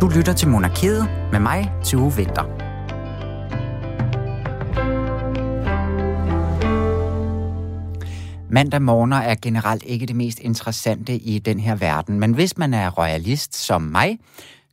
Du 0.00 0.08
lytter 0.08 0.32
til 0.32 0.48
Monarkiet 0.48 1.08
med 1.32 1.40
mig, 1.40 1.72
til 1.84 1.98
Vinter. 1.98 2.44
Mandag 8.50 8.82
morgener 8.82 9.16
er 9.16 9.34
generelt 9.42 9.82
ikke 9.82 10.06
det 10.06 10.16
mest 10.16 10.38
interessante 10.38 11.16
i 11.16 11.38
den 11.38 11.60
her 11.60 11.74
verden, 11.74 12.20
men 12.20 12.32
hvis 12.32 12.58
man 12.58 12.74
er 12.74 12.90
royalist 12.90 13.56
som 13.56 13.82
mig, 13.82 14.18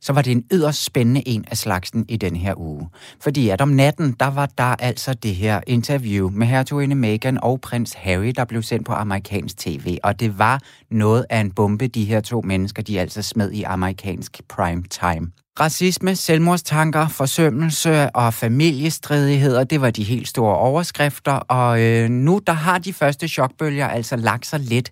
så 0.04 0.12
var 0.12 0.22
det 0.22 0.30
en 0.30 0.44
yderst 0.52 0.84
spændende 0.84 1.28
en 1.28 1.44
af 1.50 1.56
slagsen 1.56 2.04
i 2.08 2.16
den 2.16 2.36
her 2.36 2.54
uge. 2.56 2.88
Fordi 3.20 3.48
at 3.48 3.60
om 3.60 3.68
natten, 3.68 4.16
der 4.20 4.26
var 4.26 4.46
der 4.58 4.64
altså 4.78 5.14
det 5.14 5.34
her 5.34 5.60
interview 5.66 6.30
med 6.30 6.46
hertuginde 6.46 6.96
Meghan 6.96 7.38
og 7.42 7.60
prins 7.60 7.92
Harry, 7.92 8.32
der 8.36 8.44
blev 8.44 8.62
sendt 8.62 8.86
på 8.86 8.92
amerikansk 8.92 9.56
tv. 9.58 9.98
Og 10.02 10.20
det 10.20 10.38
var 10.38 10.60
noget 10.90 11.26
af 11.30 11.40
en 11.40 11.50
bombe, 11.50 11.86
de 11.86 12.04
her 12.04 12.20
to 12.20 12.40
mennesker, 12.40 12.82
de 12.82 13.00
altså 13.00 13.22
smed 13.22 13.52
i 13.52 13.62
amerikansk 13.62 14.40
prime 14.48 14.82
time. 14.82 15.30
Racisme, 15.60 16.16
selvmordstanker, 16.16 17.08
forsømmelse 17.08 18.10
og 18.10 18.34
familiestridigheder, 18.34 19.64
det 19.64 19.80
var 19.80 19.90
de 19.90 20.02
helt 20.02 20.28
store 20.28 20.56
overskrifter, 20.56 21.32
og 21.32 21.80
øh, 21.82 22.08
nu 22.08 22.40
der 22.46 22.52
har 22.52 22.78
de 22.78 22.92
første 22.92 23.28
chokbølger 23.28 23.88
altså 23.88 24.16
lagt 24.16 24.46
sig 24.46 24.60
lidt, 24.60 24.90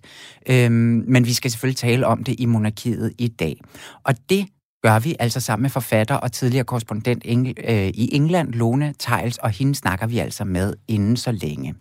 øh, 0.49 0.71
men 0.71 1.25
vi 1.25 1.33
skal 1.33 1.51
selvfølgelig 1.51 1.77
tale 1.77 2.07
om 2.07 2.23
det 2.23 2.35
i 2.37 2.45
monarkiet 2.45 3.13
i 3.17 3.27
dag. 3.27 3.61
Og 4.03 4.15
det 4.29 4.47
gør 4.83 4.99
vi 4.99 5.15
altså 5.19 5.39
sammen 5.39 5.61
med 5.61 5.69
forfatter 5.69 6.15
og 6.15 6.31
tidligere 6.31 6.63
korrespondent 6.65 7.23
øh, 7.67 7.87
i 7.87 8.15
England, 8.15 8.53
Lone 8.53 8.93
Tejls, 8.99 9.37
og 9.37 9.49
hende 9.49 9.75
snakker 9.75 10.07
vi 10.07 10.19
altså 10.19 10.45
med 10.45 10.73
inden 10.87 11.17
så 11.17 11.31
længe. 11.31 11.75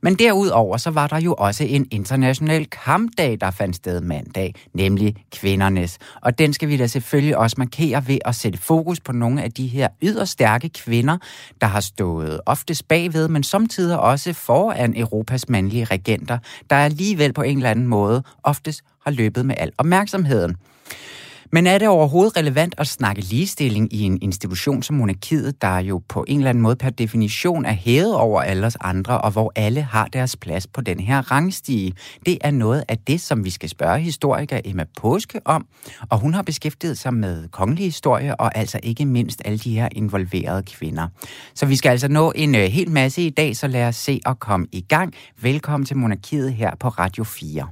Men 0.00 0.14
derudover 0.14 0.76
så 0.76 0.90
var 0.90 1.06
der 1.06 1.20
jo 1.20 1.34
også 1.34 1.64
en 1.64 1.86
international 1.90 2.66
kampdag, 2.66 3.38
der 3.40 3.50
fandt 3.50 3.76
sted 3.76 4.00
mandag, 4.00 4.54
nemlig 4.74 5.16
kvindernes. 5.32 5.98
Og 6.22 6.38
den 6.38 6.52
skal 6.52 6.68
vi 6.68 6.76
da 6.76 6.86
selvfølgelig 6.86 7.36
også 7.36 7.54
markere 7.58 8.08
ved 8.08 8.18
at 8.24 8.34
sætte 8.34 8.58
fokus 8.58 9.00
på 9.00 9.12
nogle 9.12 9.42
af 9.42 9.52
de 9.52 9.66
her 9.66 9.88
yderst 10.02 10.32
stærke 10.32 10.68
kvinder, 10.68 11.18
der 11.60 11.66
har 11.66 11.80
stået 11.80 12.40
oftest 12.46 12.88
bagved, 12.88 13.28
men 13.28 13.42
samtidig 13.42 13.98
også 13.98 14.32
foran 14.32 14.96
Europas 14.96 15.48
mandlige 15.48 15.84
regenter, 15.84 16.38
der 16.70 16.76
alligevel 16.76 17.32
på 17.32 17.42
en 17.42 17.56
eller 17.56 17.70
anden 17.70 17.86
måde 17.86 18.22
oftest 18.42 18.82
har 19.04 19.10
løbet 19.10 19.46
med 19.46 19.54
al 19.58 19.72
opmærksomheden. 19.78 20.56
Men 21.52 21.66
er 21.66 21.78
det 21.78 21.88
overhovedet 21.88 22.36
relevant 22.36 22.74
at 22.78 22.86
snakke 22.86 23.22
ligestilling 23.22 23.92
i 23.92 24.02
en 24.02 24.18
institution 24.22 24.82
som 24.82 24.96
monarkiet, 24.96 25.62
der 25.62 25.78
jo 25.78 26.02
på 26.08 26.24
en 26.28 26.38
eller 26.38 26.50
anden 26.50 26.62
måde 26.62 26.76
per 26.76 26.90
definition 26.90 27.64
er 27.64 27.72
hævet 27.72 28.14
over 28.14 28.42
alle 28.42 28.72
andre, 28.80 29.20
og 29.20 29.30
hvor 29.30 29.52
alle 29.56 29.82
har 29.82 30.06
deres 30.06 30.36
plads 30.36 30.66
på 30.66 30.80
den 30.80 31.00
her 31.00 31.30
rangstige? 31.30 31.92
Det 32.26 32.38
er 32.40 32.50
noget 32.50 32.84
af 32.88 32.98
det, 32.98 33.20
som 33.20 33.44
vi 33.44 33.50
skal 33.50 33.68
spørge 33.68 33.98
historiker 33.98 34.60
Emma 34.64 34.84
Påske 35.00 35.40
om, 35.44 35.66
og 36.10 36.18
hun 36.18 36.34
har 36.34 36.42
beskæftiget 36.42 36.98
sig 36.98 37.14
med 37.14 37.48
kongelig 37.48 37.84
historie, 37.84 38.40
og 38.40 38.56
altså 38.56 38.80
ikke 38.82 39.04
mindst 39.04 39.42
alle 39.44 39.58
de 39.58 39.74
her 39.74 39.88
involverede 39.92 40.62
kvinder. 40.62 41.08
Så 41.54 41.66
vi 41.66 41.76
skal 41.76 41.90
altså 41.90 42.08
nå 42.08 42.32
en 42.36 42.54
øh, 42.54 42.62
hel 42.62 42.90
masse 42.90 43.22
i 43.22 43.30
dag, 43.30 43.56
så 43.56 43.66
lad 43.66 43.84
os 43.84 43.96
se 43.96 44.20
at 44.26 44.38
komme 44.38 44.66
i 44.72 44.80
gang. 44.80 45.14
Velkommen 45.42 45.86
til 45.86 45.96
monarkiet 45.96 46.54
her 46.54 46.74
på 46.80 46.88
Radio 46.88 47.24
4. 47.24 47.68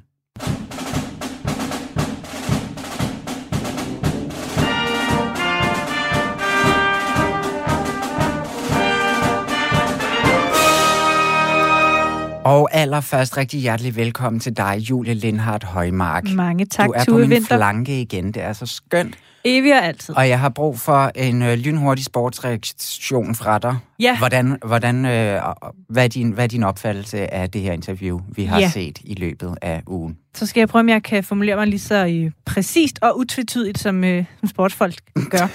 allerførst 12.77 13.37
rigtig 13.37 13.61
hjertelig 13.61 13.97
velkommen 13.97 14.41
til 14.41 14.57
dig, 14.57 14.77
Julie 14.79 15.15
Lindhardt 15.15 15.65
Højmark. 15.65 16.25
Mange 16.31 16.65
tak, 16.65 16.87
Du 16.87 16.93
er 16.97 17.05
på 17.09 17.19
min 17.19 17.45
flanke 17.45 18.01
igen. 18.01 18.33
Det 18.33 18.43
er 18.43 18.53
så 18.53 18.67
skønt. 18.67 19.15
Evig 19.45 19.73
og 19.73 19.85
altid. 19.85 20.17
Og 20.17 20.29
jeg 20.29 20.41
har 20.41 20.49
brug 20.49 20.79
for 20.79 21.11
en 21.15 21.43
øh, 21.43 21.59
lynhurtig 21.59 22.05
sportsreaktion 22.05 23.35
fra 23.35 23.59
dig. 23.59 23.77
Ja. 24.01 24.19
Hvordan, 24.19 24.59
hvordan, 24.67 25.05
øh, 25.05 25.41
hvad, 25.89 26.05
er 26.05 26.09
din, 26.09 26.31
hvad 26.31 26.45
er 26.45 26.49
din 26.49 26.63
opfattelse 26.63 27.35
af 27.35 27.51
det 27.51 27.61
her 27.61 27.73
interview, 27.73 28.21
vi 28.29 28.45
har 28.45 28.61
ja. 28.61 28.71
set 28.71 28.99
i 29.05 29.15
løbet 29.15 29.55
af 29.63 29.83
ugen? 29.87 30.17
Så 30.35 30.47
skal 30.47 30.61
jeg 30.61 30.69
prøve, 30.69 30.81
om 30.81 30.89
jeg 30.89 31.03
kan 31.03 31.25
formulere 31.25 31.57
mig 31.57 31.67
lige 31.67 31.81
så 31.81 32.07
øh, 32.07 32.31
præcist 32.45 32.99
og 33.03 33.19
utvetydigt, 33.19 33.79
som, 33.79 34.05
øh, 34.05 34.25
som 34.41 34.49
sportsfolk 34.49 34.95
gør. 35.31 35.49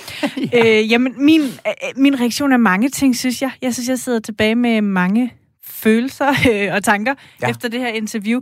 ja. 0.54 0.80
øh, 0.82 0.92
jamen, 0.92 1.14
min, 1.26 1.42
øh, 1.42 1.74
min 1.96 2.20
reaktion 2.20 2.52
er 2.52 2.58
mange 2.58 2.90
ting, 2.90 3.16
synes 3.16 3.42
jeg. 3.42 3.52
Jeg 3.62 3.74
synes, 3.74 3.90
jeg 3.90 4.00
sidder 4.00 4.20
tilbage 4.20 4.56
med 4.56 4.82
mange 4.82 5.32
følelser 5.84 6.30
øh, 6.52 6.74
og 6.74 6.84
tanker 6.84 7.14
ja. 7.42 7.50
efter 7.50 7.70
det 7.70 7.80
her 7.80 7.88
interview. 7.88 8.42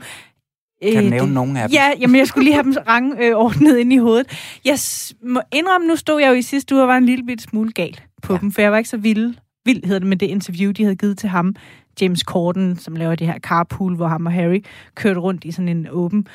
Kan 0.83 0.93
du 0.93 0.99
øh, 0.99 1.09
nævne 1.09 1.33
nogle 1.33 1.61
af 1.61 1.69
dem? 1.69 1.73
Ja, 1.73 1.91
jamen 1.99 2.15
jeg 2.15 2.27
skulle 2.27 2.43
lige 2.43 2.53
have 2.53 2.63
dem 2.63 2.75
rang 2.87 3.13
øh, 3.19 3.35
ordnet 3.35 3.77
ind 3.77 3.93
i 3.93 3.97
hovedet. 3.97 4.27
Jeg 4.65 4.77
må 5.23 5.41
indrømme, 5.53 5.87
nu 5.87 5.95
stod 5.95 6.21
jeg 6.21 6.29
jo 6.29 6.33
i 6.33 6.41
sidste 6.41 6.75
uge 6.75 6.83
og 6.83 6.87
var 6.87 6.97
en 6.97 7.05
lille 7.05 7.25
bit 7.25 7.41
smule 7.41 7.71
gal 7.71 7.99
på 8.21 8.33
ja. 8.33 8.39
dem, 8.39 8.51
for 8.51 8.61
jeg 8.61 8.71
var 8.71 8.77
ikke 8.77 8.89
så 8.89 8.97
vild, 8.97 9.33
vild 9.65 9.83
hedder 9.83 9.99
det, 9.99 10.07
med 10.07 10.17
det 10.17 10.27
interview, 10.27 10.71
de 10.71 10.83
havde 10.83 10.95
givet 10.95 11.17
til 11.17 11.29
ham, 11.29 11.55
James 12.01 12.19
Corden, 12.19 12.77
som 12.77 12.95
laver 12.95 13.15
det 13.15 13.27
her 13.27 13.39
carpool, 13.39 13.95
hvor 13.95 14.07
ham 14.07 14.25
og 14.25 14.31
Harry 14.31 14.63
kørte 14.95 15.19
rundt 15.19 15.45
i 15.45 15.51
sådan 15.51 15.69
en 15.69 15.87
åben 15.91 16.27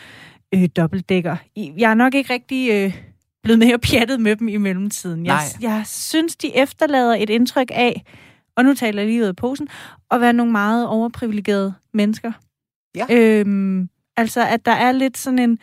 øh, 0.54 0.68
dobbeltdækker. 0.76 1.36
Jeg 1.56 1.90
er 1.90 1.94
nok 1.94 2.14
ikke 2.14 2.32
rigtig 2.32 2.70
øh, 2.72 2.94
blevet 3.42 3.58
mere 3.58 3.78
pjattet 3.88 4.20
med 4.20 4.36
dem 4.36 4.48
i 4.48 4.56
mellemtiden. 4.56 5.26
Jeg, 5.26 5.40
jeg 5.60 5.82
synes, 5.86 6.36
de 6.36 6.56
efterlader 6.56 7.14
et 7.14 7.30
indtryk 7.30 7.70
af, 7.72 8.04
og 8.56 8.64
nu 8.64 8.74
taler 8.74 9.02
jeg 9.02 9.10
lige 9.10 9.22
ud 9.22 9.26
af 9.26 9.36
posen, 9.36 9.68
at 10.10 10.20
være 10.20 10.32
nogle 10.32 10.52
meget 10.52 10.86
overprivilegerede 10.86 11.74
mennesker. 11.94 12.32
Ja. 12.96 13.06
Øhm, 13.10 13.88
altså, 14.16 14.46
at 14.46 14.66
der 14.66 14.72
er 14.72 14.92
lidt 14.92 15.18
sådan 15.18 15.38
en... 15.38 15.58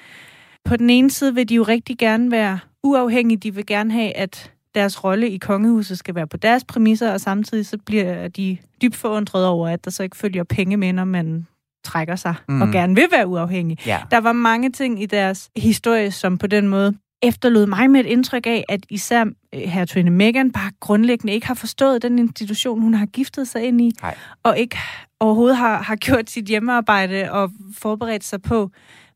På 0.66 0.78
den 0.78 0.90
ene 0.90 1.12
side 1.12 1.35
vil 1.35 1.50
de 1.50 1.56
jo 1.56 1.63
rigtig 1.63 1.97
gerne 1.97 2.31
være 2.31 2.59
uafhængige. 2.84 3.38
De 3.38 3.56
vil 3.56 3.66
gerne 3.66 3.94
have, 3.94 4.18
at 4.18 4.51
deres 4.75 5.03
rolle 5.03 5.30
i 5.30 5.38
kongehuset 5.38 5.97
skal 5.97 6.16
være 6.16 6.28
på 6.28 6.38
deres 6.38 6.63
præmisser, 6.63 7.12
og 7.12 7.22
samtidig 7.22 7.66
så 7.66 7.78
bliver 7.85 8.28
de 8.28 8.57
dybt 8.81 8.96
forundret 8.96 9.46
over, 9.46 9.69
at 9.69 9.85
der 9.85 9.91
så 9.91 10.03
ikke 10.03 10.18
følger 10.18 10.44
penge 10.44 10.78
med, 10.78 10.94
når 10.94 11.06
man 11.06 11.47
trækker 11.84 12.16
sig 12.16 12.35
mm. 12.47 12.62
og 12.62 12.68
gerne 12.72 12.96
vil 12.96 13.07
være 13.12 13.28
uafhængig. 13.28 13.78
Ja. 13.85 14.00
Der 14.12 14.18
var 14.18 14.34
mange 14.34 14.72
ting 14.72 15.01
i 15.01 15.06
deres 15.06 15.50
historie, 15.57 16.12
som 16.12 16.38
på 16.38 16.47
den 16.47 16.68
måde 16.68 16.97
efterlod 17.24 17.66
mig 17.66 17.90
med 17.90 18.00
et 18.00 18.06
indtryk 18.06 18.48
af, 18.48 18.66
at 18.70 18.86
især 18.90 19.26
øh, 19.54 19.62
hertuginde 19.62 20.12
Meghan 20.12 20.52
bare 20.52 20.72
grundlæggende 20.80 21.34
ikke 21.34 21.48
har 21.48 21.54
forstået 21.54 22.02
den 22.02 22.20
institution, 22.20 22.82
hun 22.82 22.94
har 22.94 23.06
giftet 23.06 23.48
sig 23.48 23.64
ind 23.64 23.82
i, 23.82 23.92
Nej. 24.02 24.16
og 24.44 24.59
ikke 24.59 24.78
overhovedet 25.20 25.58
har, 25.58 25.81
har 25.81 25.96
gjort 25.96 26.30
sit 26.30 26.46
hjemmearbejde 26.46 27.31
og 27.31 27.52
forberedt 27.78 28.24
sig 28.24 28.42
på, 28.42 28.70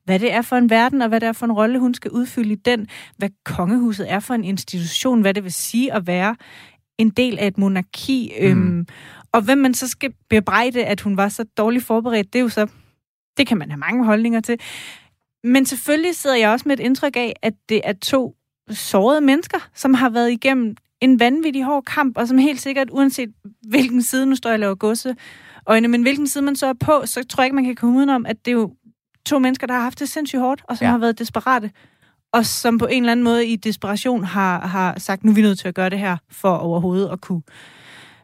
hvad 0.06 0.20
det 0.20 0.34
er 0.34 0.42
for 0.42 0.56
en 0.56 0.70
verden, 0.70 1.02
og 1.02 1.08
hvad 1.08 1.20
det 1.20 1.28
er 1.28 1.34
for 1.34 1.46
en 1.46 1.52
rolle, 1.52 1.80
hun 1.80 1.94
skal 1.94 2.12
udfylde 2.12 2.52
i 2.52 2.56
den, 2.56 2.88
hvad 3.18 3.30
kongehuset 3.46 4.12
er 4.12 4.20
for 4.20 4.34
en 4.34 4.44
institution, 4.44 5.22
hvad 5.22 5.34
det 5.34 5.44
vil 5.44 5.54
sige 5.54 5.94
at 5.94 6.08
være 6.08 6.36
en 6.98 7.10
del 7.10 7.40
af 7.40 7.48
et 7.48 7.58
monarki, 7.58 8.34
mm. 8.42 8.48
øhm, 8.48 8.88
og 9.32 9.42
hvem 9.42 9.58
man 9.58 9.74
så 9.74 9.88
skal 9.88 10.14
bebrejde, 10.30 10.86
at 10.86 11.02
hun 11.02 11.18
var 11.18 11.30
så 11.30 11.46
dårligt 11.58 11.86
forberedt, 11.86 12.34
det 12.34 12.40
er 12.40 12.44
jo 12.44 12.50
så, 12.50 12.68
det 13.38 13.48
kan 13.48 13.58
man 13.58 13.70
have 13.70 13.80
mange 13.80 14.06
holdninger 14.06 14.40
til. 14.40 14.60
Men 15.46 15.66
selvfølgelig 15.66 16.16
sidder 16.16 16.36
jeg 16.36 16.50
også 16.50 16.64
med 16.68 16.80
et 16.80 16.84
indtryk 16.84 17.16
af, 17.16 17.34
at 17.42 17.54
det 17.70 17.82
er 17.84 17.94
to 17.94 18.36
sårede 18.70 19.22
mennesker, 19.22 19.58
som 19.76 19.94
har 19.94 20.10
været 20.10 20.32
igennem 20.32 20.76
en 21.02 21.20
vanvittig 21.20 21.64
hård 21.64 21.84
kamp, 21.84 22.18
og 22.18 22.28
som 22.28 22.38
helt 22.38 22.62
sikkert, 22.62 22.88
uanset 22.92 23.34
hvilken 23.68 24.04
side, 24.04 24.26
nu 24.26 24.36
står 24.36 24.50
jeg 24.50 24.56
og 24.56 24.60
laver 24.60 24.76
godse, 24.76 25.16
øjne, 25.68 25.88
men 25.88 26.02
hvilken 26.02 26.28
side 26.28 26.44
man 26.44 26.56
så 26.56 26.68
er 26.68 26.74
på, 26.74 27.02
så 27.06 27.24
tror 27.24 27.42
jeg 27.42 27.46
ikke, 27.46 27.56
man 27.56 27.66
kan 27.66 27.76
komme 27.76 27.98
udenom, 27.98 28.26
at 28.26 28.46
det 28.46 28.52
er 28.52 28.56
jo 28.56 28.74
to 29.26 29.40
mennesker, 29.40 29.68
der 29.68 29.74
har 29.74 29.82
haft 29.82 30.00
det 30.00 30.10
sindssygt 30.10 30.40
hårdt, 30.40 30.62
og 30.70 30.78
som 30.78 30.86
ja. 30.86 30.92
har 30.92 30.98
været 30.98 31.20
desperate, 31.20 31.72
og 32.34 32.46
som 32.46 32.78
på 32.78 32.86
en 32.86 33.04
eller 33.04 33.12
anden 33.12 33.24
måde 33.24 33.48
i 33.48 33.56
desperation 33.56 34.24
har, 34.24 34.68
har 34.68 35.00
sagt, 35.00 35.24
nu 35.24 35.32
er 35.32 35.36
vi 35.36 35.42
nødt 35.42 35.60
til 35.60 35.68
at 35.68 35.76
gøre 35.76 35.90
det 35.90 36.00
her, 36.00 36.18
for 36.32 36.56
overhovedet 36.56 37.10
at 37.10 37.22
kunne 37.22 37.42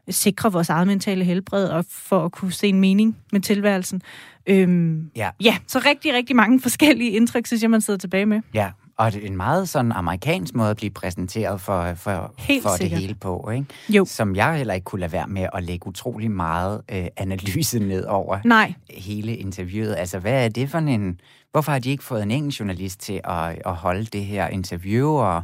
sikre 0.10 0.52
vores 0.52 0.70
eget 0.70 0.88
mentale 0.88 1.24
helbred, 1.24 1.68
og 1.68 1.86
for 1.90 2.26
at 2.26 2.32
kunne 2.32 2.52
se 2.52 2.68
en 2.68 2.80
mening 2.80 3.18
med 3.32 3.42
tilværelsen. 3.42 4.02
Øhm, 4.48 5.12
ja. 5.16 5.30
ja, 5.42 5.58
så 5.68 5.80
rigtig, 5.86 6.14
rigtig 6.14 6.36
mange 6.36 6.62
forskellige 6.62 7.12
indtryk, 7.12 7.48
synes 7.48 7.62
jeg, 7.62 7.70
man 7.70 7.82
sidder 7.82 7.98
tilbage 7.98 8.26
med. 8.26 8.42
Ja, 8.54 8.72
og 8.98 9.14
det 9.14 9.24
er 9.24 9.28
en 9.28 9.38
meget 9.38 9.70
sådan 9.70 9.92
amerikansk 9.92 10.56
måde 10.56 10.70
at 10.70 10.78
blive 10.78 10.90
præsenteret 10.90 11.62
for, 11.62 11.94
for, 11.94 12.34
Helt 12.38 12.64
for 12.64 12.70
det 12.70 12.90
hele 12.90 13.16
på, 13.16 13.50
ikke? 13.54 13.66
Jo. 13.90 14.06
Som 14.06 14.36
jeg 14.36 14.58
heller 14.58 14.74
ikke 14.74 14.86
kunne 14.86 15.00
lade 15.00 15.12
være 15.12 15.28
med 15.28 15.48
at 15.54 15.64
lægge 15.64 15.88
utrolig 15.88 16.32
meget 16.32 16.82
øh, 16.92 17.06
analyse 17.18 17.80
ned 17.80 18.06
over 18.06 18.40
Nej. 18.46 18.74
hele 18.90 19.36
interviewet. 19.36 19.96
Altså, 19.96 20.20
hvad 20.20 20.46
er 20.46 20.50
det 20.50 20.70
for 20.70 20.78
en... 20.78 21.20
Hvorfor 21.52 21.72
har 21.72 21.80
de 21.80 21.90
ikke 21.90 22.04
fået 22.04 22.24
en 22.24 22.32
engelsk 22.32 22.60
journalist 22.60 23.00
til 23.00 23.22
at, 23.24 23.62
at 23.66 23.76
holde 23.76 24.06
det 24.06 24.26
her 24.26 24.48
interview, 24.48 25.10
og 25.10 25.44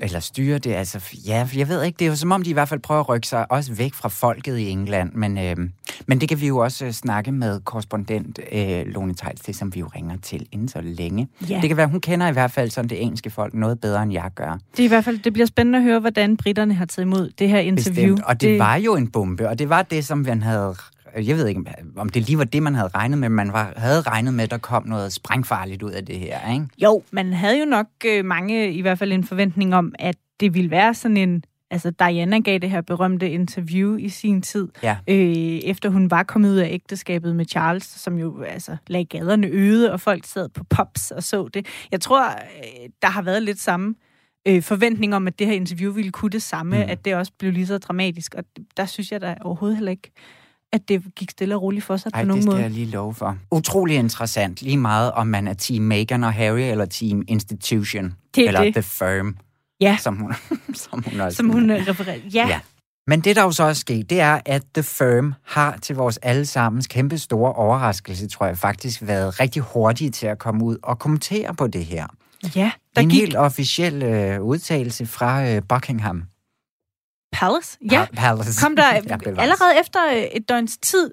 eller 0.00 0.20
styre 0.20 0.58
det, 0.58 0.72
altså, 0.74 1.00
ja, 1.26 1.48
jeg 1.56 1.68
ved 1.68 1.82
ikke, 1.82 1.96
det 1.98 2.04
er 2.04 2.08
jo 2.08 2.16
som 2.16 2.32
om, 2.32 2.42
de 2.42 2.50
i 2.50 2.52
hvert 2.52 2.68
fald 2.68 2.80
prøver 2.80 3.00
at 3.00 3.08
rykke 3.08 3.26
sig 3.26 3.52
også 3.52 3.72
væk 3.72 3.94
fra 3.94 4.08
folket 4.08 4.58
i 4.58 4.68
England, 4.68 5.12
men, 5.12 5.38
øh, 5.38 5.56
men 6.06 6.20
det 6.20 6.28
kan 6.28 6.40
vi 6.40 6.46
jo 6.46 6.58
også 6.58 6.84
øh, 6.84 6.92
snakke 6.92 7.32
med 7.32 7.60
korrespondent 7.60 8.38
øh, 8.52 8.86
Lone 8.86 9.14
Tejls 9.14 9.40
til, 9.40 9.54
som 9.54 9.74
vi 9.74 9.80
jo 9.80 9.86
ringer 9.86 10.16
til 10.22 10.46
inden 10.52 10.68
så 10.68 10.80
længe. 10.80 11.28
Ja. 11.48 11.58
Det 11.60 11.68
kan 11.68 11.76
være, 11.76 11.86
hun 11.86 12.00
kender 12.00 12.28
i 12.28 12.32
hvert 12.32 12.50
fald 12.50 12.70
sådan 12.70 12.88
det 12.88 13.02
engelske 13.02 13.30
folk 13.30 13.54
noget 13.54 13.80
bedre, 13.80 14.02
end 14.02 14.12
jeg 14.12 14.30
gør. 14.34 14.58
Det 14.76 14.80
er 14.80 14.84
i 14.84 14.88
hvert 14.88 15.04
fald, 15.04 15.18
det 15.18 15.32
bliver 15.32 15.46
spændende 15.46 15.78
at 15.78 15.84
høre, 15.84 16.00
hvordan 16.00 16.36
britterne 16.36 16.74
har 16.74 16.84
taget 16.84 17.06
imod 17.06 17.30
det 17.38 17.48
her 17.48 17.58
interview. 17.58 18.14
Bestemt. 18.14 18.28
Og 18.28 18.40
det, 18.40 18.50
det 18.50 18.58
var 18.58 18.76
jo 18.76 18.96
en 18.96 19.08
bombe, 19.08 19.48
og 19.48 19.58
det 19.58 19.68
var 19.68 19.82
det, 19.82 20.04
som 20.04 20.18
man 20.18 20.42
havde 20.42 20.76
jeg 21.16 21.36
ved 21.36 21.46
ikke, 21.46 21.64
om 21.96 22.08
det 22.08 22.26
lige 22.26 22.38
var 22.38 22.44
det, 22.44 22.62
man 22.62 22.74
havde 22.74 22.88
regnet 22.88 23.18
med, 23.18 23.28
man 23.28 23.52
var, 23.52 23.72
havde 23.76 24.00
regnet 24.00 24.34
med, 24.34 24.44
at 24.44 24.50
der 24.50 24.58
kom 24.58 24.86
noget 24.86 25.12
sprængfarligt 25.12 25.82
ud 25.82 25.90
af 25.90 26.06
det 26.06 26.18
her, 26.18 26.52
ikke? 26.52 26.66
Jo, 26.78 27.02
man 27.10 27.32
havde 27.32 27.58
jo 27.58 27.64
nok 27.64 27.86
øh, 28.06 28.24
mange, 28.24 28.72
i 28.72 28.80
hvert 28.80 28.98
fald 28.98 29.12
en 29.12 29.24
forventning 29.24 29.74
om, 29.74 29.94
at 29.98 30.16
det 30.40 30.54
ville 30.54 30.70
være 30.70 30.94
sådan 30.94 31.16
en 31.16 31.44
altså 31.70 31.90
Diana 31.90 32.38
gav 32.38 32.58
det 32.58 32.70
her 32.70 32.80
berømte 32.80 33.30
interview 33.30 33.96
i 33.96 34.08
sin 34.08 34.42
tid, 34.42 34.68
Ja. 34.82 34.96
øh, 35.08 35.16
efter 35.64 35.88
hun 35.88 36.10
var 36.10 36.22
kommet 36.22 36.50
ud 36.50 36.56
af 36.56 36.68
ægteskabet 36.70 37.36
med 37.36 37.44
Charles, 37.44 37.84
som 37.84 38.18
jo 38.18 38.42
altså 38.42 38.76
lagde 38.86 39.04
gaderne 39.04 39.46
øde, 39.46 39.92
og 39.92 40.00
folk 40.00 40.24
sad 40.26 40.48
på 40.48 40.64
pops 40.64 41.10
og 41.10 41.22
så 41.22 41.48
det. 41.54 41.66
Jeg 41.92 42.00
tror, 42.00 42.28
øh, 42.30 42.88
der 43.02 43.08
har 43.08 43.22
været 43.22 43.42
lidt 43.42 43.60
samme 43.60 43.94
øh, 44.48 44.62
forventning 44.62 45.14
om, 45.14 45.26
at 45.26 45.38
det 45.38 45.46
her 45.46 45.54
interview 45.54 45.92
ville 45.92 46.10
kunne 46.10 46.30
det 46.30 46.42
samme, 46.42 46.76
mm. 46.76 46.90
at 46.90 47.04
det 47.04 47.14
også 47.14 47.32
blev 47.38 47.52
lige 47.52 47.66
så 47.66 47.78
dramatisk, 47.78 48.34
og 48.34 48.44
der 48.76 48.86
synes 48.86 49.12
jeg 49.12 49.20
da 49.20 49.36
overhovedet 49.40 49.76
heller 49.76 49.90
ikke, 49.90 50.10
at 50.72 50.88
det 50.88 51.02
gik 51.16 51.30
stille 51.30 51.54
og 51.54 51.62
roligt 51.62 51.84
for 51.84 51.96
sig 51.96 52.10
Ej, 52.14 52.22
på 52.22 52.26
nogen 52.28 52.36
det 52.36 52.42
skal 52.44 52.50
måde. 52.52 52.62
jeg 52.62 52.70
lige 52.70 52.86
love 52.86 53.14
for. 53.14 53.36
Utrolig 53.50 53.96
interessant, 53.96 54.62
lige 54.62 54.76
meget 54.76 55.12
om 55.12 55.26
man 55.26 55.48
er 55.48 55.54
team 55.54 55.82
Meghan 55.82 56.24
og 56.24 56.32
Harry, 56.32 56.60
eller 56.60 56.84
team 56.86 57.22
Institution, 57.28 58.14
Det 58.34 58.44
er 58.44 58.48
eller 58.48 58.64
det. 58.64 58.74
The 58.74 58.82
Firm, 58.82 59.36
Ja, 59.80 59.96
som 60.00 60.16
hun, 60.16 60.34
som 60.90 61.04
hun 61.10 61.20
også 61.20 61.36
som 61.36 61.50
hun 61.50 61.70
refererer. 61.70 62.18
Ja, 62.34 62.46
Ja. 62.48 62.60
Men 63.06 63.20
det, 63.20 63.36
der 63.36 63.42
jo 63.42 63.50
så 63.50 63.64
er 63.64 63.72
sket, 63.72 64.10
det 64.10 64.20
er, 64.20 64.40
at 64.46 64.62
The 64.74 64.82
Firm 64.82 65.34
har 65.46 65.76
til 65.76 65.96
vores 65.96 66.16
allesammens 66.16 66.86
kæmpe 66.86 67.18
store 67.18 67.52
overraskelse, 67.52 68.28
tror 68.28 68.46
jeg, 68.46 68.58
faktisk 68.58 69.02
været 69.06 69.40
rigtig 69.40 69.62
hurtige 69.62 70.10
til 70.10 70.26
at 70.26 70.38
komme 70.38 70.64
ud 70.64 70.76
og 70.82 70.98
kommentere 70.98 71.54
på 71.54 71.66
det 71.66 71.84
her. 71.84 72.06
ja. 72.56 72.70
Der 72.96 73.00
er 73.00 73.04
en 73.04 73.08
gik 73.10 73.20
helt 73.20 73.36
officiel 73.36 74.02
øh, 74.02 74.42
udtalelse 74.42 75.06
fra 75.06 75.48
øh, 75.48 75.62
Buckingham 75.68 76.22
Palace. 77.32 77.78
Ja, 77.92 78.04
Pa- 78.04 78.14
Palace. 78.16 78.60
kom 78.62 78.76
der 78.76 78.84
Ja, 79.08 79.16
allerede 79.42 79.80
efter 79.80 80.06
øh, 80.12 80.22
et 80.22 80.48
døgns 80.48 80.78
tid, 80.78 81.10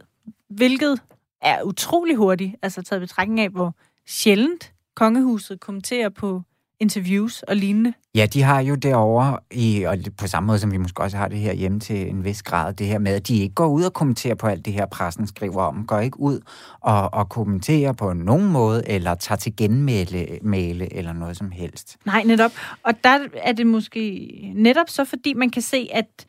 hvilket 0.50 1.02
er 1.42 1.64
utrolig 1.64 2.16
hurtigt, 2.16 2.56
altså 2.62 2.82
taget 2.82 3.02
betragtning 3.02 3.40
af, 3.40 3.50
hvor 3.50 3.76
sjældent 4.08 4.74
kongehuset 4.96 5.60
kommenterer 5.60 6.10
på 6.10 6.42
interviews 6.80 7.44
og 7.44 7.56
lignende. 7.56 7.94
Ja, 8.16 8.25
de 8.25 8.42
har 8.42 8.60
jo 8.60 8.75
derovre, 8.75 9.38
i, 9.51 9.83
og 9.83 9.98
på 10.18 10.27
samme 10.27 10.48
måde 10.48 10.60
som 10.60 10.72
vi 10.72 10.77
måske 10.77 11.04
også 11.04 11.18
har 11.18 11.27
det 11.27 11.39
her 11.39 11.54
hjemme 11.54 11.80
til 11.80 12.10
en 12.10 12.24
vis 12.24 12.44
grad, 12.44 12.74
det 12.74 12.88
her 12.88 13.00
med, 13.00 13.12
at 13.12 13.27
de 13.27 13.38
ikke 13.38 13.56
går 13.56 13.68
ud 13.68 13.83
og 13.83 13.94
kommenterer 13.94 14.36
på 14.36 14.48
alt 14.48 14.66
det 14.66 14.74
her, 14.74 14.86
pressen 14.86 15.27
skriver 15.27 15.63
om, 15.63 15.86
går 15.88 16.00
ikke 16.00 16.19
ud 16.19 16.39
og, 16.81 17.13
og 17.13 17.30
kommenterer 17.30 17.94
på 17.94 18.13
nogen 18.13 18.51
måde, 18.51 18.89
eller 18.89 19.16
tager 19.16 19.38
til 19.38 19.56
genmæle 19.56 20.39
male, 20.42 20.94
eller 20.94 21.13
noget 21.13 21.38
som 21.38 21.51
helst. 21.51 21.98
Nej, 22.06 22.24
netop. 22.24 22.51
Og 22.83 22.94
der 23.04 23.19
er 23.33 23.51
det 23.51 23.68
måske 23.68 24.30
netop 24.56 24.89
så, 24.89 25.06
fordi 25.06 25.33
man 25.33 25.50
kan 25.50 25.62
se, 25.62 25.88
at 25.94 26.25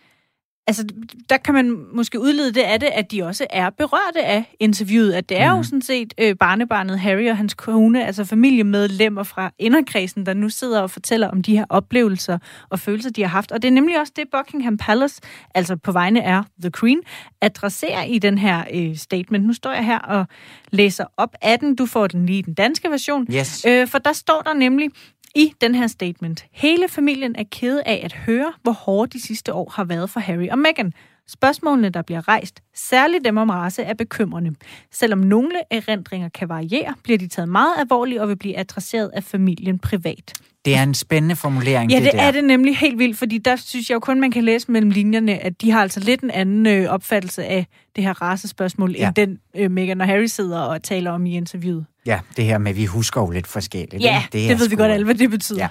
altså, 0.66 0.84
der 1.30 1.36
kan 1.36 1.54
man 1.54 1.84
måske 1.92 2.20
udlede 2.20 2.52
det 2.54 2.60
af 2.60 2.80
det, 2.80 2.86
at 2.86 3.10
de 3.12 3.22
også 3.22 3.46
er 3.50 3.70
berørte 3.70 4.24
af 4.24 4.56
interviewet. 4.60 5.12
At 5.12 5.28
det 5.28 5.40
er 5.40 5.50
Mhm. 5.50 5.56
jo 5.58 5.62
sådan 5.62 5.82
set 5.82 6.14
øh, 6.18 6.36
barnebarnet 6.36 6.98
Harry 7.00 7.28
og 7.30 7.36
hans 7.36 7.54
kone, 7.54 8.06
altså 8.06 8.24
familiemedlemmer 8.24 9.22
fra 9.22 9.50
inderkredsen, 9.58 10.26
der 10.26 10.34
nu 10.34 10.48
sidder 10.48 10.80
og 10.82 10.90
fortæller 10.90 11.28
om 11.28 11.42
de 11.42 11.56
her 11.56 11.64
oplevelser 11.68 12.38
og 12.70 12.78
følelser, 12.80 13.10
de 13.10 13.22
har 13.22 13.28
haft. 13.28 13.52
Og 13.52 13.62
det 13.62 13.68
er 13.68 13.72
nemlig 13.72 14.00
også 14.00 14.12
det, 14.16 14.24
Buckingham 14.32 14.76
Palace, 14.76 15.20
altså 15.54 15.76
på 15.76 15.92
vegne 15.92 16.22
af 16.22 16.42
The 16.62 16.70
Queen, 16.80 17.00
adresserer 17.40 18.02
i 18.04 18.18
den 18.18 18.38
her 18.38 18.64
øh, 18.74 18.96
statement. 18.96 19.44
Nu 19.46 19.52
står 19.52 19.72
jeg 19.72 19.84
her 19.84 19.98
og 19.98 20.26
læser 20.70 21.04
op 21.16 21.34
af 21.42 21.58
den. 21.58 21.74
Du 21.76 21.86
får 21.86 22.06
den 22.06 22.26
lige 22.26 22.38
i 22.38 22.42
den 22.42 22.54
danske 22.54 22.90
version. 22.90 23.26
Yes. 23.34 23.64
Øh, 23.68 23.86
for 23.88 23.98
der 23.98 24.12
står 24.12 24.42
der 24.46 24.54
nemlig 24.54 24.90
i 25.37 25.53
den 25.61 25.75
her 25.75 25.87
statement, 25.87 26.47
hele 26.50 26.88
familien 26.88 27.37
er 27.37 27.44
ked 27.50 27.81
af 27.87 28.00
at 28.05 28.12
høre, 28.12 28.53
hvor 28.62 28.73
hårde 28.73 29.11
de 29.19 29.23
sidste 29.23 29.55
år 29.55 29.73
har 29.75 29.85
været 29.85 30.11
for 30.11 30.21
Harry 30.21 30.49
og 30.49 30.59
Meghan. 30.59 30.93
Spørgsmålene, 31.28 31.88
der 31.88 32.02
bliver 32.02 32.28
rejst, 32.28 32.61
særligt 32.75 33.25
dem 33.25 33.37
om 33.37 33.50
race, 33.50 33.82
er 33.82 33.94
bekymrende. 33.94 34.55
Selvom 34.93 35.19
nogle 35.19 35.50
erindringer 35.70 36.28
kan 36.28 36.49
variere, 36.49 36.94
bliver 37.05 37.19
de 37.19 37.28
taget 37.28 37.49
meget 37.49 37.75
alvorligt 37.78 38.20
og 38.20 38.28
vil 38.28 38.37
blive 38.37 38.58
adresseret 38.58 39.11
af 39.14 39.25
familien 39.25 39.78
privat. 39.78 40.32
Det 40.64 40.76
er 40.76 40.82
en 40.82 40.94
spændende 40.94 41.37
formulering, 41.37 41.90
Ja, 41.90 41.96
det, 41.96 42.05
det 42.05 42.12
det 42.12 42.20
der. 42.20 42.26
er 42.26 42.31
det 42.31 42.44
nemlig 42.44 42.76
helt 42.76 42.99
vildt, 42.99 43.19
fordi 43.19 43.38
der 43.38 43.56
synes 43.56 43.90
jeg 43.90 43.94
jo 43.94 44.00
kun, 44.00 44.20
man 44.20 44.31
kan 44.31 44.44
læse 44.44 44.70
mellem 44.70 44.90
linjerne, 44.90 45.38
at 45.38 45.61
de 45.61 45.70
har 45.70 45.82
altså 45.82 46.00
lidt 46.00 46.20
en 46.20 46.31
anden 46.31 46.67
øh, 46.67 46.90
opfattelse 46.90 47.44
af 47.44 47.67
det 47.96 48.05
her 48.05 48.23
racespørgsmål, 48.23 48.93
ja. 48.99 49.06
End 49.06 49.14
den 49.14 49.38
øh, 49.56 49.70
Meghan 49.70 50.00
og 50.00 50.06
Harry 50.06 50.26
sidder 50.26 50.61
og 50.61 50.82
taler 50.82 51.11
om 51.11 51.26
i 51.26 51.37
interviewet. 51.37 51.87
Ja, 52.06 52.20
det 52.37 52.44
her 52.44 52.58
med, 52.58 52.70
at 52.70 52.76
vi 52.76 52.84
husker 52.84 53.20
jo 53.20 53.31
lidt 53.31 53.46
forskelligt. 53.46 54.02
Ja, 54.02 54.17
ikke? 54.17 54.28
det, 54.32 54.50
det 54.50 54.61
ved 54.61 54.69
vi 54.69 54.76
godt 54.76 54.93
alle, 54.93 55.05
hvad 55.05 55.14
det 55.14 55.31
betyder. 55.31 55.58
Ja. 55.58 55.69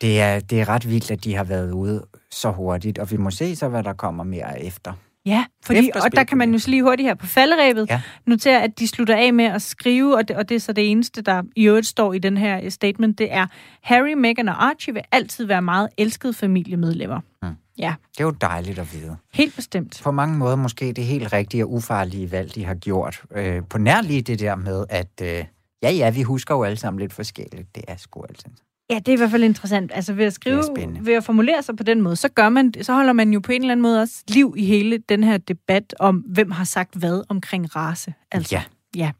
Det 0.00 0.20
er, 0.20 0.40
det 0.40 0.60
er 0.60 0.68
ret 0.68 0.90
vildt, 0.90 1.10
at 1.10 1.24
de 1.24 1.34
har 1.34 1.44
været 1.44 1.72
ude 1.72 2.06
så 2.36 2.50
hurtigt, 2.50 2.98
og 2.98 3.10
vi 3.10 3.16
må 3.16 3.30
se 3.30 3.56
så, 3.56 3.68
hvad 3.68 3.82
der 3.82 3.92
kommer 3.92 4.24
mere 4.24 4.64
efter. 4.64 4.92
Ja, 5.26 5.44
fordi, 5.64 5.90
og 6.04 6.12
der 6.12 6.24
kan 6.24 6.38
man 6.38 6.52
jo 6.54 6.60
lige 6.66 6.82
hurtigt 6.82 7.06
her 7.06 7.14
på 7.14 7.26
falderæbet 7.26 7.86
Ja. 7.90 8.00
notere, 8.26 8.62
at 8.62 8.78
de 8.78 8.88
slutter 8.88 9.16
af 9.16 9.32
med 9.34 9.44
at 9.44 9.62
skrive, 9.62 10.16
og 10.16 10.28
det, 10.28 10.36
og 10.36 10.48
det 10.48 10.54
er 10.54 10.58
så 10.60 10.72
det 10.72 10.90
eneste, 10.90 11.22
der 11.22 11.42
i 11.56 11.64
øvrigt 11.68 11.86
står 11.86 12.12
i 12.12 12.18
den 12.18 12.36
her 12.36 12.70
statement, 12.70 13.18
det 13.18 13.32
er, 13.32 13.46
Harry, 13.82 14.12
Meghan 14.12 14.48
og 14.48 14.64
Archie 14.64 14.94
vil 14.94 15.02
altid 15.12 15.44
være 15.44 15.62
meget 15.62 15.88
elskede 15.98 16.34
familiemedlemmer. 16.34 17.20
Mm. 17.42 17.48
Ja, 17.78 17.94
Det 18.12 18.20
er 18.20 18.24
jo 18.24 18.30
dejligt 18.30 18.78
at 18.78 18.92
vide. 18.94 19.16
helt 19.34 19.56
bestemt. 19.56 20.00
På 20.04 20.10
mange 20.10 20.38
måder 20.38 20.56
måske 20.56 20.92
det 20.92 21.04
helt 21.04 21.32
rigtige 21.32 21.64
og 21.64 21.72
ufarlige 21.72 22.30
valg, 22.32 22.54
de 22.54 22.64
har 22.64 22.74
gjort. 22.74 23.22
Øh, 23.34 23.62
på 23.70 23.78
nær 23.78 24.00
lige 24.02 24.22
det 24.22 24.38
der 24.40 24.56
med, 24.56 24.84
at 24.90 25.10
øh, 25.22 25.44
ja, 25.82 25.90
ja, 25.90 26.10
vi 26.10 26.22
husker 26.22 26.54
jo 26.54 26.62
alle 26.64 26.76
sammen 26.78 27.00
lidt 27.00 27.12
forskelligt. 27.12 27.74
Det 27.74 27.84
er 27.88 27.96
sgu 27.96 28.22
altid. 28.28 28.50
Ja, 28.90 28.94
det 28.98 29.08
er 29.08 29.12
i 29.12 29.16
hvert 29.16 29.30
fald 29.30 29.44
interessant. 29.44 29.90
Altså 29.94 30.12
ved 30.12 30.24
at 30.24 30.32
skrive, 30.32 30.62
Det 30.62 30.84
er 30.84 31.02
ved 31.02 31.14
at 31.14 31.24
formulere 31.24 31.62
sig 31.62 31.76
på 31.76 31.82
den 31.82 32.02
måde, 32.02 32.16
så 32.16 32.28
gør 32.28 32.48
man, 32.48 32.74
så 32.82 32.92
holder 32.94 33.12
man 33.12 33.32
jo 33.32 33.40
på 33.40 33.52
en 33.52 33.60
eller 33.60 33.72
anden 33.72 33.82
måde 33.82 34.02
også 34.02 34.14
liv 34.28 34.54
i 34.58 34.64
hele 34.66 34.98
den 35.08 35.24
her 35.24 35.36
debat 35.38 35.94
om, 36.00 36.16
hvem 36.16 36.50
har 36.50 36.64
sagt 36.64 36.94
hvad 36.94 37.22
omkring 37.28 37.76
race. 37.76 38.14
Altså, 38.32 38.54
Ja. 38.54 38.62
ja. 38.96 39.10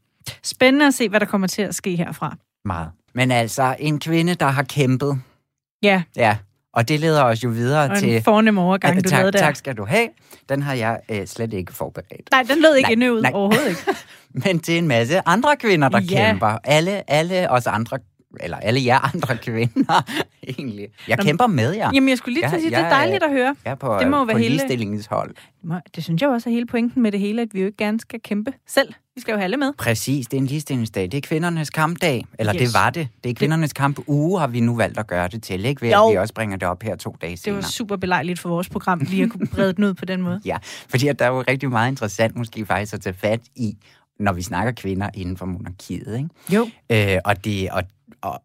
Spændende 0.42 0.86
at 0.86 0.94
se, 0.94 1.08
hvad 1.08 1.20
der 1.20 1.26
kommer 1.26 1.46
til 1.46 1.62
at 1.62 1.74
ske 1.74 1.96
herfra. 1.96 2.36
Meget. 2.64 2.88
Men 3.14 3.30
altså, 3.30 3.76
en 3.78 4.00
kvinde, 4.00 4.34
der 4.34 4.46
har 4.46 4.62
kæmpet. 4.62 5.18
Ja, 5.82 6.02
Ja, 6.16 6.36
og 6.74 6.88
det 6.88 7.00
leder 7.00 7.22
os 7.24 7.44
jo 7.44 7.48
videre 7.48 7.90
og 7.90 7.98
til... 7.98 8.16
en 8.16 8.22
fornem 8.22 8.58
overgang, 8.58 9.04
du 9.04 9.08
tak, 9.10 9.18
lavede 9.18 9.32
der. 9.32 9.38
tak 9.38 9.56
skal 9.56 9.74
du 9.76 9.84
have. 9.84 10.08
Den 10.48 10.62
har 10.62 10.74
jeg 10.74 11.00
øh, 11.10 11.26
slet 11.26 11.52
ikke 11.52 11.72
forberedt. 11.72 12.28
Nej, 12.32 12.42
den 12.42 12.62
lød 12.62 12.74
ikke 12.74 12.86
Nej, 12.86 12.92
endnu 12.92 13.14
ud 13.16 13.22
nej. 13.22 13.30
overhovedet 13.34 13.68
ikke. 13.68 13.80
Men 14.44 14.60
til 14.60 14.78
en 14.78 14.88
masse 14.88 15.28
andre 15.28 15.56
kvinder, 15.56 15.88
der 15.88 16.00
Ja. 16.00 16.26
kæmper. 16.30 16.58
Alle, 16.64 17.10
alle 17.10 17.50
os 17.50 17.66
andre, 17.66 17.98
eller 18.40 18.56
alle 18.56 18.84
jer 18.84 19.14
andre 19.14 19.36
kvinder, 19.46 20.04
egentlig. 20.48 20.88
Jeg 21.08 21.16
Nå, 21.16 21.22
kæmper 21.24 21.46
med 21.46 21.72
jer. 21.74 21.90
Jamen, 21.94 22.08
jeg 22.08 22.18
skulle 22.18 22.34
lige 22.34 22.48
til 22.48 22.54
at 22.56 22.60
sige, 22.60 22.70
det 22.70 22.76
er 22.78 22.82
jeg- 22.82 22.90
dejligt 22.90 23.22
at 23.22 23.30
høre. 23.30 23.56
Jeg 23.64 23.70
er 23.70 23.74
på, 23.74 23.96
det 24.00 24.08
må 24.10 24.16
jo 24.16 24.22
være 24.22 24.34
på 24.34 24.38
hele- 24.38 24.50
ligestillingens 24.54 25.06
hold. 25.06 25.34
Det 25.64 25.80
Det 25.96 26.04
synes 26.04 26.22
jeg 26.22 26.30
også 26.30 26.48
er 26.50 26.52
hele 26.54 26.66
pointen 26.66 27.02
med 27.02 27.12
det 27.12 27.20
hele, 27.20 27.42
at 27.42 27.48
vi 27.52 27.60
jo 27.60 27.66
ikke 27.66 27.78
gerne 27.78 28.00
skal 28.00 28.20
kæmpe 28.20 28.52
selv. 28.68 28.92
Vi 29.14 29.20
skal 29.20 29.32
jo 29.32 29.36
have 29.38 29.44
alle 29.44 29.56
med. 29.56 29.72
Præcis, 29.78 30.26
det 30.26 30.36
er 30.36 30.40
en 30.40 30.46
ligestillingsdag. 30.46 31.02
Det 31.02 31.14
er 31.14 31.20
kvindernes 31.20 31.70
kampdag. 31.70 32.24
Eller 32.38 32.54
Yes. 32.54 32.60
det 32.72 32.74
var 32.74 32.90
det. 32.90 33.08
Det 33.24 33.30
er 33.30 33.34
kvindernes 33.34 33.72
kamp 33.72 33.98
uge, 34.06 34.40
har 34.40 34.46
vi 34.46 34.60
nu 34.60 34.76
valgt 34.76 34.98
at 34.98 35.06
gøre 35.06 35.28
det 35.28 35.42
til. 35.42 35.64
Ikke 35.64 35.82
ved, 35.82 35.90
Jo. 35.92 36.06
at 36.08 36.12
vi 36.12 36.16
også 36.18 36.34
bringer 36.34 36.56
det 36.56 36.68
op 36.68 36.82
her 36.82 36.96
to 36.96 37.16
dage 37.22 37.30
Det 37.30 37.38
senere. 37.38 37.56
var 37.56 37.62
super 37.68 37.96
belejligt 37.96 38.38
for 38.38 38.48
vores 38.48 38.68
program, 38.68 38.98
lige 38.98 39.22
at 39.22 39.30
kunne 39.30 39.46
brede 39.46 39.72
den 39.72 39.84
ud 39.84 39.94
på 39.94 40.04
den 40.04 40.22
måde. 40.22 40.40
Ja, 40.46 40.56
fordi 40.88 41.08
at 41.08 41.18
der 41.18 41.24
er 41.24 41.28
jo 41.30 41.44
rigtig 41.48 41.70
meget 41.70 41.90
interessant 41.90 42.36
måske 42.36 42.66
faktisk 42.66 42.94
at 42.94 43.00
tage 43.00 43.14
fat 43.14 43.40
i, 43.56 43.76
når 44.20 44.32
vi 44.32 44.42
snakker 44.42 44.72
kvinder 44.72 45.10
inden 45.14 45.36
for 45.36 45.46
monarkiet. 45.46 46.16
Ikke? 46.16 46.28
Jo. 46.54 46.70
Øh, 46.92 47.18
og, 47.24 47.44
det, 47.44 47.70
og, 47.70 47.82
og 48.22 48.42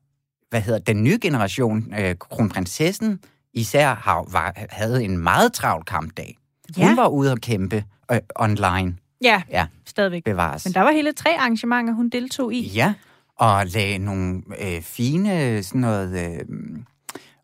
hvad 0.50 0.62
hedder 0.62 0.80
den 0.80 1.04
nye 1.04 1.20
generation, 1.22 1.94
øh, 2.00 2.16
kronprinsessen 2.20 3.20
især, 3.54 3.96
har, 3.96 4.28
var, 4.32 4.54
havde 4.70 5.04
en 5.04 5.18
meget 5.18 5.54
travl 5.54 5.84
kampdag. 5.86 6.38
Hun 6.76 6.86
Ja. 6.86 6.96
var 6.96 7.08
ude 7.08 7.32
at 7.32 7.42
kæmpe 7.42 7.84
øh, 8.12 8.20
online, 8.36 8.98
Ja, 9.24 9.42
Ja. 9.50 9.66
stadigvæk. 9.86 10.24
bevares. 10.24 10.66
Men 10.66 10.74
der 10.74 10.82
var 10.82 10.92
hele 10.92 11.14
tre 11.14 11.30
arrangementer, 11.40 11.94
hun 11.94 12.10
deltog 12.10 12.54
i. 12.54 12.68
Ja, 12.68 12.94
og 13.36 13.68
lagde 13.68 13.98
nogle 13.98 14.42
øh, 14.62 14.82
fine 14.82 15.64
sådan 15.64 15.82
noget 15.82 16.32
øh, 16.32 16.40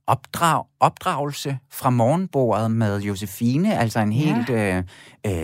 opdrag, 0.08 0.66
opdragelse 0.80 1.60
fra 1.72 1.90
morgenbordet 1.90 2.72
med 2.72 3.00
Josefine, 3.02 3.78
altså 3.80 4.00
en 4.00 4.12
Ja. 4.14 4.18
helt 4.36 4.50
øh, 4.50 4.84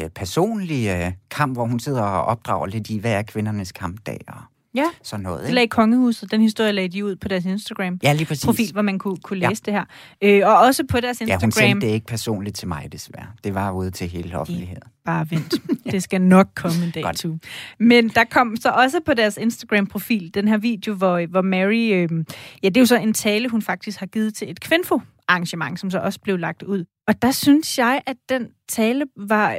øh, 0.03 0.09
personlig 0.09 0.87
øh, 0.89 1.11
kamp, 1.31 1.55
hvor 1.55 1.65
hun 1.65 1.79
sidder 1.79 2.01
og 2.01 2.23
opdrager 2.25 2.65
lidt 2.67 2.89
i, 2.89 2.97
hvad 2.99 3.11
er 3.13 3.21
kvindernes 3.21 3.71
kampdag 3.71 4.19
og 4.27 4.35
Ja, 4.75 4.85
sådan 5.03 5.23
noget. 5.23 5.39
det 5.39 5.45
Ikke? 5.45 5.55
lagde 5.55 5.67
kongehuset. 5.67 6.31
Den 6.31 6.41
historie 6.41 6.71
lagde 6.71 6.89
de 6.89 7.05
ud 7.05 7.15
på 7.15 7.27
deres 7.27 7.45
Instagram. 7.45 7.99
Ja, 8.03 8.13
lige 8.13 8.25
præcis. 8.25 8.45
Profil, 8.45 8.71
hvor 8.73 8.81
man 8.81 8.99
kunne, 8.99 9.17
kunne 9.17 9.39
Ja. 9.39 9.49
læse 9.49 9.63
det 9.63 9.73
her. 9.73 9.85
Øh, 10.21 10.41
og 10.45 10.57
også 10.57 10.83
på 10.89 10.99
deres 10.99 11.21
Ja, 11.21 11.23
Instagram. 11.25 11.45
hun 11.45 11.51
sendte 11.51 11.87
det 11.87 11.93
ikke 11.93 12.05
personligt 12.05 12.55
til 12.55 12.67
mig, 12.67 12.89
desværre. 12.91 13.27
Det 13.43 13.53
var 13.55 13.71
ude 13.71 13.91
til 13.91 14.07
hele 14.07 14.39
offentligheden. 14.39 14.83
Bare 15.05 15.31
vent. 15.31 15.53
Det 15.91 16.03
skal 16.03 16.21
nok 16.21 16.47
komme 16.55 16.83
en 16.85 16.91
dag, 16.91 17.03
Godt. 17.03 17.17
to. 17.17 17.37
Men 17.79 18.09
der 18.09 18.23
kom 18.23 18.55
så 18.55 18.69
også 18.69 18.99
på 19.05 19.13
deres 19.13 19.37
Instagram-profil 19.37 20.31
den 20.33 20.47
her 20.47 20.57
video, 20.57 20.93
hvor, 20.93 21.25
hvor 21.29 21.41
Mary... 21.41 21.91
Øh, 21.93 22.25
ja, 22.63 22.67
det 22.69 22.77
er 22.77 22.81
jo 22.81 22.85
så 22.85 22.97
en 22.97 23.13
tale, 23.13 23.49
hun 23.49 23.61
faktisk 23.61 23.99
har 23.99 24.05
givet 24.05 24.35
til 24.35 24.49
et 24.51 24.59
kvinfo-arrangement, 24.59 25.79
som 25.79 25.91
så 25.91 25.99
også 25.99 26.19
blev 26.19 26.37
lagt 26.39 26.63
ud. 26.63 26.85
Og 27.07 27.21
der 27.21 27.31
synes 27.31 27.77
jeg, 27.79 28.01
at 28.05 28.15
den 28.29 28.47
tale 28.69 29.05
var 29.17 29.57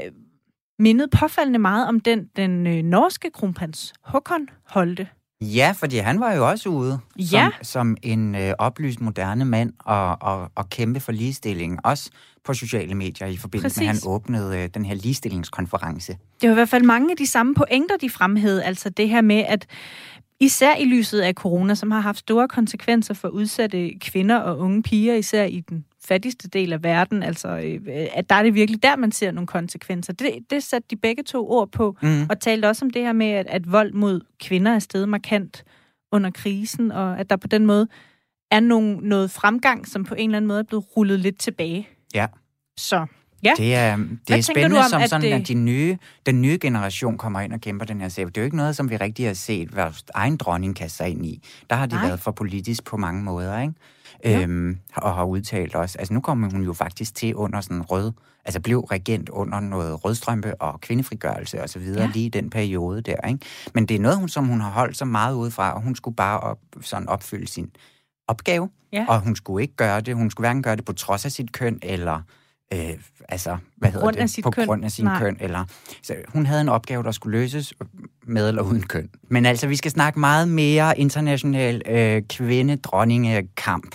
mindet 0.79 1.11
påfaldende 1.11 1.59
meget 1.59 1.89
om 1.89 2.01
den, 2.01 2.29
den 2.37 2.67
øh, 2.67 2.83
norske 2.83 3.31
kronprins 3.35 3.93
Håkon 4.03 4.49
holdte. 4.69 5.09
Ja, 5.41 5.75
fordi 5.79 5.97
han 5.97 6.21
var 6.21 6.33
jo 6.33 6.49
også 6.49 6.69
ude 6.69 6.99
Ja. 7.19 7.49
som, 7.57 7.65
som 7.65 7.97
en 8.03 8.35
øh, 8.35 8.53
oplyst 8.59 9.01
moderne 9.01 9.45
mand 9.45 9.73
og, 9.79 10.23
og, 10.23 10.51
og 10.55 10.71
kæmpe 10.71 11.01
for 11.01 11.13
ligestilling, 11.13 11.79
også 11.87 12.11
på 12.45 12.55
sociale 12.55 12.95
medier 12.95 13.27
i 13.29 13.37
forbindelse 13.37 13.81
med, 13.81 13.89
at 13.89 13.93
Præcis. 13.93 14.05
han 14.05 14.13
åbnede 14.13 14.59
øh, 14.63 14.69
den 14.75 14.85
her 14.85 14.95
ligestillingskonference. 14.95 16.17
Det 16.41 16.49
var 16.49 16.55
i 16.55 16.55
hvert 16.55 16.69
fald 16.69 16.83
mange 16.85 17.11
af 17.11 17.17
de 17.17 17.27
samme 17.27 17.55
pointer, 17.55 17.97
de 17.97 18.11
fremhævede. 18.11 18.65
Altså 18.65 18.91
det 18.91 19.09
her 19.09 19.21
med, 19.21 19.45
at 19.49 19.67
især 20.41 20.77
i 20.77 20.85
lyset 20.85 21.21
af 21.21 21.35
corona, 21.35 21.75
som 21.75 21.91
har 21.91 22.01
haft 22.01 22.19
store 22.19 22.49
konsekvenser 22.49 23.15
for 23.15 23.29
udsatte 23.29 23.91
kvinder 24.01 24.37
og 24.37 24.59
unge 24.59 24.83
piger, 24.83 25.15
især 25.15 25.45
i 25.45 25.61
den 25.61 25.85
fattigste 26.05 26.49
del 26.49 26.73
af 26.73 26.83
verden, 26.83 27.23
altså 27.23 27.49
øh, 27.49 27.81
at 28.15 28.31
der 28.31 28.35
er 28.37 28.43
det 28.43 28.55
virkelig 28.55 28.83
der, 28.83 28.97
man 28.97 29.13
ser 29.13 29.31
nogle 29.31 29.47
konsekvenser. 29.47 30.13
Det, 30.13 30.31
det 30.51 30.63
satte 30.63 30.87
de 30.91 30.97
begge 30.97 31.23
to 31.23 31.51
ord 31.51 31.71
på, 31.71 31.97
Mm. 32.03 32.27
og 32.31 32.41
talte 32.41 32.67
også 32.67 32.85
om 32.85 32.91
det 32.91 33.03
her 33.03 33.13
med, 33.13 33.27
at, 33.27 33.47
at 33.47 33.73
vold 33.73 33.93
mod 33.93 34.21
kvinder 34.41 34.75
er 34.75 34.79
steget 34.79 35.09
markant 35.09 35.65
under 36.13 36.31
krisen, 36.31 36.93
og 36.93 37.19
at 37.21 37.31
der 37.31 37.37
på 37.37 37.47
den 37.47 37.67
måde 37.67 37.89
er 38.51 38.61
nogen, 38.61 38.99
noget 39.03 39.31
fremgang, 39.31 39.89
som 39.89 40.05
på 40.05 40.15
en 40.15 40.31
eller 40.31 40.37
anden 40.37 40.49
måde 40.49 40.59
er 40.59 40.63
blevet 40.65 40.85
rullet 40.97 41.21
lidt 41.21 41.39
tilbage. 41.39 41.89
Ja. 42.15 42.27
Så 42.79 43.07
ja, 43.45 43.53
Det 43.57 43.75
er, 43.75 43.97
det 43.97 44.07
Hvad 44.27 44.39
er 44.39 44.43
spændende, 44.43 44.79
om, 44.79 44.85
som 44.91 45.03
at 45.03 45.11
sådan, 45.11 45.23
det- 45.33 45.41
at 45.41 45.49
de 45.49 45.55
nye, 45.55 45.97
den 46.27 46.43
nye 46.43 46.59
generation 46.61 47.19
kommer 47.19 47.41
ind 47.41 47.53
og 47.53 47.61
kæmper 47.61 47.87
den 47.87 48.01
her 48.01 48.09
sag. 48.09 48.27
Det 48.27 48.37
er 48.37 48.41
jo 48.41 48.45
ikke 48.45 48.57
noget, 48.57 48.77
som 48.77 48.91
vi 48.91 48.97
rigtig 48.97 49.27
har 49.27 49.35
set 49.35 49.77
vores 49.77 50.05
egen 50.15 50.37
dronning 50.37 50.77
kaste 50.77 50.97
sig 50.97 51.09
ind 51.09 51.27
i. 51.27 51.43
Der 51.71 51.77
har 51.77 51.87
de 51.87 51.95
Nej. 51.95 52.07
været 52.07 52.21
for 52.21 52.31
politisk 52.31 52.85
på 52.85 52.97
mange 52.97 53.23
måder, 53.23 53.61
ikke? 53.61 53.75
Ja. 54.25 54.43
Øhm, 54.43 54.79
og 54.97 55.15
har 55.15 55.25
udtalt 55.25 55.75
også. 55.75 55.99
Altså 55.99 56.15
nu 56.15 56.21
kommer 56.21 56.51
hun 56.51 56.63
jo 56.63 56.73
faktisk 56.73 57.15
til 57.15 57.35
under 57.35 57.61
sådan 57.61 57.83
rød, 57.83 58.13
altså 58.45 58.61
blev 58.61 58.81
regent 58.81 59.29
under 59.29 59.61
noget 59.61 60.05
rødstrømpe 60.05 60.55
og 60.63 60.81
kvindefrigørelse 60.81 61.63
og 61.63 61.69
så 61.69 61.79
videre 61.79 62.03
Ja. 62.05 62.11
lige 62.15 62.27
i 62.27 62.29
den 62.29 62.51
periode 62.51 63.01
der, 63.01 63.27
ikke? 63.29 63.47
Men 63.75 63.87
det 63.87 63.95
er 63.95 64.01
noget, 64.01 64.19
hun, 64.19 64.29
som 64.29 64.47
hun 64.47 64.61
har 64.61 64.71
holdt 64.71 64.97
så 64.97 65.05
meget 65.05 65.35
ud 65.35 65.51
fra, 65.51 65.73
og 65.75 65.83
hun 65.83 65.95
skulle 65.97 66.17
bare 66.17 66.41
op, 66.41 66.59
sådan 66.81 67.09
opfylde 67.09 67.47
sin 67.47 67.71
opgave, 68.29 68.71
Ja. 68.93 69.05
og 69.09 69.21
hun 69.21 69.37
skulle 69.37 69.63
ikke 69.63 69.77
gøre 69.77 70.01
det. 70.01 70.15
Hun 70.15 70.31
skulle 70.31 70.45
hverken 70.45 70.63
gøre 70.63 70.77
det 70.77 70.85
på 70.85 70.93
trods 70.93 71.25
af 71.25 71.33
sit 71.33 71.53
køn, 71.53 71.79
eller 71.83 72.21
øh, 72.75 72.91
altså, 73.29 73.57
hvad 73.77 73.91
hedder 73.91 74.05
grund 74.05 74.17
det? 74.17 74.41
på 74.45 74.51
køn. 74.51 74.67
grund 74.67 74.85
af 74.85 74.91
sin 74.91 75.05
Nej. 75.05 75.19
køn. 75.19 75.37
Eller, 75.41 75.65
så 76.03 76.15
hun 76.29 76.47
havde 76.47 76.61
en 76.61 76.69
opgave, 76.69 77.03
der 77.03 77.11
skulle 77.11 77.39
løses 77.39 77.75
med 78.27 78.49
eller 78.49 78.63
uden 78.63 78.83
køn. 78.83 79.11
Men 79.29 79.47
altså, 79.47 79.67
vi 79.67 79.77
skal 79.77 79.91
snakke 79.91 80.21
meget 80.21 80.49
mere 80.49 80.99
international 80.99 81.83
øh, 81.87 82.23
kvinde-dronningekamp, 82.29 83.95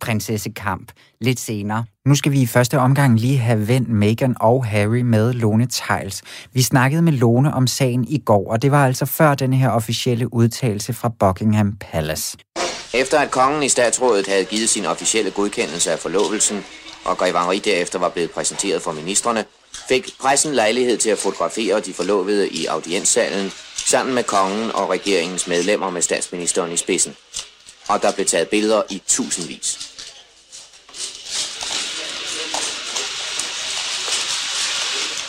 prinsessekamp, 0.00 0.92
lidt 1.20 1.40
senere. 1.40 1.84
Nu 2.06 2.14
skal 2.14 2.32
vi 2.32 2.40
i 2.40 2.46
første 2.46 2.78
omgang 2.78 3.20
lige 3.20 3.38
have 3.38 3.68
vendt 3.68 3.88
Meghan 3.88 4.36
og 4.40 4.66
Harry 4.66 5.00
med 5.00 5.32
Lone 5.32 5.66
Tejls. 5.66 6.22
Vi 6.52 6.62
snakkede 6.62 7.02
med 7.02 7.12
Lone 7.12 7.54
om 7.54 7.66
sagen 7.66 8.04
i 8.08 8.18
går, 8.18 8.52
og 8.52 8.62
det 8.62 8.70
var 8.70 8.86
altså 8.86 9.06
før 9.06 9.34
den 9.34 9.52
her 9.52 9.68
officielle 9.68 10.34
udtalelse 10.34 10.92
fra 10.92 11.08
Buckingham 11.20 11.76
Palace. 11.80 12.36
Efter 12.94 13.18
at 13.18 13.30
kongen 13.30 13.62
i 13.62 13.68
statsrådet 13.68 14.26
havde 14.26 14.44
givet 14.44 14.68
sin 14.68 14.86
officielle 14.86 15.30
godkendelse 15.30 15.92
af 15.92 15.98
forlovelsen, 15.98 16.64
og 17.04 17.16
Grevangeri 17.16 17.58
derefter 17.58 17.98
var 17.98 18.08
blevet 18.08 18.30
præsenteret 18.30 18.82
for 18.82 18.92
ministerne, 18.92 19.44
fik 19.88 20.08
pressen 20.20 20.54
lejlighed 20.54 20.98
til 20.98 21.10
at 21.10 21.18
fotografere 21.18 21.80
de 21.80 21.92
forlovede 21.92 22.48
i 22.48 22.66
audienssalen, 22.66 23.52
sammen 23.76 24.14
med 24.14 24.24
kongen 24.24 24.70
og 24.74 24.90
regeringens 24.90 25.46
medlemmer 25.46 25.90
med 25.90 26.02
statsministeren 26.02 26.72
i 26.72 26.76
spidsen. 26.76 27.14
Og 27.88 28.02
der 28.02 28.12
blev 28.12 28.26
taget 28.26 28.48
billeder 28.48 28.82
i 28.90 29.02
tusindvis. 29.06 29.89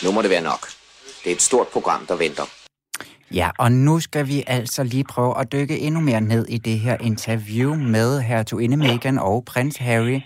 Nu 0.04 0.12
må 0.12 0.22
det 0.22 0.30
være 0.30 0.42
nok. 0.42 0.64
Det 1.24 1.32
er 1.32 1.36
et 1.36 1.42
stort 1.42 1.68
program, 1.68 2.06
der 2.06 2.16
venter. 2.16 2.44
Ja, 3.34 3.50
og 3.60 3.72
nu 3.72 4.00
skal 4.00 4.28
vi 4.28 4.44
altså 4.48 4.84
lige 4.84 5.04
prøve 5.04 5.40
at 5.40 5.52
dykke 5.52 5.80
endnu 5.80 6.02
mere 6.02 6.22
ned 6.22 6.46
i 6.48 6.58
det 6.58 6.80
her 6.80 6.98
interview 7.02 7.76
med 7.76 8.22
hertuginde 8.22 8.78
Meghan 8.78 9.20
og 9.20 9.44
prins 9.46 9.78
Harry, 9.78 10.20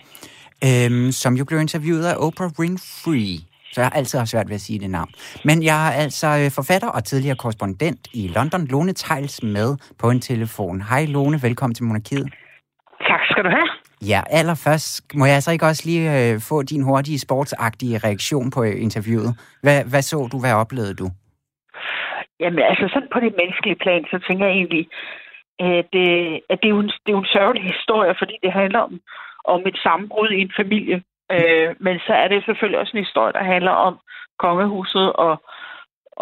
øhm, 0.64 1.12
som 1.12 1.34
jo 1.34 1.44
blev 1.44 1.60
interviewet 1.60 2.06
af 2.06 2.14
Oprah 2.18 2.50
Winfrey. 2.58 3.38
Så 3.72 3.80
jeg 3.80 3.84
har 3.84 3.96
altid 3.98 4.18
haft 4.18 4.30
svært 4.30 4.48
ved 4.48 4.54
at 4.54 4.60
sige 4.60 4.78
det 4.78 4.90
navn. 4.90 5.10
Men 5.44 5.62
jeg 5.62 5.88
er 5.88 5.92
altså 5.92 6.26
øh, 6.26 6.50
forfatter 6.50 6.88
og 6.88 7.04
tidligere 7.04 7.36
korrespondent 7.36 8.08
i 8.12 8.28
London, 8.28 8.66
Lone 8.66 8.92
Tejls, 8.92 9.42
med 9.42 9.76
på 9.98 10.10
en 10.10 10.20
telefon. 10.20 10.82
Hej 10.82 11.04
Lone, 11.04 11.42
velkommen 11.42 11.74
til 11.74 11.84
Monarkiet. 11.84 12.28
Tak 13.08 13.20
skal 13.30 13.44
du 13.44 13.48
have. 13.48 13.68
Ja, 14.02 14.20
allerførst 14.30 15.14
må 15.14 15.24
jeg 15.26 15.42
så 15.42 15.52
ikke 15.52 15.66
også 15.66 15.82
lige 15.86 16.06
øh, 16.16 16.40
få 16.48 16.62
din 16.62 16.82
hurtige 16.82 17.18
sportsagtige 17.18 17.98
reaktion 17.98 18.50
på 18.50 18.62
øh, 18.64 18.82
interviewet. 18.86 19.32
Hvad, 19.62 19.84
hvad 19.90 20.02
så 20.02 20.28
du, 20.32 20.38
hvad 20.40 20.54
oplevede 20.54 20.94
du? 20.94 21.06
Jamen 22.40 22.62
altså 22.70 22.88
sådan 22.92 23.08
på 23.12 23.20
det 23.20 23.34
menneskelige 23.40 23.80
plan, 23.84 24.04
så 24.10 24.18
tænker 24.28 24.46
jeg 24.46 24.54
egentlig, 24.54 24.88
at, 25.58 25.90
øh, 26.04 26.34
at 26.50 26.58
det, 26.60 26.68
er 26.68 26.74
jo 26.76 26.80
en, 26.80 26.92
det 27.04 27.10
er 27.10 27.16
jo 27.18 27.24
en 27.24 27.34
sørgelig 27.36 27.64
historie, 27.72 28.14
fordi 28.18 28.34
det 28.42 28.52
handler 28.52 28.78
om, 28.78 29.00
om 29.44 29.60
et 29.66 29.78
sammenbrud 29.82 30.30
i 30.30 30.40
en 30.40 30.52
familie. 30.56 31.02
Øh, 31.32 31.68
men 31.80 31.98
så 32.06 32.12
er 32.12 32.28
det 32.28 32.44
selvfølgelig 32.44 32.80
også 32.80 32.96
en 32.96 33.04
historie, 33.04 33.32
der 33.32 33.44
handler 33.54 33.70
om 33.70 33.98
kongehuset, 34.38 35.12
og 35.12 35.42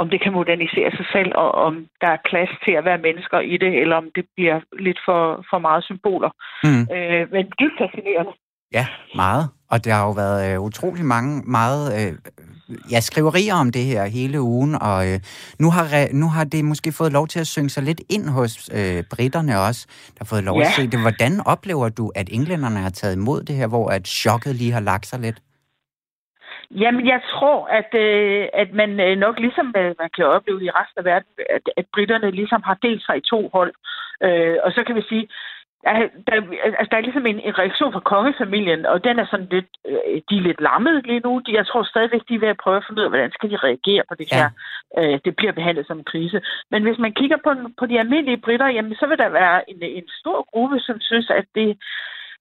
om 0.00 0.10
det 0.10 0.22
kan 0.22 0.32
modernisere 0.32 0.90
sig 0.98 1.06
selv, 1.12 1.30
og 1.34 1.50
om 1.66 1.74
der 2.00 2.08
er 2.16 2.24
plads 2.30 2.50
til 2.64 2.72
at 2.78 2.84
være 2.84 2.98
mennesker 3.06 3.38
i 3.40 3.56
det, 3.56 3.72
eller 3.82 3.96
om 3.96 4.06
det 4.16 4.24
bliver 4.36 4.58
lidt 4.86 4.98
for, 5.06 5.20
for 5.50 5.58
meget 5.58 5.84
symboler. 5.84 6.30
Mm. 6.64 6.82
Øh, 6.96 7.22
men 7.32 7.44
dybt 7.60 7.76
fascinerende. 7.82 8.32
Ja, 8.72 8.86
meget. 9.14 9.44
Og 9.70 9.84
der 9.84 9.92
har 9.94 10.04
jo 10.04 10.10
været 10.10 10.52
øh, 10.54 10.60
utrolig 10.60 11.04
mange, 11.04 11.42
meget 11.58 11.84
øh, 11.98 12.12
ja, 12.90 13.00
skriverier 13.00 13.54
om 13.54 13.72
det 13.72 13.84
her 13.84 14.04
hele 14.06 14.40
ugen, 14.40 14.74
og 14.82 15.12
øh, 15.12 15.20
nu, 15.58 15.70
har, 15.70 16.14
nu 16.14 16.28
har 16.28 16.44
det 16.44 16.64
måske 16.64 16.92
fået 16.92 17.12
lov 17.12 17.26
til 17.28 17.40
at 17.40 17.46
synge 17.46 17.70
sig 17.70 17.82
lidt 17.82 18.00
ind 18.10 18.28
hos 18.28 18.70
øh, 18.74 19.04
britterne 19.10 19.60
også, 19.60 19.86
der 20.06 20.18
har 20.20 20.24
fået 20.24 20.44
lov 20.44 20.58
Ja. 20.58 20.66
at 20.66 20.72
se 20.76 20.86
det. 20.86 21.00
Hvordan 21.00 21.40
oplever 21.46 21.88
du, 21.88 22.12
at 22.14 22.28
englænderne 22.32 22.78
har 22.80 22.90
taget 22.90 23.16
imod 23.16 23.42
det 23.42 23.56
her, 23.56 23.66
hvor 23.66 23.88
at 23.88 24.06
chokket 24.08 24.54
lige 24.56 24.72
har 24.72 24.80
lagt 24.80 25.06
sig 25.06 25.20
lidt? 25.20 25.38
Jamen, 26.70 27.06
jeg 27.06 27.20
tror, 27.30 27.66
at, 27.66 27.94
øh, 27.94 28.48
at 28.52 28.72
man 28.72 29.00
øh, 29.00 29.18
nok 29.18 29.38
ligesom 29.38 29.74
øh, 29.76 29.94
man 29.98 30.10
kan 30.16 30.26
opleve 30.26 30.64
i 30.64 30.70
resten 30.70 30.98
af 30.98 31.04
verden, 31.04 31.28
at, 31.50 31.62
at 31.76 31.86
britterne 31.94 32.30
ligesom 32.30 32.62
har 32.64 32.78
delt 32.82 33.04
sig 33.06 33.16
i 33.16 33.28
to 33.30 33.50
hold. 33.54 33.74
Øh, 34.22 34.56
og 34.64 34.72
så 34.72 34.84
kan 34.86 34.96
vi 34.96 35.02
sige, 35.08 35.28
at 35.86 36.10
der, 36.26 36.34
altså, 36.64 36.88
der 36.90 36.96
er 36.96 37.00
ligesom 37.00 37.26
en, 37.26 37.40
en 37.40 37.58
reaktion 37.58 37.92
fra 37.92 38.00
kongefamilien, 38.00 38.86
og 38.86 39.04
den 39.04 39.18
er 39.18 39.26
sådan 39.30 39.48
lidt, 39.50 39.70
øh, 39.88 40.20
de 40.28 40.36
er 40.36 40.46
lidt 40.48 40.60
lammet 40.60 41.06
lige 41.06 41.20
nu. 41.20 41.42
De, 41.46 41.54
jeg 41.54 41.66
tror 41.66 41.82
stadigvæk, 41.82 42.20
de 42.28 42.34
er 42.34 42.38
ved 42.38 42.48
at 42.48 42.62
prøve 42.64 42.76
at 42.76 42.84
finde 42.86 43.00
ud 43.00 43.04
af, 43.04 43.10
hvordan 43.10 43.32
skal 43.32 43.50
de 43.50 43.56
reagere 43.56 44.02
på 44.08 44.14
det 44.14 44.32
Ja. 44.32 44.36
her. 44.36 44.48
Øh, 44.98 45.20
det 45.24 45.36
bliver 45.36 45.52
behandlet 45.52 45.86
som 45.86 45.98
en 45.98 46.10
krise. 46.12 46.40
Men 46.70 46.82
hvis 46.82 46.98
man 46.98 47.12
kigger 47.12 47.36
på, 47.44 47.50
på 47.78 47.86
de 47.86 47.98
almindelige 47.98 48.42
britter, 48.44 48.68
jamen, 48.68 48.94
så 48.94 49.06
vil 49.06 49.18
der 49.18 49.28
være 49.28 49.70
en, 49.70 49.82
en 49.82 50.08
stor 50.20 50.48
gruppe, 50.52 50.80
som 50.80 51.00
synes, 51.00 51.30
at 51.30 51.44
det 51.54 51.78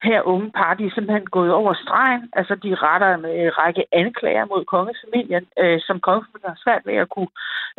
her 0.04 0.22
unge 0.22 0.52
par, 0.52 0.74
de 0.74 0.86
er 0.86 0.92
simpelthen 0.96 1.26
gået 1.26 1.54
over 1.54 1.74
stregen. 1.74 2.30
Altså, 2.34 2.56
de 2.56 2.76
retter 2.76 3.14
en 3.14 3.26
række 3.60 3.84
anklager 3.92 4.46
mod 4.46 4.66
kongefamilien, 4.66 5.46
øh, 5.60 5.80
som 5.88 6.00
kongefamilien 6.00 6.50
har 6.54 6.62
svært 6.64 6.82
ved 6.86 6.96
at 6.96 7.10
kunne 7.10 7.32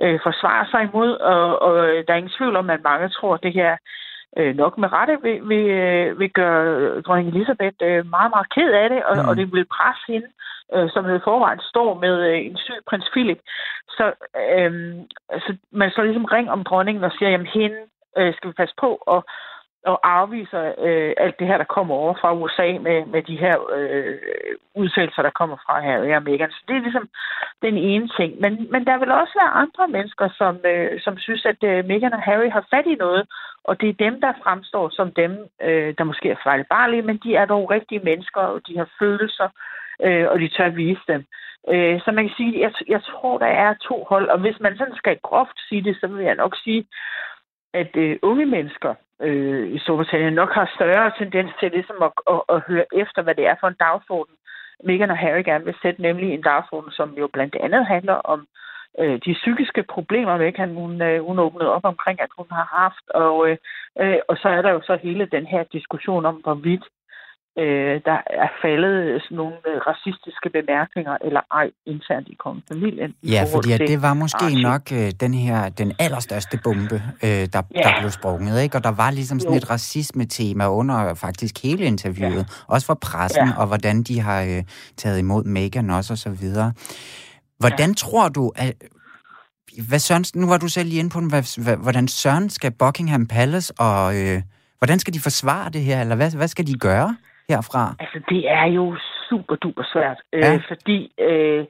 øh, 0.02 0.18
forsvare 0.22 0.66
sig 0.70 0.82
imod, 0.82 1.12
og, 1.32 1.62
og 1.62 1.74
der 2.04 2.12
er 2.12 2.22
ingen 2.22 2.36
tvivl 2.38 2.56
om, 2.56 2.70
at 2.70 2.82
mange 2.84 3.08
tror, 3.08 3.34
at 3.34 3.42
det 3.42 3.52
her 3.52 3.76
øh, 4.38 4.56
nok 4.56 4.78
med 4.78 4.92
rette 4.92 5.16
vil, 5.22 5.48
vil, 5.48 5.66
øh, 5.68 6.18
vil 6.18 6.30
gøre 6.30 7.00
dronning 7.00 7.28
Elisabeth 7.28 7.76
øh, 7.82 8.06
meget, 8.16 8.30
meget 8.34 8.48
ked 8.54 8.70
af 8.82 8.88
det, 8.88 9.04
og, 9.04 9.16
Mm. 9.16 9.28
og 9.28 9.36
det 9.36 9.52
vil 9.52 9.72
presse 9.76 10.02
hende, 10.12 10.28
øh, 10.74 10.90
som 10.90 11.04
i 11.16 11.26
forvejen 11.28 11.60
står 11.60 11.90
med 12.04 12.14
øh, 12.28 12.38
en 12.46 12.56
syg 12.56 12.80
prins 12.88 13.08
Philip. 13.12 13.40
Så 13.96 14.04
øh, 14.52 14.72
altså, 15.28 15.56
man 15.72 15.90
står 15.90 16.02
ligesom 16.02 16.24
ring 16.24 16.50
om 16.50 16.64
dronningen 16.64 17.04
og 17.04 17.12
siger, 17.12 17.30
jamen 17.30 17.46
hende 17.46 17.80
øh, 18.18 18.34
skal 18.34 18.48
vi 18.48 18.52
passe 18.52 18.74
på, 18.80 18.90
og 19.06 19.24
og 19.86 19.98
afviser 20.02 20.74
øh, 20.86 21.12
alt 21.16 21.38
det 21.38 21.46
her, 21.46 21.58
der 21.58 21.74
kommer 21.76 21.94
over 21.94 22.14
fra 22.20 22.34
USA 22.34 22.68
med, 22.86 23.06
med 23.06 23.22
de 23.22 23.36
her 23.36 23.56
øh, 23.76 24.18
udtalelser, 24.74 25.22
der 25.22 25.30
kommer 25.30 25.56
fra 25.66 25.80
Harry 25.80 26.10
og 26.16 26.22
Meghan. 26.22 26.50
Så 26.50 26.62
det 26.68 26.76
er 26.76 26.80
ligesom 26.80 27.08
den 27.62 27.76
ene 27.76 28.08
ting. 28.18 28.40
Men, 28.40 28.52
men 28.70 28.86
der 28.86 28.98
vil 28.98 29.10
også 29.10 29.34
være 29.42 29.56
andre 29.62 29.88
mennesker, 29.88 30.28
som, 30.38 30.54
øh, 30.72 31.00
som 31.00 31.18
synes, 31.18 31.46
at 31.46 31.60
øh, 31.64 31.84
Meghan 31.84 32.12
og 32.12 32.22
Harry 32.22 32.50
har 32.50 32.66
fat 32.70 32.86
i 32.86 32.94
noget, 32.94 33.24
og 33.64 33.80
det 33.80 33.88
er 33.88 34.04
dem, 34.06 34.20
der 34.20 34.40
fremstår 34.42 34.88
som 34.88 35.12
dem, 35.12 35.32
øh, 35.62 35.94
der 35.98 36.04
måske 36.04 36.30
er 36.30 36.42
fejlbarlige, 36.42 37.02
men 37.02 37.16
de 37.24 37.36
er 37.36 37.46
dog 37.46 37.70
rigtige 37.70 38.04
mennesker, 38.04 38.40
og 38.40 38.60
de 38.66 38.78
har 38.78 38.88
følelser, 38.98 39.48
øh, 40.04 40.26
og 40.30 40.40
de 40.40 40.48
tør 40.48 40.68
vise 40.68 41.04
dem. 41.08 41.24
Øh, 41.72 42.00
så 42.04 42.12
man 42.12 42.24
kan 42.24 42.36
sige, 42.36 42.60
jeg, 42.60 42.72
jeg 42.88 43.02
tror, 43.02 43.38
der 43.38 43.46
er 43.46 43.74
to 43.88 44.06
hold, 44.08 44.28
og 44.28 44.38
hvis 44.38 44.60
man 44.60 44.76
sådan 44.76 44.96
skal 44.96 45.18
groft 45.22 45.58
sige 45.68 45.84
det, 45.84 45.96
så 46.00 46.06
vil 46.06 46.24
jeg 46.24 46.34
nok 46.34 46.56
sige, 46.64 46.86
at 47.74 47.96
øh, 47.96 48.18
unge 48.22 48.46
mennesker 48.46 48.94
øh, 49.22 49.66
i 49.76 49.78
Storbritannien 49.78 50.34
nok 50.34 50.52
har 50.52 50.72
større 50.76 51.12
tendens 51.18 51.50
til 51.60 51.70
ligesom 51.70 51.96
at, 52.02 52.12
at, 52.34 52.40
at 52.54 52.62
høre 52.68 52.86
efter, 52.92 53.22
hvad 53.22 53.34
det 53.34 53.46
er 53.46 53.56
for 53.60 53.68
en 53.68 53.82
dagsorden, 53.86 54.34
Meghan 54.84 55.10
og 55.10 55.18
Harry 55.18 55.42
gerne 55.42 55.64
vil 55.64 55.80
sætte, 55.82 56.02
nemlig 56.02 56.28
en 56.30 56.42
dagsorden, 56.42 56.90
som 56.92 57.14
jo 57.18 57.26
blandt 57.32 57.56
andet 57.56 57.86
handler 57.86 58.14
om 58.14 58.46
øh, 59.00 59.20
de 59.26 59.32
psykiske 59.32 59.82
problemer, 59.82 60.36
Meghan 60.36 60.74
hun, 60.74 61.02
øh, 61.02 61.24
hun 61.26 61.38
åbnede 61.38 61.72
op 61.72 61.84
omkring, 61.84 62.20
at 62.20 62.30
hun 62.38 62.46
har 62.50 62.68
haft. 62.80 63.06
Og, 63.10 63.48
øh, 63.48 63.56
øh, 64.00 64.18
og 64.28 64.36
så 64.36 64.48
er 64.48 64.62
der 64.62 64.70
jo 64.70 64.80
så 64.80 64.98
hele 65.02 65.26
den 65.26 65.46
her 65.46 65.62
diskussion 65.72 66.24
om, 66.26 66.34
hvorvidt 66.34 66.84
øh, 67.58 68.00
der 68.08 68.18
er 68.42 68.50
faldet 68.62 69.22
sådan 69.22 69.36
nogle 69.36 69.56
øh, 69.70 69.76
racistiske 69.90 70.48
bemærkninger 70.56 71.16
eller 71.26 71.40
ej 71.60 71.70
internt 71.86 72.28
i 72.28 72.34
kongefamilien. 72.44 73.14
Ja, 73.22 73.42
fordi 73.54 73.72
at 73.72 73.80
det 73.80 74.02
var 74.02 74.14
måske 74.14 74.44
Archie. 74.44 74.62
nok 74.62 74.92
øh, 74.92 75.10
den 75.20 75.34
her, 75.34 75.68
den 75.68 75.92
allerstørste 75.98 76.58
bombe, 76.64 77.02
øh, 77.24 77.30
der, 77.54 77.62
ja. 77.74 77.82
der 77.82 77.92
blev 78.00 78.10
sprunget, 78.10 78.62
ikke? 78.62 78.76
Og 78.78 78.84
der 78.84 78.94
var 79.02 79.10
ligesom 79.10 79.40
sådan 79.40 79.54
jo. 79.54 79.56
et 79.56 79.70
racisme-tema 79.70 80.64
under 80.68 81.14
faktisk 81.14 81.62
hele 81.62 81.84
interviewet, 81.84 82.36
ja. 82.36 82.74
også 82.74 82.86
for 82.86 82.94
pressen, 82.94 83.48
ja. 83.48 83.58
og 83.60 83.66
hvordan 83.66 84.02
de 84.02 84.20
har 84.20 84.42
øh, 84.42 84.62
taget 84.96 85.18
imod 85.18 85.44
Meghan 85.44 85.90
også 85.90 86.12
og 86.12 86.18
så 86.18 86.30
videre. 86.30 86.72
Hvordan 87.58 87.88
ja. 87.88 87.94
tror 87.94 88.28
du, 88.28 88.52
at 88.56 88.74
hvad 89.88 89.98
Søren, 89.98 90.24
nu 90.34 90.46
var 90.46 90.58
du 90.58 90.68
selv 90.68 90.88
lige 90.88 90.98
inde 90.98 91.10
på, 91.10 91.20
hvad, 91.20 91.76
hvordan 91.76 92.08
Søren 92.08 92.50
skal 92.50 92.70
Buckingham 92.70 93.26
Palace, 93.26 93.74
og 93.78 94.16
øh, 94.20 94.42
hvordan 94.78 94.98
skal 94.98 95.14
de 95.14 95.20
forsvare 95.20 95.70
det 95.70 95.82
her, 95.82 96.00
eller 96.00 96.16
hvad, 96.16 96.30
hvad 96.30 96.48
skal 96.48 96.66
de 96.66 96.74
gøre? 96.74 97.16
Herfra? 97.48 97.82
Altså, 98.02 98.18
det 98.28 98.50
er 98.50 98.66
jo 98.66 98.96
super 99.28 99.56
duper 99.56 99.84
svært, 99.92 100.20
øh, 100.32 100.40
ja. 100.40 100.54
øh, 100.54 100.62
fordi 100.68 101.12
øh, 101.18 101.64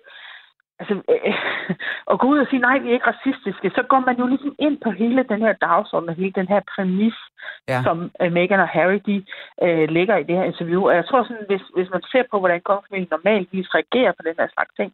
altså, 0.80 0.94
øh, 1.12 1.34
at 2.12 2.18
gå 2.20 2.26
ud 2.32 2.38
og 2.38 2.46
sige, 2.50 2.60
nej, 2.60 2.78
vi 2.78 2.88
er 2.88 2.92
ikke 2.92 3.12
racistiske, 3.14 3.70
så 3.76 3.82
går 3.90 4.00
man 4.08 4.16
jo 4.18 4.26
ligesom 4.26 4.54
ind 4.58 4.76
på 4.84 4.90
hele 4.90 5.22
den 5.32 5.40
her 5.46 5.52
dagsorden, 5.52 6.08
og 6.08 6.14
hele 6.14 6.32
den 6.40 6.48
her 6.48 6.60
præmis, 6.74 7.18
ja. 7.68 7.82
som 7.82 8.10
øh, 8.20 8.32
Meghan 8.32 8.60
og 8.66 8.68
Harry, 8.68 9.00
de 9.06 9.16
øh, 9.64 9.88
lægger 9.96 10.16
i 10.16 10.28
det 10.28 10.36
her 10.36 10.44
interview. 10.44 10.82
Og 10.88 10.94
jeg 10.94 11.06
tror 11.06 11.22
sådan, 11.22 11.46
hvis, 11.50 11.64
hvis 11.76 11.90
man 11.94 12.02
ser 12.12 12.24
på, 12.30 12.38
hvordan 12.38 12.60
kongefamilien 12.60 13.08
normalvis 13.10 13.74
reagerer 13.74 14.12
på 14.12 14.22
den 14.28 14.34
her 14.38 14.48
slags 14.54 14.72
ting, 14.78 14.92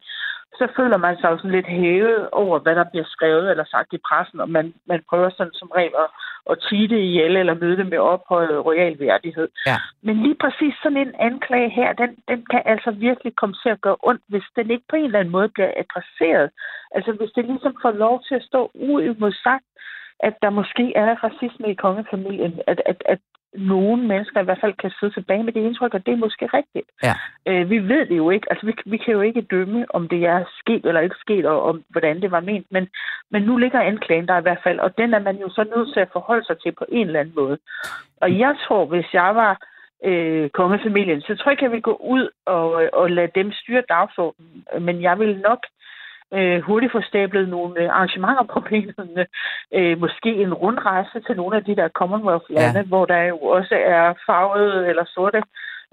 så 0.59 0.69
føler 0.76 0.97
man 0.97 1.16
sig 1.16 1.28
jo 1.30 1.37
sådan 1.37 1.50
lidt 1.50 1.66
hævet 1.66 2.28
over, 2.30 2.59
hvad 2.59 2.75
der 2.75 2.85
bliver 2.85 3.04
skrevet 3.09 3.50
eller 3.50 3.64
sagt 3.64 3.92
i 3.92 3.99
pressen, 4.09 4.40
og 4.40 4.50
man, 4.50 4.75
man 4.87 5.00
prøver 5.09 5.30
sådan 5.30 5.52
som 5.52 5.71
regel 5.76 5.92
at, 6.04 6.09
at 6.50 6.59
tige 6.69 6.88
det 6.88 6.99
ihjel 6.99 7.37
eller 7.37 7.54
møde 7.54 7.76
det 7.76 7.87
med 7.87 7.99
ophøjet 7.99 8.64
royal 8.64 8.99
værdighed. 9.00 9.49
Ja. 9.66 9.76
Men 10.02 10.23
lige 10.23 10.38
præcis 10.40 10.75
sådan 10.83 10.99
en 11.07 11.14
anklage 11.19 11.71
her, 11.71 11.92
den, 11.92 12.11
den 12.28 12.47
kan 12.50 12.62
altså 12.64 12.90
virkelig 12.90 13.37
komme 13.37 13.54
til 13.62 13.69
at 13.69 13.80
gøre 13.80 13.97
ondt, 14.02 14.23
hvis 14.28 14.47
den 14.57 14.71
ikke 14.71 14.85
på 14.88 14.97
en 14.97 15.04
eller 15.04 15.19
anden 15.19 15.33
måde 15.33 15.49
bliver 15.49 15.73
adresseret. 15.83 16.50
Altså 16.95 17.12
hvis 17.12 17.30
det 17.37 17.45
ligesom 17.45 17.75
får 17.83 17.90
lov 17.90 18.23
til 18.28 18.35
at 18.35 18.47
stå 18.50 18.71
uimodsagt, 18.75 19.64
at 20.22 20.34
der 20.42 20.50
måske 20.50 20.92
er 20.96 21.24
racisme 21.24 21.70
i 21.70 21.74
kongefamilien, 21.74 22.60
at, 22.66 22.82
at, 22.86 23.02
at 23.06 23.18
nogle 23.54 24.02
mennesker 24.02 24.40
i 24.40 24.44
hvert 24.44 24.60
fald 24.60 24.74
kan 24.74 24.90
sidde 25.00 25.12
tilbage 25.12 25.42
med 25.42 25.52
det 25.52 25.60
indtryk, 25.60 25.94
at 25.94 26.06
det 26.06 26.12
er 26.12 26.16
måske 26.16 26.46
rigtigt. 26.46 26.88
Ja. 27.02 27.14
Øh, 27.46 27.70
vi 27.70 27.78
ved 27.78 28.06
det 28.06 28.16
jo 28.16 28.30
ikke. 28.30 28.46
Altså, 28.50 28.66
vi, 28.66 28.72
vi 28.86 28.96
kan 28.96 29.14
jo 29.14 29.20
ikke 29.20 29.40
dømme, 29.40 29.86
om 29.94 30.08
det 30.08 30.24
er 30.24 30.44
sket 30.58 30.86
eller 30.86 31.00
ikke 31.00 31.16
sket, 31.20 31.46
og 31.46 31.62
om 31.62 31.82
hvordan 31.88 32.22
det 32.22 32.30
var 32.30 32.40
ment. 32.40 32.66
Men, 32.70 32.88
men 33.30 33.42
nu 33.42 33.56
ligger 33.56 33.80
anklagen 33.80 34.28
der 34.28 34.38
i 34.38 34.42
hvert 34.42 34.60
fald, 34.62 34.78
og 34.78 34.98
den 34.98 35.14
er 35.14 35.18
man 35.18 35.36
jo 35.36 35.48
så 35.48 35.64
nødt 35.76 35.92
til 35.92 36.00
at 36.00 36.12
forholde 36.12 36.44
sig 36.46 36.58
til 36.58 36.72
på 36.72 36.84
en 36.88 37.06
eller 37.06 37.20
anden 37.20 37.34
måde. 37.34 37.58
Og 38.20 38.38
jeg 38.38 38.56
tror, 38.66 38.84
hvis 38.86 39.06
jeg 39.12 39.34
var 39.34 39.66
øh, 40.04 40.50
kongefamilien, 40.50 41.20
så 41.20 41.36
tror 41.36 41.50
jeg 41.50 41.52
ikke, 41.52 41.64
jeg 41.64 41.72
vil 41.72 41.82
gå 41.82 41.96
ud 42.00 42.28
og, 42.46 42.88
og 42.92 43.10
lade 43.10 43.30
dem 43.34 43.52
styre 43.52 43.82
dagsordenen. 43.88 44.64
Men 44.80 45.02
jeg 45.02 45.18
vil 45.18 45.38
nok 45.38 45.66
øh, 46.37 46.60
hurtigt 46.68 46.92
få 46.92 47.00
stablet 47.10 47.49
nogle 47.49 47.80
øh, 47.82 47.88
arrangementer 47.96 48.44
på 48.54 48.60
benene. 48.68 49.26
Øh, 49.76 50.00
måske 50.04 50.30
en 50.44 50.54
rundrejse 50.54 51.20
til 51.26 51.37
nogle 51.37 51.56
af 51.56 51.64
de 51.64 51.76
der 51.76 51.88
Commonwealth-lande, 51.88 52.80
ja. 52.80 52.90
hvor 52.92 53.04
der 53.04 53.22
jo 53.22 53.38
også 53.56 53.75
er 53.75 54.14
farvede 54.26 54.88
eller 54.88 55.04
sorte 55.14 55.42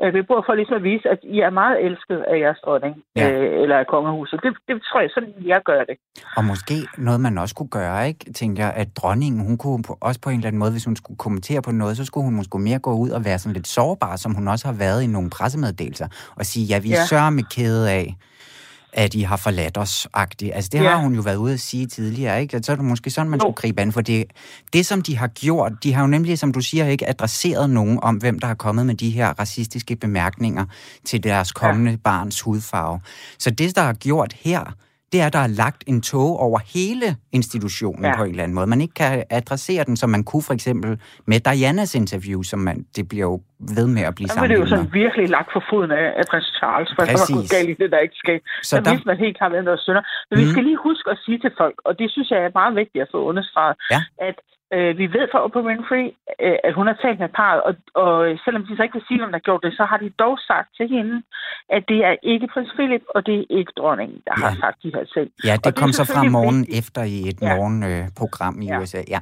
øh, 0.01 0.13
beboere, 0.13 0.43
for 0.45 0.53
ligesom 0.55 0.75
at 0.75 0.83
vise, 0.83 1.09
at 1.09 1.19
I 1.23 1.39
er 1.39 1.49
meget 1.49 1.85
elsket 1.85 2.19
af 2.31 2.39
jeres 2.39 2.59
dronning, 2.65 2.95
ja. 3.15 3.31
øh, 3.31 3.61
eller 3.63 3.77
af 3.77 3.87
kongehuset. 3.87 4.39
Det, 4.43 4.53
det 4.67 4.81
tror 4.87 4.99
jeg, 5.01 5.09
sådan 5.13 5.33
jeg 5.45 5.61
gør 5.65 5.83
det. 5.89 5.95
Og 6.37 6.45
måske 6.45 6.77
noget, 6.97 7.19
man 7.19 7.37
også 7.37 7.55
kunne 7.55 7.73
gøre, 7.79 8.07
ikke? 8.07 8.33
Tænker 8.33 8.63
jeg, 8.63 8.73
at 8.73 8.87
dronningen, 8.97 9.39
hun 9.47 9.57
kunne 9.57 9.83
på, 9.87 9.97
også 10.01 10.21
på 10.21 10.29
en 10.29 10.35
eller 10.35 10.47
anden 10.47 10.59
måde, 10.59 10.71
hvis 10.71 10.85
hun 10.85 10.95
skulle 10.95 11.17
kommentere 11.17 11.61
på 11.61 11.71
noget, 11.71 11.97
så 11.97 12.05
skulle 12.05 12.25
hun 12.25 12.35
måske 12.35 12.59
mere 12.59 12.79
gå 12.79 12.93
ud 12.93 13.09
og 13.09 13.25
være 13.25 13.39
sådan 13.39 13.53
lidt 13.53 13.67
sårbar, 13.67 14.15
som 14.15 14.33
hun 14.33 14.47
også 14.47 14.67
har 14.67 14.75
været 14.85 15.03
i 15.03 15.07
nogle 15.07 15.29
pressemeddelelser, 15.29 16.07
og 16.39 16.45
sige, 16.45 16.65
ja, 16.71 16.79
vi 16.79 16.91
er 16.91 17.01
ja. 17.01 17.05
sørme 17.11 17.43
kede 17.55 17.91
af, 17.91 18.15
at 18.97 19.13
I 19.13 19.21
har 19.21 19.37
forladt 19.37 19.77
os 19.77 20.07
-agtigt. 20.17 20.51
Altså, 20.53 20.69
det 20.73 20.83
ja. 20.83 20.89
har 20.89 20.97
hun 20.97 21.15
jo 21.15 21.21
været 21.21 21.35
ude 21.35 21.53
at 21.53 21.59
sige 21.59 21.85
tidligere, 21.85 22.41
ikke? 22.41 22.59
Så 22.63 22.71
er 22.71 22.75
det 22.75 22.85
måske 22.85 23.09
sådan, 23.09 23.29
man 23.29 23.39
jo. 23.39 23.43
skulle 23.43 23.55
gribe 23.55 23.81
an, 23.81 23.91
for 23.91 24.01
det, 24.01 24.25
det, 24.73 24.85
som 24.85 25.01
de 25.01 25.17
har 25.17 25.27
gjort, 25.27 25.71
de 25.83 25.93
har 25.93 26.01
jo 26.01 26.07
nemlig, 26.07 26.39
som 26.39 26.51
du 26.51 26.61
siger, 26.61 26.87
ikke 26.87 27.09
adresseret 27.09 27.69
nogen 27.69 27.99
om, 28.01 28.15
hvem 28.15 28.39
der 28.39 28.47
har 28.47 28.55
kommet 28.55 28.85
med 28.85 28.95
de 28.95 29.09
her 29.09 29.33
racistiske 29.39 29.95
bemærkninger 29.95 30.65
til 31.05 31.23
deres 31.23 31.51
kommende 31.51 31.91
ja. 31.91 31.97
barns 31.97 32.41
hudfarve. 32.41 32.99
Så 33.39 33.49
det, 33.49 33.75
der 33.75 33.81
har 33.81 33.93
gjort 33.93 34.33
her, 34.33 34.73
det 35.11 35.21
er, 35.21 35.27
at 35.29 35.33
der 35.33 35.43
er 35.47 35.51
lagt 35.63 35.81
en 35.91 36.01
tog 36.01 36.39
over 36.45 36.59
hele 36.75 37.07
institutionen 37.39 38.05
ja. 38.05 38.17
på 38.17 38.23
en 38.23 38.29
eller 38.29 38.43
anden 38.43 38.55
måde. 38.55 38.67
Man 38.67 38.81
ikke 38.81 38.93
kan 38.93 39.23
adressere 39.29 39.83
den, 39.83 39.95
som 39.97 40.09
man 40.09 40.23
kunne 40.23 40.45
for 40.49 40.53
eksempel 40.53 40.91
med 41.31 41.39
Dianas 41.49 41.95
interview, 41.95 42.39
som 42.51 42.59
man, 42.59 42.77
det 42.95 43.03
bliver 43.11 43.27
jo 43.31 43.41
ved 43.77 43.87
med 43.87 44.03
at 44.09 44.15
blive 44.15 44.27
sammen. 44.27 44.49
det 44.49 44.55
er 44.57 44.61
jo 44.65 44.69
sådan 44.75 44.89
virkelig 44.93 45.29
lagt 45.29 45.49
for 45.55 45.63
foden 45.69 45.91
af, 45.91 46.07
af 46.19 46.25
prins 46.31 46.49
Charles, 46.59 46.89
for 46.95 47.01
Præcis. 47.05 47.27
der 47.27 47.35
var 47.35 47.55
galt 47.55 47.69
i 47.73 47.75
det, 47.81 47.89
der 47.93 47.99
ikke 48.05 48.17
skete. 48.23 48.43
Så 48.63 48.75
der, 48.75 48.83
der 48.83 48.91
vidste 48.91 49.07
man 49.11 49.17
helt 49.25 49.37
klart, 49.37 49.51
hvad 49.51 49.63
der 49.63 49.77
sønder. 49.87 50.03
Men 50.29 50.35
mm. 50.35 50.41
vi 50.41 50.45
skal 50.51 50.63
lige 50.69 50.79
huske 50.89 51.07
at 51.13 51.17
sige 51.25 51.39
til 51.43 51.51
folk, 51.61 51.77
og 51.87 51.93
det 51.99 52.07
synes 52.13 52.27
jeg 52.31 52.39
er 52.47 52.51
meget 52.61 52.73
vigtigt 52.81 53.01
at 53.05 53.09
få 53.15 53.19
understreget, 53.29 53.75
ja. 53.93 54.01
at 54.29 54.37
Øh, 54.75 54.97
vi 54.97 55.05
ved 55.15 55.25
fra 55.31 55.43
Oprah 55.45 55.65
Winfrey, 55.65 56.05
øh, 56.45 56.57
at 56.67 56.73
hun 56.73 56.87
har 56.87 56.97
talt 57.03 57.19
med 57.19 57.29
parret, 57.29 57.61
og, 57.67 57.73
og 58.03 58.13
selvom 58.45 58.63
de 58.65 58.75
så 58.75 58.83
ikke 58.83 58.97
vil 58.97 59.07
sige, 59.07 59.19
hvem 59.19 59.31
der 59.31 59.39
gjort 59.47 59.63
det, 59.63 59.73
så 59.73 59.83
har 59.91 59.97
de 59.97 60.09
dog 60.23 60.35
sagt 60.49 60.69
til 60.77 60.87
hende, 60.95 61.15
at 61.75 61.83
det 61.87 61.99
er 62.09 62.15
ikke 62.23 62.47
prins 62.53 62.73
Philip, 62.77 63.05
og 63.15 63.25
det 63.25 63.35
er 63.39 63.45
ikke 63.49 63.71
dronningen, 63.77 64.19
der 64.27 64.33
ja. 64.37 64.45
har 64.45 64.55
sagt 64.63 64.77
de 64.83 64.91
her 64.95 65.05
ting. 65.15 65.27
Ja, 65.47 65.55
det 65.63 65.67
og 65.67 65.75
kom 65.79 65.89
det 65.89 65.95
så 65.95 66.05
fra 66.13 66.23
morgen 66.37 66.59
vigtigt. 66.59 66.79
efter 66.79 67.01
i 67.15 67.19
et 67.31 67.39
ja. 67.41 67.55
morgenprogram 67.55 68.55
øh, 68.57 68.63
i 68.63 68.67
ja. 68.67 68.79
USA. 68.81 69.01
Ja. 69.15 69.19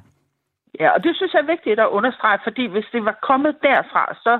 Ja, 0.79 0.89
og 0.95 0.99
det 1.03 1.12
synes 1.15 1.34
jeg 1.34 1.41
er 1.45 1.53
vigtigt 1.55 1.79
at 1.79 1.93
understrege, 1.97 2.39
fordi 2.47 2.63
hvis 2.73 2.88
det 2.93 3.05
var 3.10 3.17
kommet 3.29 3.53
derfra, 3.67 4.03
så 4.25 4.34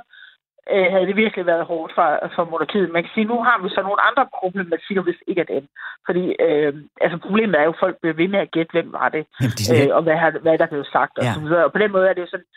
øh, 0.74 0.88
havde 0.92 1.08
det 1.08 1.16
virkelig 1.16 1.46
været 1.46 1.66
hårdt 1.66 1.92
for, 1.96 2.08
for 2.36 2.44
monarkiet. 2.52 2.92
Man 2.92 3.04
kan 3.04 3.12
sige, 3.14 3.32
nu 3.32 3.38
har 3.48 3.58
vi 3.64 3.70
så 3.70 3.82
nogle 3.82 4.02
andre 4.08 4.26
problematikker, 4.40 5.04
hvis 5.04 5.22
ikke 5.28 5.42
er 5.42 5.54
dem. 5.56 5.68
Fordi 6.06 6.24
øh, 6.46 6.74
altså 7.02 7.18
problemet 7.26 7.56
er 7.56 7.64
jo, 7.64 7.74
at 7.76 7.82
folk 7.84 7.96
bliver 8.02 8.20
ved 8.22 8.28
med 8.28 8.40
at 8.40 8.52
gætte, 8.52 8.72
hvem 8.72 8.94
var 8.94 9.10
det, 9.10 9.24
Jamen, 9.42 9.58
det 9.58 9.90
øh, 9.90 9.96
og 9.96 10.02
hvad, 10.04 10.18
har, 10.24 10.32
hvad 10.46 10.58
der 10.58 10.66
blev 10.74 10.86
sagt, 10.96 11.18
og 11.18 11.24
ja. 11.24 11.34
så 11.34 11.40
videre. 11.40 11.66
Og 11.66 11.72
på 11.72 11.80
den 11.84 11.92
måde 11.92 12.08
er 12.10 12.14
det 12.14 12.22
jo 12.22 12.32
sådan, 12.34 12.50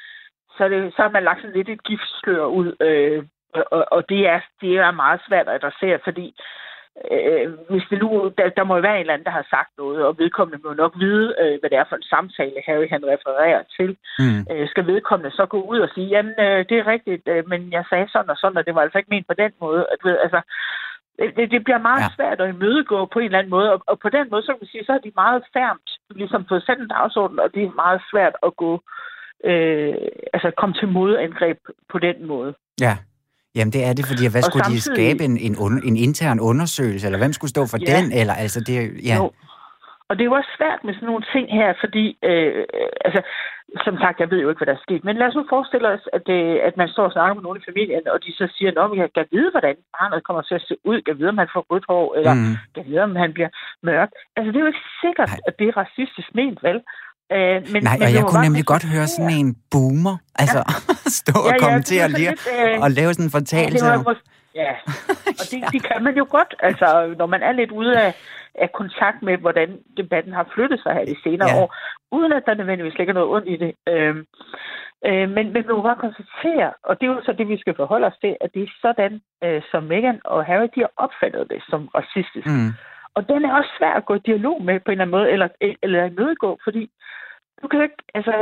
så, 0.57 0.65
er 0.65 0.69
det, 0.69 0.93
så 0.97 1.03
har 1.03 1.11
man 1.11 1.25
lagt 1.25 1.41
sådan 1.41 1.57
lidt 1.57 1.69
et 1.69 1.83
giftslør 1.85 2.45
ud, 2.45 2.69
øh, 2.81 3.23
og, 3.55 3.85
og 3.97 4.09
det, 4.09 4.21
er, 4.29 4.41
det 4.61 4.73
er 4.77 4.91
meget 4.91 5.21
svært 5.29 5.49
at 5.49 5.55
adressere, 5.55 5.99
fordi 6.05 6.35
øh, 7.15 7.47
hvis 7.71 7.87
det 7.91 7.99
nu, 8.03 8.09
der, 8.39 8.49
der 8.59 8.65
må 8.65 8.75
jo 8.77 8.81
være 8.81 8.95
en 8.97 9.01
eller 9.01 9.15
anden, 9.15 9.29
der 9.31 9.39
har 9.41 9.47
sagt 9.51 9.71
noget, 9.79 10.07
og 10.07 10.19
vedkommende 10.19 10.63
må 10.65 10.73
nok 10.73 10.95
vide, 11.05 11.35
øh, 11.43 11.55
hvad 11.61 11.71
det 11.71 11.79
er 11.79 11.89
for 11.89 11.97
en 11.97 12.11
samtale, 12.15 12.65
Harry 12.67 12.89
han 12.95 13.05
refererer 13.15 13.63
til. 13.77 13.91
Mm. 14.19 14.41
Øh, 14.51 14.69
skal 14.69 14.87
vedkommende 14.87 15.37
så 15.37 15.47
gå 15.47 15.61
ud 15.73 15.79
og 15.79 15.91
sige, 15.95 16.09
jamen 16.15 16.37
øh, 16.47 16.61
det 16.69 16.77
er 16.79 16.87
rigtigt, 16.95 17.29
øh, 17.29 17.49
men 17.51 17.73
jeg 17.73 17.85
sagde 17.91 18.09
sådan 18.13 18.31
og 18.31 18.37
sådan, 18.37 18.59
og 18.59 18.67
det 18.67 18.75
var 18.75 18.83
altså 18.83 18.99
ikke 18.99 19.15
ment 19.15 19.27
på 19.29 19.35
den 19.43 19.53
måde. 19.61 19.87
At, 19.93 19.99
ved, 20.05 20.17
altså, 20.25 20.41
det, 21.37 21.51
det 21.55 21.65
bliver 21.65 21.83
meget 21.89 22.03
ja. 22.03 22.15
svært 22.17 22.41
at 22.41 22.49
imødegå 22.55 22.99
på 23.07 23.19
en 23.19 23.25
eller 23.25 23.39
anden 23.39 23.51
måde, 23.57 23.73
og, 23.73 23.83
og 23.87 23.99
på 23.99 24.09
den 24.09 24.27
måde, 24.31 24.43
så 24.43 24.53
kan 24.53 24.63
man 24.63 24.73
sige, 24.73 24.85
så 24.85 24.93
er 24.93 24.99
de 25.07 25.13
meget 25.25 25.43
færmt 25.57 25.89
ligesom 26.11 26.47
fået 26.49 26.63
sat 26.63 26.79
en 26.79 26.89
dagsorden, 26.89 27.39
og 27.39 27.55
det 27.55 27.63
er 27.65 27.81
meget 27.85 28.01
svært 28.11 28.37
at 28.47 28.57
gå, 28.57 28.73
øh, 29.45 29.95
altså 30.35 30.51
komme 30.57 30.75
til 30.75 30.89
modangreb 30.89 31.59
på 31.93 31.99
den 31.99 32.27
måde. 32.27 32.55
Ja. 32.81 32.95
Jamen 33.59 33.73
det 33.77 33.83
er 33.89 33.93
det, 33.99 34.05
fordi 34.11 34.25
hvad 34.33 34.43
skulle 34.43 34.65
samtidig... 34.65 34.91
de 34.91 34.95
skabe 34.95 35.23
en, 35.29 35.37
en, 35.47 35.55
un, 35.65 35.75
en 35.89 35.97
intern 36.07 36.41
undersøgelse, 36.51 37.07
eller 37.07 37.21
hvem 37.23 37.33
skulle 37.33 37.55
stå 37.57 37.63
for 37.73 37.79
ja. 37.81 37.87
den, 37.95 38.05
eller 38.21 38.35
altså 38.45 38.61
det, 38.69 38.77
ja. 39.11 39.17
Jo. 39.17 39.31
Og 40.09 40.13
det 40.17 40.23
er 40.23 40.31
jo 40.31 40.39
også 40.41 40.53
svært 40.59 40.81
med 40.85 40.95
sådan 40.95 41.11
nogle 41.13 41.25
ting 41.35 41.47
her, 41.59 41.69
fordi, 41.85 42.05
øh, 42.29 42.65
altså, 43.07 43.21
som 43.87 43.95
sagt, 44.03 44.21
jeg 44.21 44.31
ved 44.31 44.41
jo 44.41 44.49
ikke, 44.49 44.61
hvad 44.61 44.71
der 44.71 44.79
er 44.79 44.87
sket, 44.87 45.05
men 45.05 45.17
lad 45.17 45.27
os 45.29 45.39
nu 45.39 45.45
forestille 45.55 45.89
os, 45.95 46.05
at, 46.17 46.27
øh, 46.39 46.57
at 46.69 46.75
man 46.81 46.89
står 46.89 47.05
og 47.09 47.13
snakker 47.13 47.35
med 47.35 47.43
nogen 47.43 47.61
i 47.61 47.69
familien, 47.69 48.05
og 48.13 48.19
de 48.25 48.33
så 48.41 48.47
siger, 48.55 48.71
at 48.85 48.91
vi 48.93 48.97
kan 49.17 49.27
vide, 49.35 49.51
hvordan 49.51 49.77
barnet 49.97 50.25
kommer 50.27 50.43
til 50.43 50.55
at 50.61 50.67
se 50.69 50.75
ud, 50.91 50.99
kan 51.03 51.19
vide, 51.19 51.33
om 51.35 51.39
han 51.43 51.53
får 51.55 51.67
rødt 51.71 51.87
hår, 51.89 52.07
eller 52.19 52.35
mm. 52.35 52.55
kan 52.75 52.85
vide, 52.89 53.03
om 53.09 53.17
han 53.25 53.33
bliver 53.37 53.51
mørk. 53.89 54.11
Altså, 54.37 54.49
det 54.51 54.59
er 54.59 54.67
jo 54.67 54.73
ikke 54.73 54.89
sikkert, 55.05 55.33
at 55.49 55.55
det 55.59 55.67
er 55.69 55.81
racistisk 55.83 56.29
ment, 56.39 56.59
vel? 56.69 56.79
Øh, 57.33 57.39
men, 57.73 57.83
Nej, 57.83 57.97
men 57.99 58.03
og 58.07 58.15
jeg 58.15 58.25
kunne 58.29 58.43
nemlig 58.49 58.65
godt 58.73 58.85
høre 58.95 59.07
sådan 59.07 59.37
en 59.43 59.57
boomer, 59.71 60.17
altså 60.43 60.59
ja. 60.59 60.95
stå 61.21 61.35
og 61.41 61.51
ja, 61.51 61.55
ja, 61.55 61.65
kommentere 61.65 62.09
lige 62.09 62.31
øh, 62.31 62.81
og 62.85 62.91
lave 62.91 63.15
sådan 63.15 63.25
en 63.25 63.37
fortalelse. 63.39 63.87
Ja, 63.87 63.97
måske, 63.97 64.23
ja. 64.55 64.73
og 65.41 65.45
det, 65.51 65.59
det 65.75 65.83
kan 65.89 66.03
man 66.07 66.15
jo 66.17 66.27
godt, 66.37 66.55
altså 66.61 67.15
når 67.19 67.27
man 67.27 67.43
er 67.43 67.53
lidt 67.53 67.71
ude 67.71 68.01
af, 68.07 68.15
af 68.55 68.73
kontakt 68.73 69.23
med, 69.23 69.37
hvordan 69.39 69.69
debatten 69.97 70.33
har 70.33 70.47
flyttet 70.55 70.81
sig 70.83 70.93
her 70.95 71.05
de 71.05 71.17
senere 71.25 71.51
ja. 71.51 71.61
år, 71.61 71.75
uden 72.13 72.33
at 72.33 72.43
der 72.47 72.55
nødvendigvis 72.55 72.99
ligger 72.99 73.15
noget 73.15 73.29
ondt 73.35 73.49
i 73.49 73.57
det. 73.65 73.73
Øh, 73.89 74.17
øh, 75.09 75.29
men, 75.37 75.45
men 75.53 75.63
vi 75.67 75.73
må 75.73 75.83
bare 75.83 76.05
konstatere, 76.07 76.71
og 76.85 77.01
det 77.01 77.07
er 77.07 77.13
jo 77.13 77.21
så 77.25 77.33
det, 77.39 77.49
vi 77.49 77.59
skal 77.59 77.75
forholde 77.77 78.07
os 78.07 78.19
til, 78.25 78.37
at 78.41 78.51
det 78.55 78.63
er 78.63 78.73
sådan, 78.83 79.21
øh, 79.45 79.63
som 79.71 79.83
Meghan 79.83 80.21
og 80.25 80.45
Harry, 80.45 80.69
de 80.75 80.81
har 80.81 80.93
opfattet 80.97 81.51
det 81.51 81.61
som 81.71 81.89
racistisk. 81.99 82.47
Mm. 82.47 82.73
Og 83.19 83.29
den 83.29 83.45
er 83.45 83.53
også 83.59 83.71
svær 83.79 83.95
at 83.97 84.07
gå 84.09 84.15
i 84.15 84.27
dialog 84.31 84.57
med 84.69 84.81
på 84.81 84.91
en 84.91 84.93
eller 84.93 85.05
anden 85.05 85.17
måde, 85.19 85.31
eller, 85.35 85.49
eller 85.83 86.05
imødegå, 86.05 86.51
fordi 86.65 86.83
du 87.63 87.69
kan 87.69 87.79
jo 87.79 87.85
ikke, 87.89 88.01
altså, 88.19 88.33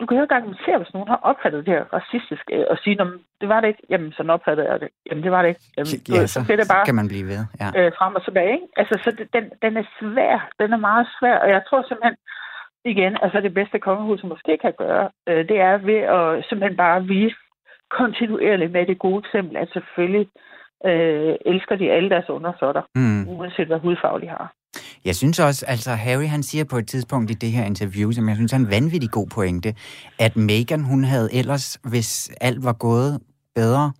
du 0.00 0.06
kan 0.06 0.16
jo 0.16 0.22
ikke 0.22 0.38
argumentere, 0.38 0.78
hvis 0.78 0.94
nogen 0.94 1.08
har 1.08 1.20
opfattet 1.30 1.66
det 1.66 1.74
her 1.74 1.84
racistisk, 1.98 2.44
øh, 2.52 2.64
og 2.70 2.76
sige, 2.82 3.00
at 3.00 3.06
det 3.40 3.48
var 3.48 3.60
det 3.60 3.68
ikke, 3.68 3.84
jamen, 3.90 4.12
sådan 4.12 4.34
opfattede 4.36 4.68
jeg 4.70 4.80
det. 4.80 4.88
Jamen, 5.06 5.24
det 5.24 5.32
var 5.32 5.42
det 5.42 5.48
ikke. 5.48 5.64
Jamen, 5.76 5.92
ja, 6.08 6.26
så, 6.26 6.38
så, 6.46 6.56
det 6.60 6.68
bare, 6.74 6.86
kan 6.90 7.00
man 7.00 7.08
blive 7.12 7.26
ved. 7.32 7.40
Ja. 7.62 7.68
Øh, 7.78 7.92
frem 7.98 8.14
og 8.18 8.24
tilbage, 8.24 8.52
ikke? 8.52 8.68
Altså, 8.80 8.94
så 9.04 9.10
det, 9.18 9.26
den, 9.36 9.44
den 9.64 9.72
er 9.76 9.86
svær. 9.98 10.36
Den 10.60 10.72
er 10.72 10.80
meget 10.88 11.06
svær, 11.18 11.36
og 11.44 11.48
jeg 11.54 11.62
tror 11.68 11.82
simpelthen, 11.82 12.16
igen, 12.92 13.12
altså 13.22 13.38
det 13.40 13.54
bedste 13.54 13.78
kongehus, 13.78 14.20
som 14.20 14.28
måske 14.28 14.58
kan 14.64 14.74
gøre, 14.78 15.04
øh, 15.28 15.48
det 15.50 15.58
er 15.68 15.76
ved 15.90 16.00
at 16.16 16.44
simpelthen 16.48 16.76
bare 16.76 17.04
vise 17.14 17.36
kontinuerligt 17.98 18.72
med 18.72 18.86
det 18.86 18.98
gode 18.98 19.22
eksempel, 19.24 19.56
at 19.56 19.68
selvfølgelig 19.76 20.26
øh, 20.84 21.34
elsker 21.46 21.76
de 21.76 21.90
alle 21.90 22.10
deres 22.10 22.28
undersåtter, 22.28 22.82
mm. 22.94 23.28
uanset 23.28 23.66
hvad 23.66 23.78
hudfarve 23.78 24.20
de 24.20 24.28
har. 24.28 24.52
Jeg 25.04 25.16
synes 25.16 25.38
også, 25.38 25.66
altså 25.68 25.90
Harry 25.90 26.26
han 26.26 26.42
siger 26.42 26.64
på 26.64 26.78
et 26.78 26.88
tidspunkt 26.88 27.30
i 27.30 27.34
det 27.34 27.52
her 27.52 27.64
interview, 27.64 28.10
som 28.10 28.28
jeg 28.28 28.36
synes 28.36 28.52
er 28.52 28.56
en 28.56 28.70
vanvittig 28.70 29.10
god 29.10 29.26
pointe, 29.26 29.74
at 30.18 30.36
Meghan 30.36 30.82
hun 30.82 31.04
havde 31.04 31.34
ellers, 31.34 31.78
hvis 31.84 32.30
alt 32.40 32.64
var 32.64 32.72
gået 32.72 33.20
bedre, 33.54 33.92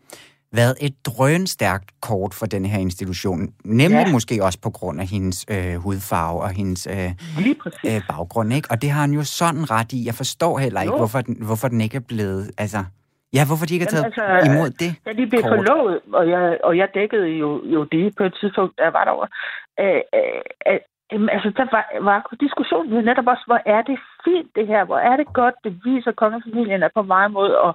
været 0.52 0.74
et 0.80 0.94
drønstærkt 1.06 2.00
kort 2.00 2.34
for 2.34 2.46
den 2.46 2.64
her 2.64 2.78
institution. 2.78 3.48
Nemlig 3.64 4.06
ja. 4.06 4.12
måske 4.12 4.44
også 4.44 4.60
på 4.60 4.70
grund 4.70 5.00
af 5.00 5.06
hendes 5.06 5.46
øh, 5.50 5.74
hudfarve 5.74 6.40
og 6.40 6.50
hendes 6.50 6.88
øh, 6.90 7.10
øh, 7.86 8.00
baggrund. 8.08 8.52
Ikke? 8.52 8.70
Og 8.70 8.82
det 8.82 8.90
har 8.90 9.00
han 9.00 9.12
jo 9.12 9.22
sådan 9.22 9.70
ret 9.70 9.92
i. 9.92 10.06
Jeg 10.06 10.14
forstår 10.14 10.58
heller 10.58 10.80
ikke, 10.80 10.96
hvorfor 10.96 11.20
den, 11.20 11.36
hvorfor 11.40 11.68
den 11.68 11.80
ikke 11.80 11.96
er 11.96 12.06
blevet... 12.08 12.50
Altså, 12.58 12.84
ja, 13.36 13.42
hvorfor 13.48 13.66
de 13.66 13.74
ikke 13.74 13.86
har 13.86 13.94
taget 13.94 14.06
altså, 14.10 14.50
imod 14.50 14.70
det 14.82 14.90
Ja, 15.06 15.12
de 15.18 15.24
blev 15.30 15.42
kort. 15.42 15.52
forlovet, 15.54 15.96
og 16.18 16.24
jeg, 16.34 16.42
og 16.68 16.72
jeg 16.80 16.88
dækkede 16.98 17.28
jo, 17.42 17.48
jo 17.74 17.80
det 17.94 18.04
på 18.18 18.24
et 18.28 18.34
tidspunkt, 18.40 18.72
der 18.78 18.90
var 18.96 19.04
derovre. 19.04 19.28
Æh, 19.82 20.00
øh, 20.18 20.80
Jamen, 21.12 21.28
altså, 21.28 21.50
der 21.56 21.66
var, 21.76 21.84
var 22.00 22.18
diskussionen 22.40 22.92
jo 22.94 23.00
netop 23.00 23.26
også, 23.26 23.44
hvor 23.46 23.60
er 23.66 23.82
det 23.82 23.98
fint 24.24 24.50
det 24.56 24.66
her, 24.66 24.84
hvor 24.84 24.98
er 24.98 25.16
det 25.16 25.26
godt, 25.40 25.54
det 25.64 25.72
viser, 25.84 26.10
at 26.10 26.16
kongefamilien 26.16 26.82
er 26.82 26.88
på 26.94 27.02
vej 27.02 27.28
mod 27.28 27.50
at, 27.66 27.72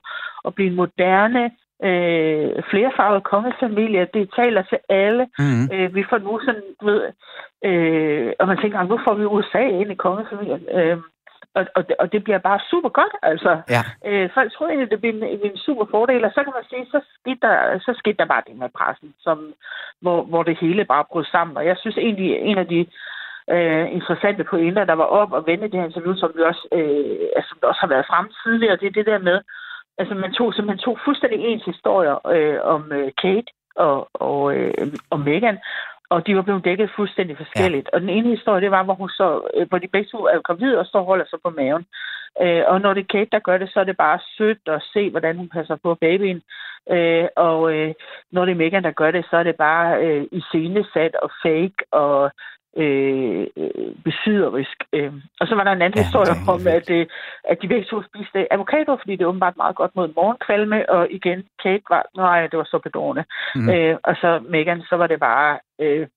at 0.48 0.56
blive 0.56 0.74
moderne, 0.82 1.44
øh, 1.88 2.50
flerfarvet 2.72 3.24
kongefamilie, 3.24 4.08
det 4.14 4.34
taler 4.36 4.62
til 4.62 4.80
alle. 4.90 5.24
Mm-hmm. 5.40 5.66
Øh, 5.74 5.96
vi 5.96 6.04
får 6.10 6.18
nu 6.18 6.40
sådan, 6.46 6.68
du 6.82 6.86
ved, 6.86 7.02
øh, 7.70 8.32
og 8.40 8.48
man 8.48 8.58
tænker, 8.62 8.84
nu 8.84 9.00
får 9.06 9.14
vi 9.14 9.26
USA 9.26 9.64
ind 9.82 9.92
i 9.92 10.02
kongefamilien. 10.06 10.64
Øh, 10.78 10.98
og, 11.56 11.66
og, 11.76 11.88
det, 11.88 11.96
og 12.00 12.12
det 12.12 12.24
bliver 12.24 12.38
bare 12.38 12.60
super 12.72 12.90
godt, 12.90 13.16
altså. 13.22 13.62
Ja. 13.76 13.84
Øh, 14.06 14.30
folk 14.34 14.54
tror 14.54 14.68
egentlig, 14.68 14.92
det 14.92 15.02
bliver 15.02 15.16
en, 15.16 15.40
en 15.44 15.58
super 15.58 15.86
fordel, 15.92 16.26
og 16.26 16.32
så 16.36 16.44
kan 16.44 16.54
man 16.56 16.66
sige, 16.70 16.86
så 16.92 17.00
skete 17.20 17.40
der, 17.42 17.80
så 17.80 17.92
skete 17.98 18.18
der 18.18 18.26
bare 18.26 18.44
det 18.48 18.56
med 18.56 18.70
pressen, 18.78 19.14
som, 19.20 19.54
hvor, 20.02 20.24
hvor 20.24 20.44
det 20.44 20.58
hele 20.62 20.86
bare 20.86 21.06
brød 21.12 21.26
sammen. 21.26 21.58
Og 21.58 21.66
jeg 21.66 21.78
synes 21.78 21.98
egentlig, 21.98 22.30
en 22.36 22.58
af 22.58 22.68
de 22.68 22.80
øh, 23.50 23.86
interessante 23.98 24.44
pointer, 24.44 24.86
der 24.86 24.94
var 24.94 25.10
op 25.20 25.32
og 25.32 25.48
vende 25.48 25.72
det 25.72 25.80
her 25.80 25.90
interview, 25.90 26.16
som 26.16 26.32
vi 26.36 26.42
også, 26.42 26.68
øh, 26.72 27.28
altså, 27.36 27.50
som 27.50 27.70
også 27.70 27.82
har 27.82 27.88
været 27.94 28.10
frem 28.12 28.32
tidligere, 28.44 28.76
det 28.76 28.88
er 28.88 28.98
det 29.00 29.06
der 29.06 29.20
med, 29.20 29.42
altså 29.98 30.14
man 30.16 30.34
tog 30.34 30.54
simpelthen 30.54 30.86
to 30.86 30.98
fuldstændig 31.06 31.40
ens 31.40 31.66
historier 31.66 32.28
øh, 32.36 32.60
om 32.64 32.92
øh, 32.92 33.12
Kate 33.22 33.52
og, 33.76 34.10
og, 34.14 34.56
øh, 34.56 34.74
og 35.10 35.20
Megan, 35.20 35.58
og 36.14 36.28
de 36.28 36.36
var 36.36 36.42
blevet 36.42 36.66
dækket 36.66 36.96
fuldstændig 36.96 37.38
forskelligt. 37.38 37.88
Ja. 37.88 37.96
Og 37.96 38.02
den 38.02 38.10
ene 38.10 38.30
historie, 38.30 38.62
det 38.62 38.72
var, 38.72 38.84
hvor, 38.84 38.94
hun 38.94 39.10
så, 39.10 39.28
øh, 39.56 39.68
hvor 39.70 39.78
de 39.78 39.88
begge 39.88 40.10
to 40.12 40.18
er 40.18 40.42
gravid 40.48 40.76
og 40.76 40.86
står 40.86 41.00
og 41.00 41.06
holder 41.06 41.26
sig 41.30 41.40
på 41.44 41.50
maven. 41.50 41.86
Øh, 42.42 42.64
og 42.68 42.82
når 42.82 42.94
det 42.94 43.02
er 43.02 43.14
Kate, 43.14 43.32
der 43.32 43.40
gør 43.40 43.58
det, 43.58 43.70
så 43.74 43.80
er 43.80 43.84
det 43.84 43.98
bare 43.98 44.20
sødt 44.38 44.64
at 44.66 44.84
se, 44.94 45.10
hvordan 45.10 45.38
hun 45.38 45.50
passer 45.50 45.76
på 45.84 45.96
babyen. 45.96 46.42
Øh, 46.96 47.28
og 47.36 47.74
øh, 47.74 47.94
når 48.32 48.46
det 48.46 48.52
er 48.52 48.62
Megan, 48.64 48.84
der 48.84 48.92
gør 48.92 49.12
det, 49.12 49.26
så 49.30 49.36
er 49.38 49.44
det 49.44 49.56
bare 49.56 50.02
øh, 50.06 50.28
iscenesat 50.32 51.16
og 51.16 51.32
fake 51.44 51.80
og 51.92 52.32
øh, 52.78 53.48
besyderisk. 54.04 54.78
Øh. 54.94 55.14
Og 55.40 55.48
så 55.48 55.56
var 55.56 55.64
der 55.64 55.72
en 55.72 55.82
anden 55.82 56.00
ja, 56.00 56.04
historie 56.04 56.32
om, 56.48 56.68
at, 56.68 56.90
øh, 56.90 57.06
at 57.44 57.58
de 57.62 57.68
begge 57.68 57.88
to 57.90 58.04
spiste 58.04 58.54
avocado, 58.54 58.98
fordi 59.02 59.16
det 59.16 59.26
åbenbart 59.28 59.58
meget 59.58 59.76
godt 59.76 59.96
mod 59.96 60.08
morgenkvalme, 60.16 60.90
og 60.90 61.08
igen, 61.12 61.44
Kate 61.64 61.84
var, 61.90 62.06
nej, 62.16 62.48
det 62.48 62.58
var 62.58 62.68
så 62.72 62.80
bedårende. 62.84 63.24
Mm. 63.56 63.70
Øh, 63.70 63.98
og 64.04 64.16
så 64.22 64.40
Megan, 64.50 64.82
så 64.90 64.96
var 64.96 65.08
det 65.08 65.20
bare 65.20 65.60
øh, 65.82 66.08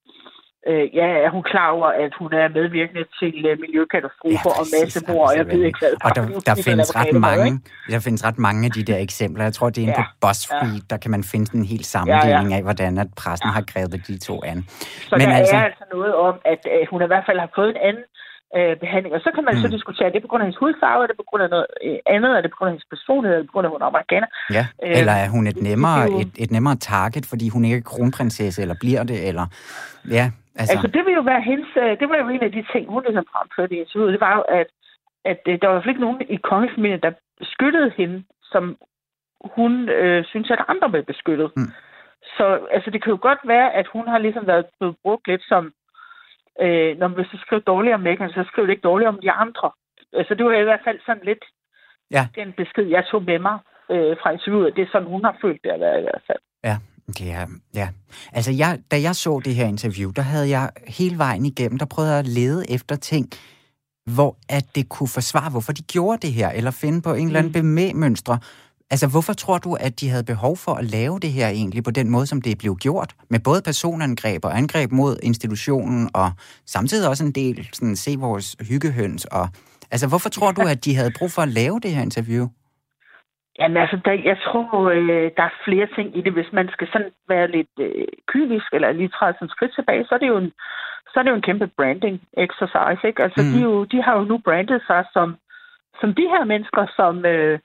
øh, 0.67 0.95
ja, 0.99 1.07
er 1.27 1.31
hun 1.31 1.43
klar 1.43 1.69
over, 1.77 1.87
at 1.87 2.13
hun 2.21 2.33
er 2.33 2.49
medvirkende 2.49 3.05
til 3.19 3.35
uh, 3.49 3.61
miljøkatastrofer 3.65 4.53
ja, 4.55 4.61
og 4.61 4.67
massemord, 4.75 5.29
og 5.31 5.37
jeg 5.37 5.47
ved 5.47 5.63
ikke 5.69 5.79
hvad. 5.83 5.93
Og 6.07 6.11
der, 6.17 6.23
der, 6.49 6.57
findes 6.69 6.97
ret 7.01 7.15
mange, 7.29 7.51
der 7.91 8.01
findes 8.07 8.23
ret 8.29 8.39
mange 8.39 8.61
af 8.69 8.73
de 8.79 8.83
der 8.91 8.99
eksempler. 9.09 9.45
Jeg 9.45 9.55
tror, 9.57 9.69
det 9.71 9.79
er 9.79 9.87
inde 9.87 9.95
ja, 9.99 10.03
på 10.03 10.09
BuzzFeed, 10.23 10.79
ja. 10.81 10.87
der 10.91 10.97
kan 11.03 11.11
man 11.11 11.23
finde 11.33 11.47
en 11.59 11.65
helt 11.65 11.87
sammenligning 11.87 12.49
ja, 12.51 12.55
ja. 12.55 12.59
af, 12.59 12.63
hvordan 12.69 12.99
at 12.99 13.09
pressen 13.21 13.49
ja. 13.49 13.53
har 13.57 13.65
grebet 13.73 14.01
de 14.09 14.19
to 14.29 14.35
an. 14.51 14.59
Så 15.09 15.15
Men 15.19 15.29
der 15.29 15.35
altså, 15.41 15.57
er 15.57 15.65
altså 15.71 15.85
noget 15.95 16.15
om, 16.15 16.35
at 16.53 16.61
uh, 16.75 16.89
hun 16.91 17.03
i 17.03 17.09
hvert 17.13 17.25
fald 17.29 17.39
har 17.45 17.51
fået 17.59 17.71
en 17.75 17.81
anden 17.89 18.05
øh, 18.59 18.77
behandling. 18.83 19.15
Og 19.17 19.21
så 19.27 19.31
kan 19.35 19.45
man 19.45 19.55
mm. 19.55 19.63
så 19.63 19.69
diskutere, 19.77 20.07
er 20.09 20.13
det 20.13 20.23
på 20.23 20.31
grund 20.31 20.43
af 20.43 20.47
hendes 20.47 20.63
hudfarve, 20.63 21.03
er 21.03 21.09
det 21.11 21.17
på 21.23 21.27
grund 21.29 21.43
af 21.47 21.51
noget 21.55 21.67
øh, 21.87 21.99
andet, 22.17 22.31
er 22.39 22.43
det 22.43 22.51
på 22.51 22.57
grund 22.59 22.69
af 22.69 22.75
hendes 22.75 22.93
personlighed, 22.95 23.35
er 23.37 23.41
det 23.43 23.49
på 23.51 23.55
grund 23.55 23.67
af, 23.67 23.71
at 23.71 23.75
hun 23.77 23.83
er 23.83 23.91
amerikaner? 23.93 24.29
Ja, 24.57 24.65
øh, 24.85 24.99
eller 25.01 25.15
er 25.25 25.29
hun 25.37 25.45
et 25.53 25.61
nemmere, 25.69 26.03
et, 26.21 26.33
et 26.45 26.51
nemmere 26.57 26.77
target, 26.77 27.25
fordi 27.33 27.47
hun 27.55 27.65
ikke 27.65 27.77
er 27.77 27.91
kronprinsesse, 27.93 28.63
eller 28.63 28.77
bliver 28.85 29.03
det, 29.11 29.19
eller... 29.29 29.47
Ja, 30.19 30.27
Altså... 30.61 30.73
altså, 30.73 30.89
det 30.97 31.03
vil 31.07 31.15
jo 31.21 31.25
være 31.33 31.43
hendes... 31.51 31.71
Øh, 31.83 31.93
det 32.01 32.07
var 32.09 32.17
jo 32.17 32.29
en 32.29 32.43
af 32.49 32.53
de 32.53 32.65
ting, 32.73 32.83
hun 32.95 33.03
ligesom 33.03 33.27
fremførte 33.33 33.75
i 33.75 33.81
interviewet. 33.81 34.13
Det 34.13 34.21
var 34.27 34.35
jo, 34.39 34.43
at, 34.61 34.69
at 35.33 35.41
øh, 35.51 35.59
der 35.63 35.69
var 35.69 35.81
i 35.81 35.89
ikke 35.89 36.05
nogen 36.07 36.21
i 36.37 36.37
kongefamilien, 36.51 37.01
der 37.07 37.13
beskyttede 37.39 37.91
hende, 37.99 38.25
som 38.53 38.65
hun 39.57 39.89
øh, 39.89 40.25
synes, 40.25 40.51
at 40.51 40.65
andre 40.69 40.91
blev 40.91 41.05
beskyttet. 41.13 41.49
Mm. 41.57 41.71
Så 42.37 42.47
altså, 42.75 42.91
det 42.91 43.03
kan 43.03 43.11
jo 43.11 43.19
godt 43.23 43.43
være, 43.45 43.69
at 43.81 43.87
hun 43.95 44.09
har 44.09 44.19
ligesom 44.19 44.47
været 44.47 44.67
blevet 44.79 44.97
brugt 45.03 45.27
lidt 45.29 45.45
som... 45.49 45.73
Øh, 46.63 46.99
når 46.99 47.09
man 47.09 47.17
vil 47.17 47.27
skrive 47.47 47.61
dårligt 47.61 47.95
om 47.95 48.01
Meghan, 48.01 48.31
så 48.31 48.45
skriver 48.47 48.67
det 48.67 48.73
ikke 48.73 48.89
dårligt 48.91 49.09
om 49.09 49.19
de 49.23 49.31
andre. 49.31 49.71
Altså, 50.13 50.35
det 50.35 50.45
var 50.45 50.53
i 50.53 50.69
hvert 50.71 50.85
fald 50.87 50.99
sådan 51.07 51.25
lidt 51.25 51.45
ja. 52.11 52.27
den 52.35 52.53
besked, 52.57 52.87
jeg 52.97 53.05
tog 53.11 53.23
med 53.23 53.39
mig 53.39 53.59
øh, 53.91 54.17
fra 54.21 54.31
interviewet. 54.31 54.77
Det 54.77 54.83
er 54.83 54.93
sådan, 54.93 55.09
hun 55.09 55.25
har 55.25 55.37
følt 55.43 55.61
det 55.65 55.71
at 55.71 55.81
være 55.81 55.99
i 55.99 56.03
hvert 56.03 56.25
fald. 56.27 56.43
Ja, 56.65 56.77
det 57.07 57.29
er, 57.39 57.47
ja. 57.75 57.89
Altså, 58.33 58.53
jeg, 58.63 58.79
da 58.91 58.97
jeg 59.01 59.15
så 59.15 59.41
det 59.45 59.55
her 59.55 59.67
interview, 59.67 60.11
der 60.11 60.23
havde 60.23 60.49
jeg 60.49 60.71
hele 60.99 61.19
vejen 61.19 61.45
igennem, 61.47 61.79
der 61.79 61.87
prøvede 61.95 62.13
jeg 62.13 62.19
at 62.19 62.33
lede 62.39 62.61
efter 62.75 62.97
ting, 62.97 63.27
hvor 64.17 64.37
at 64.49 64.65
det 64.75 64.89
kunne 64.89 65.13
forsvare, 65.19 65.51
hvorfor 65.51 65.73
de 65.73 65.83
gjorde 65.83 66.19
det 66.27 66.33
her, 66.33 66.51
eller 66.51 66.71
finde 66.71 67.03
på 67.03 67.13
en 67.15 67.27
eller 67.27 67.39
anden 67.39 67.53
mm. 67.63 67.69
Altså, 68.95 69.09
hvorfor 69.15 69.35
tror 69.43 69.59
du, 69.67 69.71
at 69.87 69.93
de 70.01 70.07
havde 70.13 70.31
behov 70.33 70.55
for 70.65 70.75
at 70.81 70.85
lave 70.97 71.17
det 71.25 71.33
her 71.39 71.49
egentlig 71.61 71.83
på 71.85 71.95
den 71.99 72.09
måde, 72.15 72.27
som 72.33 72.41
det 72.47 72.55
blev 72.63 72.75
gjort? 72.87 73.11
Med 73.33 73.41
både 73.49 73.61
personangreb 73.71 74.41
og 74.49 74.53
angreb 74.61 74.89
mod 75.01 75.15
institutionen, 75.31 76.03
og 76.21 76.29
samtidig 76.75 77.05
også 77.11 77.25
en 77.29 77.35
del 77.43 77.57
sådan, 77.77 77.97
se 78.05 78.13
vores 78.27 78.47
hyggehøns. 78.69 79.23
Og, 79.39 79.45
altså, 79.93 80.07
hvorfor 80.11 80.31
tror 80.37 80.51
du, 80.59 80.63
at 80.73 80.81
de 80.87 80.97
havde 80.99 81.17
brug 81.19 81.31
for 81.37 81.43
at 81.47 81.55
lave 81.61 81.77
det 81.85 81.91
her 81.97 82.03
interview? 82.09 82.45
Jamen 83.59 83.79
altså, 83.85 83.99
der, 84.07 84.15
jeg 84.31 84.39
tror, 84.47 84.67
øh, 84.99 85.27
der 85.37 85.45
er 85.51 85.61
flere 85.67 85.89
ting 85.97 86.07
i 86.19 86.21
det. 86.25 86.33
Hvis 86.39 86.53
man 86.59 86.69
skal 86.75 86.89
sådan 86.93 87.13
være 87.33 87.47
lidt 87.57 87.75
øh, 87.87 88.07
kynisk, 88.33 88.69
eller 88.77 88.89
lige 88.93 89.15
træde 89.17 89.35
sådan 89.37 89.55
skridt 89.55 89.75
tilbage, 89.75 90.05
så 90.05 90.13
er 90.15 90.21
det 90.23 90.33
jo 90.33 90.39
en, 90.45 90.51
så 91.11 91.15
er 91.17 91.23
det 91.23 91.31
jo 91.31 91.41
en 91.41 91.49
kæmpe 91.49 91.67
branding 91.79 92.17
exercise, 92.47 93.03
ikke? 93.09 93.23
Altså, 93.27 93.41
mm. 93.43 93.51
de, 93.53 93.59
jo, 93.69 93.73
de 93.93 93.99
har 94.05 94.15
jo 94.19 94.25
nu 94.31 94.37
brandet 94.47 94.81
sig 94.89 95.01
som, 95.15 95.29
som 96.01 96.11
de 96.19 96.27
her 96.33 96.45
mennesker, 96.53 96.85
som, 96.99 97.15
øh, 97.35 97.59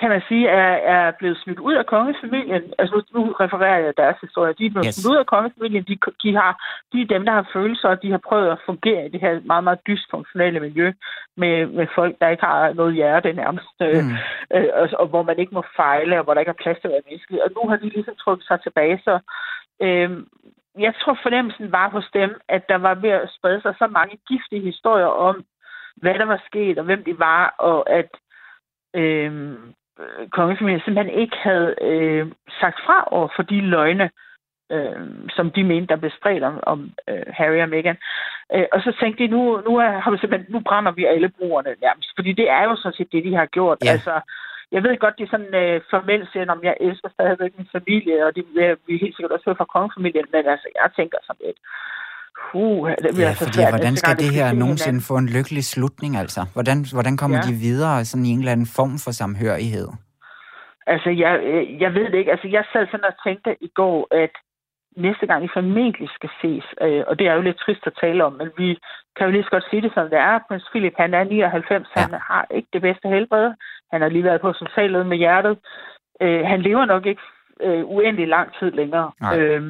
kan 0.00 0.10
man 0.10 0.22
sige, 0.28 0.48
er, 0.48 0.72
er 0.96 1.10
blevet 1.18 1.38
smidt 1.42 1.58
ud 1.58 1.74
af 1.74 1.86
kongefamilien. 1.86 2.62
Altså 2.78 3.02
nu 3.14 3.22
refererer 3.40 3.78
jeg 3.78 3.96
deres 3.96 4.18
historie. 4.20 4.54
De 4.58 4.66
er 4.66 4.70
blevet 4.70 4.86
yes. 4.86 4.94
smidt 4.94 5.12
ud 5.12 5.16
af 5.16 5.26
kongefamilien. 5.26 5.84
De, 5.84 5.96
de, 6.22 6.36
har, 6.36 6.52
de 6.92 7.02
er 7.02 7.06
dem, 7.06 7.24
der 7.24 7.32
har 7.32 7.50
følelser, 7.52 7.88
og 7.88 8.02
de 8.02 8.10
har 8.10 8.22
prøvet 8.28 8.48
at 8.50 8.62
fungere 8.66 9.06
i 9.06 9.08
det 9.08 9.20
her 9.20 9.40
meget, 9.44 9.64
meget 9.64 9.86
dysfunktionelle 9.86 10.60
miljø 10.60 10.92
med, 11.36 11.66
med 11.66 11.86
folk, 11.94 12.16
der 12.20 12.28
ikke 12.28 12.44
har 12.44 12.72
noget 12.72 12.94
hjerte 12.94 13.32
nærmest, 13.32 13.76
øh, 13.82 14.04
mm. 14.04 14.56
øh, 14.56 14.68
og, 14.80 14.88
og 15.00 15.06
hvor 15.06 15.22
man 15.22 15.38
ikke 15.38 15.54
må 15.54 15.62
fejle, 15.76 16.18
og 16.18 16.24
hvor 16.24 16.34
der 16.34 16.40
ikke 16.40 16.54
er 16.56 16.62
plads 16.62 16.78
til 16.78 16.88
at 16.88 16.92
være 16.92 17.06
menneske. 17.08 17.44
Og 17.44 17.50
nu 17.56 17.68
har 17.68 17.76
de 17.76 17.88
ligesom 17.88 18.14
trukket 18.16 18.46
sig 18.46 18.58
tilbage, 18.62 19.00
så 19.04 19.18
øh, 19.82 20.10
jeg 20.78 20.94
tror 21.00 21.18
fornemmelsen 21.22 21.72
var 21.72 21.88
hos 21.90 22.08
dem, 22.14 22.30
at 22.48 22.68
der 22.68 22.78
var 22.78 22.94
ved 22.94 23.10
at 23.10 23.30
sprede 23.36 23.60
sig 23.62 23.74
så 23.78 23.86
mange 23.86 24.16
giftige 24.28 24.62
historier 24.70 25.12
om, 25.28 25.44
hvad 25.96 26.14
der 26.14 26.24
var 26.24 26.42
sket, 26.46 26.78
og 26.78 26.84
hvem 26.84 27.04
de 27.04 27.18
var, 27.18 27.54
og 27.58 27.90
at 27.90 28.10
øh, 28.94 29.56
kongefamilien 30.30 30.80
simpelthen 30.84 31.18
ikke 31.20 31.36
havde 31.36 31.74
øh, 31.80 32.26
sagt 32.60 32.78
fra 32.86 33.04
over 33.06 33.28
for 33.36 33.42
de 33.42 33.60
løgne, 33.60 34.10
øh, 34.72 35.00
som 35.36 35.50
de 35.50 35.64
mente, 35.64 35.86
der 35.86 35.96
blev 35.96 36.10
spredt 36.18 36.44
om, 36.44 36.60
om 36.62 36.90
øh, 37.08 37.26
Harry 37.38 37.60
og 37.62 37.68
Meghan. 37.68 37.98
Øh, 38.54 38.66
og 38.72 38.80
så 38.80 38.92
tænkte 39.00 39.22
de, 39.22 39.28
nu, 39.28 39.60
nu, 39.66 39.76
er, 39.76 39.90
har 40.02 40.10
vi 40.10 40.18
simpelthen, 40.18 40.52
nu 40.52 40.60
brænder 40.60 40.92
vi 40.92 41.04
alle 41.04 41.28
brugerne 41.28 41.74
nærmest. 41.82 42.10
Fordi 42.16 42.32
det 42.32 42.50
er 42.50 42.62
jo 42.64 42.76
sådan 42.76 42.96
set 42.96 43.12
det, 43.12 43.24
de 43.24 43.34
har 43.34 43.46
gjort. 43.46 43.78
Ja. 43.84 43.90
Altså, 43.92 44.20
jeg 44.72 44.82
ved 44.82 44.96
godt, 44.98 45.18
det 45.18 45.24
er 45.24 45.34
sådan 45.34 45.54
øh, 45.62 45.80
formelt 45.90 46.28
siger, 46.32 46.52
om 46.52 46.64
jeg 46.64 46.76
elsker 46.80 47.08
stadigvæk 47.08 47.52
min 47.58 47.68
familie, 47.72 48.26
og 48.26 48.36
det 48.36 48.44
vil 48.54 48.76
vi 48.86 48.96
helt 48.96 49.16
sikkert 49.16 49.32
også 49.32 49.46
høre 49.46 49.60
fra 49.60 49.72
kongefamilien, 49.74 50.26
men 50.32 50.46
altså, 50.46 50.68
jeg 50.80 50.90
tænker 50.96 51.18
sådan 51.22 51.46
lidt, 51.46 51.58
Uh, 52.54 52.88
det 52.88 53.10
bliver 53.14 53.28
ja, 53.28 53.34
så 53.34 53.44
fordi, 53.44 53.58
svært. 53.58 53.72
hvordan 53.72 53.96
skal 53.96 54.16
det 54.16 54.30
her 54.38 54.52
nogensinde 54.52 55.00
få 55.08 55.14
en 55.16 55.28
lykkelig 55.36 55.64
slutning, 55.64 56.16
altså? 56.16 56.40
Hvordan, 56.52 56.78
hvordan 56.92 57.16
kommer 57.16 57.36
ja. 57.36 57.42
de 57.48 57.54
videre 57.66 58.04
sådan 58.04 58.26
i 58.26 58.30
en 58.30 58.38
eller 58.38 58.52
anden 58.52 58.70
form 58.78 58.94
for 59.04 59.10
samhørighed? 59.10 59.88
Altså, 60.86 61.10
jeg, 61.10 61.32
jeg 61.80 61.94
ved 61.94 62.06
det 62.10 62.18
ikke. 62.18 62.30
Altså, 62.30 62.48
jeg 62.48 62.64
sad 62.72 62.86
sådan 62.86 63.10
og 63.10 63.16
tænkte 63.26 63.56
i 63.60 63.70
går, 63.80 63.98
at 64.24 64.34
næste 64.96 65.26
gang 65.26 65.42
vi 65.42 65.48
formentlig 65.52 66.08
skal 66.18 66.30
ses, 66.42 66.64
øh, 66.80 67.04
og 67.08 67.18
det 67.18 67.26
er 67.26 67.34
jo 67.34 67.40
lidt 67.40 67.58
trist 67.58 67.86
at 67.86 67.98
tale 68.00 68.24
om, 68.24 68.32
men 68.32 68.48
vi 68.58 68.78
kan 69.16 69.26
jo 69.26 69.32
lige 69.32 69.44
så 69.44 69.50
godt 69.50 69.66
sige 69.70 69.82
det, 69.82 69.92
som 69.94 70.10
det 70.10 70.18
er. 70.18 70.38
Prins 70.48 70.68
Philip, 70.70 70.94
han 70.96 71.14
er 71.14 71.24
99, 71.24 71.88
ja. 71.96 72.00
han 72.00 72.20
har 72.30 72.46
ikke 72.50 72.68
det 72.72 72.82
bedste 72.82 73.08
helbred. 73.08 73.52
Han 73.92 74.00
har 74.00 74.08
lige 74.08 74.24
været 74.24 74.40
på 74.40 74.46
hospitalet 74.46 75.06
med 75.06 75.16
hjertet. 75.16 75.58
Øh, 76.20 76.46
han 76.46 76.62
lever 76.62 76.84
nok 76.84 77.06
ikke 77.06 77.22
øh, 77.60 77.84
uendelig 77.84 78.28
lang 78.28 78.48
tid 78.58 78.70
længere. 78.70 79.10
Øh, 79.36 79.62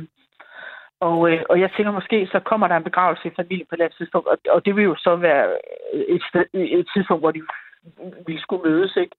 og, 1.01 1.31
øh, 1.31 1.43
og 1.51 1.61
jeg 1.61 1.71
tænker 1.77 1.93
måske, 1.93 2.29
så 2.33 2.41
kommer 2.41 2.69
der 2.69 2.77
en 2.77 2.89
begravelse 2.91 3.29
i 3.29 3.37
familien 3.37 3.67
på 3.71 3.77
et 3.79 3.95
tidspunkt, 3.99 4.29
og, 4.29 4.39
og 4.55 4.65
det 4.65 4.77
vil 4.77 4.85
jo 4.85 4.97
så 4.97 5.17
være 5.17 5.47
et, 5.93 6.23
sted, 6.29 6.45
et 6.55 6.89
tidspunkt, 6.95 7.23
hvor 7.23 7.31
de 7.31 7.43
vi 8.27 8.41
skulle 8.41 8.71
mødes 8.71 8.97
ikke? 8.97 9.17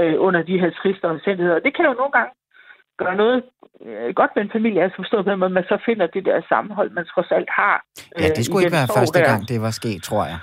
Øh, 0.00 0.16
under 0.26 0.42
de 0.42 0.60
her 0.60 0.70
triste 0.70 1.04
omstændigheder. 1.04 1.56
Og 1.56 1.64
det 1.64 1.76
kan 1.76 1.84
jo 1.84 1.92
nogle 1.92 2.12
gange 2.12 2.32
gøre 2.98 3.16
noget 3.22 3.38
øh, 3.86 4.14
godt 4.14 4.32
med 4.34 4.42
en 4.44 4.54
familie, 4.56 4.82
altså 4.82 4.96
forstået 4.96 5.24
på 5.24 5.30
at 5.30 5.52
man 5.58 5.64
så 5.72 5.78
finder 5.88 6.06
det 6.06 6.24
der 6.24 6.40
sammenhold, 6.48 6.90
man 6.90 7.06
trods 7.12 7.30
alt 7.30 7.50
har. 7.60 7.76
Ja, 8.18 8.28
det 8.36 8.44
skulle 8.44 8.62
ikke 8.64 8.78
være 8.80 8.94
første 8.98 9.18
der. 9.18 9.30
gang, 9.30 9.48
det 9.48 9.58
var 9.66 9.72
sket, 9.80 10.02
tror 10.02 10.24
jeg. 10.30 10.38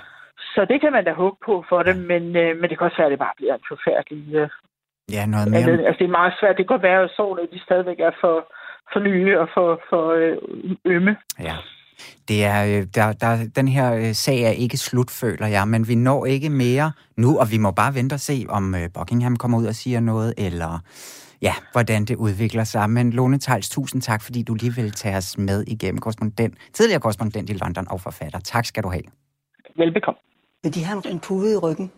Så 0.54 0.60
det 0.70 0.80
kan 0.80 0.92
man 0.92 1.04
da 1.04 1.12
håbe 1.12 1.36
på 1.48 1.54
for 1.68 1.80
dem, 1.88 1.96
men, 1.96 2.22
øh, 2.42 2.50
men 2.58 2.66
det 2.68 2.74
kan 2.78 2.86
også 2.88 3.00
være, 3.00 3.10
at 3.10 3.14
det 3.14 3.24
bare 3.26 3.38
bliver 3.40 3.54
en 3.54 3.68
forfærdelig... 3.72 4.34
Øh, 4.34 4.48
ja, 5.16 5.22
noget 5.34 5.46
mere. 5.50 5.60
Andet. 5.60 5.86
Altså, 5.86 5.98
det 5.98 6.08
er 6.08 6.18
meget 6.20 6.34
svært. 6.40 6.56
Det 6.56 6.62
kan 6.64 6.74
godt 6.74 6.88
være, 6.90 7.02
at 7.02 7.10
sårene 7.16 7.52
de 7.54 7.60
stadigvæk 7.66 8.00
er 8.08 8.14
for, 8.20 8.36
for 8.92 9.00
nye 9.00 9.40
og 9.40 9.48
for, 9.54 9.80
for 9.90 10.04
øh, 10.18 10.36
ømme. 10.84 11.16
Ja. 11.40 11.56
Det 12.28 12.44
er, 12.44 12.64
øh, 12.64 12.86
der, 12.94 13.12
der, 13.12 13.48
den 13.56 13.68
her 13.68 13.94
øh, 13.94 14.12
sag 14.12 14.42
er 14.42 14.50
ikke 14.50 14.76
slut, 14.76 15.10
føler 15.10 15.46
jeg, 15.46 15.68
men 15.68 15.88
vi 15.88 15.94
når 15.94 16.26
ikke 16.26 16.50
mere 16.50 16.92
nu, 17.16 17.38
og 17.38 17.50
vi 17.50 17.58
må 17.58 17.70
bare 17.70 17.94
vente 17.94 18.14
og 18.14 18.20
se, 18.20 18.46
om 18.48 18.74
Buckingham 18.94 19.36
kommer 19.36 19.58
ud 19.58 19.66
og 19.66 19.74
siger 19.74 20.00
noget, 20.00 20.34
eller 20.38 20.78
ja, 21.42 21.54
hvordan 21.72 22.04
det 22.04 22.16
udvikler 22.16 22.64
sig. 22.64 22.90
Men 22.90 23.10
Lone 23.10 23.38
Tejls, 23.38 23.70
tusind 23.70 24.02
tak, 24.02 24.22
fordi 24.22 24.42
du 24.42 24.54
lige 24.54 24.74
vil 24.74 24.92
tage 24.92 25.16
os 25.16 25.38
med 25.38 25.64
igennem 25.66 25.98
korrespondent, 25.98 26.54
tidligere 26.72 27.00
korrespondent 27.00 27.50
i 27.50 27.52
London 27.52 27.86
og 27.90 28.00
forfatter. 28.00 28.38
Tak 28.38 28.64
skal 28.64 28.82
du 28.82 28.88
have. 28.88 29.02
Velbekomme. 29.76 30.18
Vil 30.62 30.74
de 30.74 30.84
have 30.84 31.02
en 31.10 31.20
pude 31.20 31.52
i 31.52 31.56
ryggen? 31.56 31.92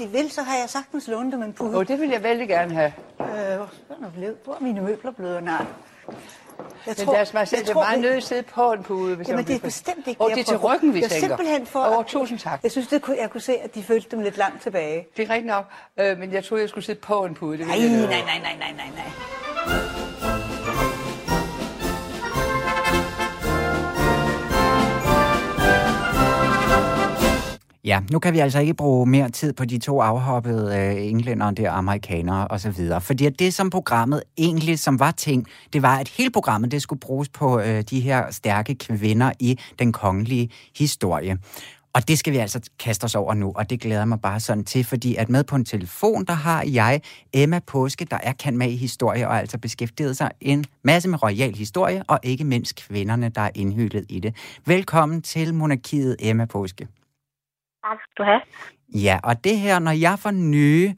De 0.00 0.08
vil, 0.08 0.30
så 0.30 0.42
har 0.42 0.56
jeg 0.56 0.70
sagtens 0.70 1.08
lånt 1.08 1.32
dem 1.32 1.42
en 1.42 1.52
pude. 1.52 1.76
Oh, 1.76 1.86
det 1.86 2.00
vil 2.00 2.10
jeg 2.10 2.22
vældig 2.22 2.48
gerne 2.48 2.74
have. 2.74 2.92
Øh, 3.20 3.26
hvor 4.44 4.54
er 4.54 4.60
mine 4.60 4.80
møbler 4.80 5.10
blevet? 5.10 5.42
Nej. 5.42 5.66
Jeg 6.86 6.94
men 6.98 7.06
tror, 7.06 7.14
deres 7.14 7.34
majestæt, 7.34 7.60
det 7.60 7.70
er 7.70 7.74
meget 7.74 8.00
nødt 8.00 8.24
sidde 8.24 8.42
på 8.42 8.72
en 8.72 8.82
pude. 8.82 9.16
Hvis 9.16 9.28
Jamen, 9.28 9.44
det 9.44 9.54
er 9.54 9.60
bestemt 9.60 10.06
ikke 10.06 10.20
Og 10.20 10.30
det 10.30 10.40
er 10.40 10.44
til 10.44 10.56
ryggen, 10.56 10.94
vi 10.94 11.00
jeg 11.00 11.10
tænker. 11.10 11.28
simpelthen 11.28 11.66
for... 11.66 11.98
Oh, 11.98 12.04
tusind 12.04 12.38
tak. 12.38 12.60
Jeg 12.62 12.70
synes, 12.70 12.88
det 12.88 13.02
kunne, 13.02 13.16
jeg 13.20 13.30
kunne 13.30 13.40
se, 13.40 13.52
at 13.52 13.74
de 13.74 13.82
følte 13.82 14.08
dem 14.10 14.20
lidt 14.20 14.36
langt 14.36 14.62
tilbage. 14.62 15.06
Det 15.16 15.22
er 15.22 15.30
rigtigt 15.30 15.46
nok, 15.46 15.64
øh, 15.96 16.18
men 16.18 16.32
jeg 16.32 16.44
troede, 16.44 16.62
jeg 16.62 16.68
skulle 16.68 16.84
sidde 16.84 17.00
på 17.00 17.24
en 17.24 17.34
pude. 17.34 17.58
Det 17.58 17.66
nej, 17.66 17.78
nej, 17.78 17.88
nej, 17.88 18.06
nej, 18.06 18.56
nej, 18.58 18.72
nej, 18.76 18.90
nej. 19.66 20.09
Ja, 27.84 28.00
nu 28.10 28.18
kan 28.18 28.32
vi 28.32 28.38
altså 28.38 28.58
ikke 28.58 28.74
bruge 28.74 29.06
mere 29.06 29.28
tid 29.28 29.52
på 29.52 29.64
de 29.64 29.78
to 29.78 30.00
afhoppede 30.00 30.76
øh, 30.76 31.06
englænder 31.06 31.50
der, 31.50 31.70
amerikanere 31.70 32.48
osv. 32.48 32.74
Fordi 33.00 33.26
at 33.26 33.38
det, 33.38 33.54
som 33.54 33.70
programmet 33.70 34.22
egentlig 34.38 34.78
som 34.78 34.98
var 35.00 35.10
ting, 35.10 35.46
det 35.72 35.82
var, 35.82 35.98
at 35.98 36.08
hele 36.08 36.30
programmet 36.30 36.70
det 36.70 36.82
skulle 36.82 37.00
bruges 37.00 37.28
på 37.28 37.60
øh, 37.60 37.82
de 37.90 38.00
her 38.00 38.30
stærke 38.30 38.74
kvinder 38.74 39.32
i 39.38 39.58
den 39.78 39.92
kongelige 39.92 40.50
historie. 40.76 41.38
Og 41.92 42.08
det 42.08 42.18
skal 42.18 42.32
vi 42.32 42.38
altså 42.38 42.60
kaste 42.78 43.04
os 43.04 43.14
over 43.14 43.34
nu, 43.34 43.52
og 43.56 43.70
det 43.70 43.80
glæder 43.80 44.04
mig 44.04 44.20
bare 44.20 44.40
sådan 44.40 44.64
til, 44.64 44.84
fordi 44.84 45.16
at 45.16 45.28
med 45.28 45.44
på 45.44 45.56
en 45.56 45.64
telefon, 45.64 46.24
der 46.24 46.32
har 46.32 46.64
jeg 46.66 47.00
Emma 47.32 47.60
Påske, 47.66 48.04
der 48.04 48.18
er 48.22 48.32
kendt 48.32 48.58
med 48.58 48.70
i 48.70 48.76
historie 48.76 49.28
og 49.28 49.38
altså 49.38 49.58
beskæftiget 49.58 50.16
sig 50.16 50.30
en 50.40 50.64
masse 50.82 51.08
med 51.08 51.22
royal 51.22 51.54
historie, 51.54 52.02
og 52.08 52.18
ikke 52.22 52.44
mindst 52.44 52.76
kvinderne, 52.76 53.28
der 53.28 53.40
er 53.40 53.50
indhyldet 53.54 54.04
i 54.08 54.20
det. 54.20 54.36
Velkommen 54.66 55.22
til 55.22 55.54
Monarkiet, 55.54 56.16
Emma 56.18 56.44
Påske. 56.44 56.88
Tak 57.84 57.98
skal 58.02 58.14
du 58.18 58.24
have. 58.30 58.42
Ja, 59.06 59.18
og 59.24 59.44
det 59.44 59.58
her, 59.58 59.78
når 59.78 59.90
jeg 59.90 60.18
får 60.18 60.30
nye 60.30 60.94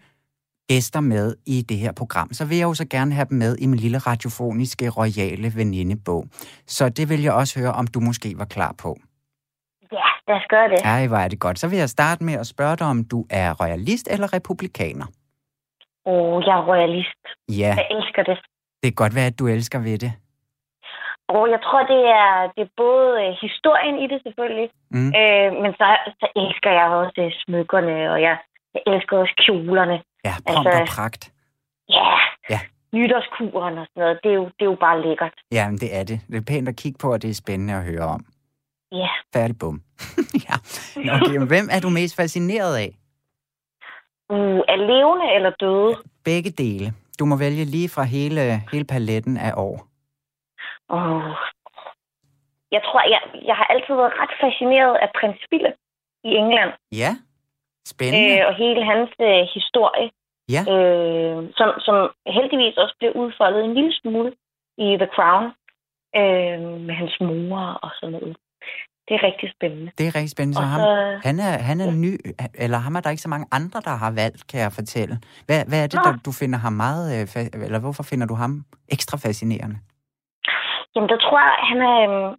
gæster 0.68 1.00
med 1.00 1.36
i 1.46 1.62
det 1.62 1.76
her 1.76 1.92
program, 1.92 2.32
så 2.32 2.44
vil 2.44 2.56
jeg 2.58 2.64
jo 2.64 2.74
så 2.74 2.86
gerne 2.88 3.14
have 3.14 3.26
dem 3.30 3.38
med 3.38 3.56
i 3.58 3.66
min 3.66 3.78
lille 3.78 3.98
radiofoniske 3.98 4.88
royale 4.88 5.52
venindebog. 5.56 6.24
Så 6.66 6.88
det 6.88 7.08
vil 7.08 7.22
jeg 7.22 7.32
også 7.32 7.60
høre, 7.60 7.72
om 7.72 7.86
du 7.86 8.00
måske 8.00 8.34
var 8.38 8.44
klar 8.44 8.74
på. 8.82 8.96
Ja, 9.92 10.08
lad 10.28 10.36
os 10.36 10.46
gøre 10.48 10.68
det. 10.68 10.78
Ej, 10.84 11.06
hvor 11.06 11.16
er 11.16 11.28
det 11.28 11.40
godt. 11.40 11.58
Så 11.58 11.68
vil 11.68 11.78
jeg 11.78 11.88
starte 11.88 12.24
med 12.24 12.34
at 12.34 12.46
spørge 12.46 12.76
dig, 12.76 12.86
om 12.86 13.04
du 13.04 13.26
er 13.30 13.52
royalist 13.62 14.08
eller 14.10 14.32
republikaner? 14.32 15.06
Åh, 16.06 16.12
oh, 16.12 16.42
jeg 16.46 16.54
er 16.60 16.64
royalist. 16.72 17.22
Ja. 17.48 17.74
Jeg 17.80 17.86
elsker 17.90 18.22
det. 18.22 18.38
Det 18.82 18.88
er 18.88 18.92
godt 19.02 19.14
være, 19.14 19.26
at 19.26 19.38
du 19.38 19.46
elsker 19.46 19.78
ved 19.78 19.98
det. 19.98 20.12
Og 21.36 21.44
jeg 21.54 21.60
tror, 21.66 21.82
det 21.94 22.02
er, 22.20 22.30
det 22.54 22.62
er 22.66 22.72
både 22.84 23.08
øh, 23.24 23.30
historien 23.44 23.96
i 24.04 24.06
det 24.12 24.18
selvfølgelig, 24.26 24.68
mm. 24.96 25.10
øh, 25.20 25.48
men 25.62 25.70
så, 25.80 25.86
så 26.20 26.26
elsker 26.42 26.70
jeg 26.80 26.86
også 27.00 27.20
øh, 27.24 27.32
smykkerne, 27.42 27.94
og 28.12 28.18
jeg, 28.26 28.34
jeg 28.74 28.82
elsker 28.92 29.14
også 29.22 29.34
kjolerne. 29.44 29.96
Ja, 30.28 30.34
pomp 30.46 30.66
altså, 30.66 30.80
og 30.80 30.88
pragt. 30.96 31.22
Ja, 31.98 32.10
ja. 32.52 32.60
nytårskuren 32.96 33.78
og 33.80 33.86
sådan 33.86 34.00
noget, 34.02 34.18
det 34.22 34.30
er, 34.30 34.34
jo, 34.34 34.44
det 34.44 34.62
er 34.66 34.70
jo 34.72 34.78
bare 34.86 35.02
lækkert. 35.06 35.36
Ja, 35.52 35.64
men 35.70 35.78
det 35.78 35.90
er 35.98 36.04
det. 36.10 36.18
Det 36.30 36.36
er 36.36 36.46
pænt 36.52 36.68
at 36.68 36.76
kigge 36.76 36.98
på, 37.02 37.12
og 37.12 37.22
det 37.22 37.30
er 37.30 37.34
spændende 37.34 37.74
at 37.74 37.84
høre 37.90 38.06
om. 38.16 38.22
Ja. 38.92 39.08
Færdig 39.34 39.56
bum. 39.60 39.76
ja. 40.46 40.54
Okay, 41.16 41.36
men 41.36 41.48
hvem 41.48 41.66
er 41.70 41.80
du 41.80 41.88
mest 41.88 42.16
fascineret 42.16 42.76
af? 42.76 42.90
Uh, 44.34 44.60
er 44.72 44.76
levende 44.76 45.26
eller 45.36 45.50
døde? 45.60 45.94
Begge 46.24 46.50
dele. 46.50 46.92
Du 47.18 47.24
må 47.24 47.36
vælge 47.36 47.64
lige 47.64 47.88
fra 47.88 48.02
hele, 48.02 48.62
hele 48.72 48.84
paletten 48.84 49.36
af 49.36 49.52
år. 49.56 49.91
Oh. 50.96 51.32
Jeg 52.74 52.82
tror, 52.86 53.00
jeg, 53.14 53.20
jeg 53.48 53.56
har 53.60 53.66
altid 53.72 53.94
været 54.00 54.18
ret 54.22 54.34
fascineret 54.44 54.94
af 55.04 55.08
prins 55.18 55.42
Philip 55.50 55.76
i 56.28 56.30
England. 56.42 56.72
Ja, 57.02 57.10
spændende. 57.92 58.38
Øh, 58.38 58.46
og 58.48 58.54
hele 58.62 58.82
hans 58.92 59.10
øh, 59.28 59.42
historie. 59.56 60.08
Ja. 60.54 60.62
Øh, 60.74 61.38
som, 61.58 61.68
som 61.86 61.96
heldigvis 62.36 62.76
også 62.82 62.94
blev 63.00 63.10
udfoldet 63.22 63.64
en 63.64 63.74
lille 63.74 63.94
smule 64.00 64.32
i 64.78 64.88
The 65.02 65.10
Crown. 65.16 65.46
Øh, 66.20 66.60
med 66.86 66.94
hans 66.94 67.14
mor 67.20 67.64
og 67.84 67.90
sådan 67.98 68.12
noget. 68.12 68.36
Det 69.08 69.14
er 69.14 69.22
rigtig 69.22 69.48
spændende. 69.56 69.92
Det 69.98 70.06
er 70.06 70.14
rigtig 70.14 70.30
spændende. 70.30 70.56
Så, 70.56 70.62
så 70.62 70.66
ham, 70.66 70.80
han 71.28 71.36
er, 71.40 71.52
han 71.68 71.80
er 71.80 71.84
ja. 71.84 71.94
ny, 72.04 72.12
eller 72.54 72.78
ham 72.78 72.94
er 72.96 73.00
der 73.00 73.10
ikke 73.10 73.22
så 73.22 73.28
mange 73.28 73.46
andre, 73.52 73.80
der 73.84 73.90
har 73.90 74.10
valgt, 74.10 74.46
kan 74.50 74.60
jeg 74.60 74.72
fortælle. 74.72 75.14
Hvad, 75.46 75.64
hvad 75.68 75.82
er 75.82 75.86
det, 75.86 76.00
der, 76.04 76.18
du 76.26 76.32
finder 76.32 76.58
ham 76.58 76.72
meget, 76.72 77.04
øh, 77.14 77.46
eller 77.66 77.80
hvorfor 77.80 78.02
finder 78.02 78.26
du 78.26 78.34
ham 78.34 78.64
ekstra 78.88 79.16
fascinerende? 79.16 79.78
Jamen, 80.94 81.08
der 81.08 81.18
tror 81.18 81.38
jeg, 81.38 81.56
han 81.70 81.80
er... 81.80 82.00
Øh, 82.08 82.36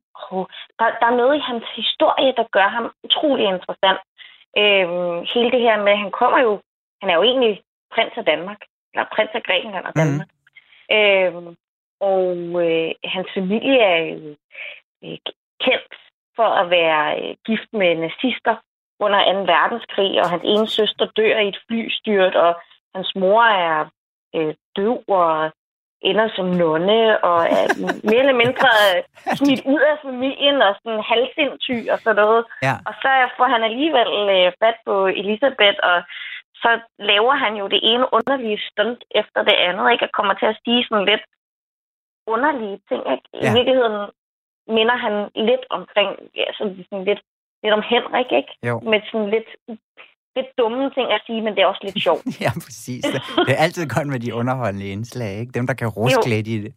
der, 0.79 0.85
der 1.01 1.07
er 1.11 1.19
noget 1.21 1.35
i 1.37 1.47
hans 1.49 1.63
historie, 1.75 2.33
der 2.39 2.45
gør 2.51 2.67
ham 2.67 2.91
utrolig 3.03 3.45
interessant. 3.45 3.99
Øh, 4.61 4.87
hele 5.33 5.51
det 5.51 5.61
her 5.67 5.77
med, 5.83 5.95
han 5.95 6.11
kommer 6.11 6.39
jo... 6.39 6.61
Han 7.01 7.09
er 7.09 7.15
jo 7.15 7.23
egentlig 7.23 7.61
prins 7.93 8.13
af 8.17 8.25
Danmark. 8.25 8.61
Eller 8.93 9.05
prins 9.15 9.29
af 9.33 9.43
Grækenland 9.43 9.85
og 9.85 9.95
Danmark. 9.95 10.29
Mm. 10.89 10.95
Øh, 10.95 11.55
og 11.99 12.35
øh, 12.65 12.91
hans 13.03 13.29
familie 13.33 13.79
er 13.79 13.99
øh, 15.03 15.17
kendt 15.65 15.93
for 16.35 16.49
at 16.61 16.69
være 16.69 17.21
øh, 17.21 17.35
gift 17.45 17.69
med 17.73 17.95
nazister 17.95 18.55
under 18.99 19.33
2. 19.33 19.39
verdenskrig, 19.53 20.21
og 20.21 20.29
hans 20.29 20.43
ene 20.45 20.67
søster 20.67 21.05
dør 21.05 21.37
i 21.39 21.47
et 21.47 21.59
flystyrt, 21.67 22.35
og 22.35 22.61
hans 22.95 23.15
mor 23.15 23.43
er 23.43 23.89
øh, 24.35 24.53
døv 24.75 25.03
og 25.07 25.51
ender 26.09 26.27
som 26.35 26.47
nonne 26.61 27.23
og 27.29 27.39
er 27.57 27.65
mere 28.09 28.23
eller 28.25 28.41
mindre 28.43 28.69
smidt 29.39 29.61
ud 29.73 29.81
af 29.91 29.97
familien 30.07 30.57
og 30.67 30.73
sådan 30.81 31.03
halvsindsyg 31.11 31.83
og 31.93 31.97
sådan 31.99 32.19
noget. 32.23 32.43
Ja. 32.67 32.75
Og 32.87 32.93
så 33.01 33.11
får 33.37 33.47
han 33.53 33.63
alligevel 33.69 34.11
øh, 34.35 34.51
fat 34.61 34.77
på 34.87 34.95
Elisabeth, 35.21 35.79
og 35.89 35.97
så 36.63 36.71
laver 36.99 37.35
han 37.43 37.53
jo 37.61 37.65
det 37.73 37.79
ene 37.91 38.05
underlige 38.17 38.59
stunt 38.69 39.01
efter 39.19 39.39
det 39.49 39.57
andet, 39.67 39.91
ikke? 39.91 40.05
Og 40.05 40.11
kommer 40.17 40.33
til 40.33 40.45
at 40.45 40.59
sige 40.63 40.85
sådan 40.89 41.05
lidt 41.11 41.23
underlige 42.33 42.79
ting, 42.89 43.01
ikke? 43.13 43.27
I 43.33 43.45
ja. 43.45 43.53
virkeligheden 43.57 43.97
minder 44.77 44.97
han 45.05 45.13
lidt 45.49 45.65
omkring, 45.69 46.09
ja, 46.35 46.47
sådan, 46.57 46.85
sådan 46.89 47.05
lidt, 47.09 47.21
lidt 47.63 47.73
om 47.73 47.83
Henrik, 47.91 48.31
ikke? 48.39 48.53
Jo. 48.67 48.79
Med 48.91 49.01
sådan 49.11 49.29
lidt 49.35 49.49
lidt 50.35 50.47
dumme 50.57 50.89
ting 50.89 51.07
at 51.11 51.21
sige, 51.25 51.41
men 51.41 51.53
det 51.55 51.61
er 51.61 51.65
også 51.65 51.81
lidt 51.83 52.03
sjovt. 52.03 52.25
ja, 52.45 52.51
præcis. 52.65 53.03
Det 53.45 53.51
er 53.53 53.55
altid 53.55 53.87
godt 53.87 54.07
med 54.07 54.19
de 54.19 54.33
underholdende 54.33 54.87
indslag, 54.87 55.39
ikke? 55.39 55.51
Dem, 55.51 55.67
der 55.67 55.73
kan 55.73 55.87
ruske 55.87 56.29
lidt 56.29 56.47
i 56.47 56.61
det. 56.61 56.73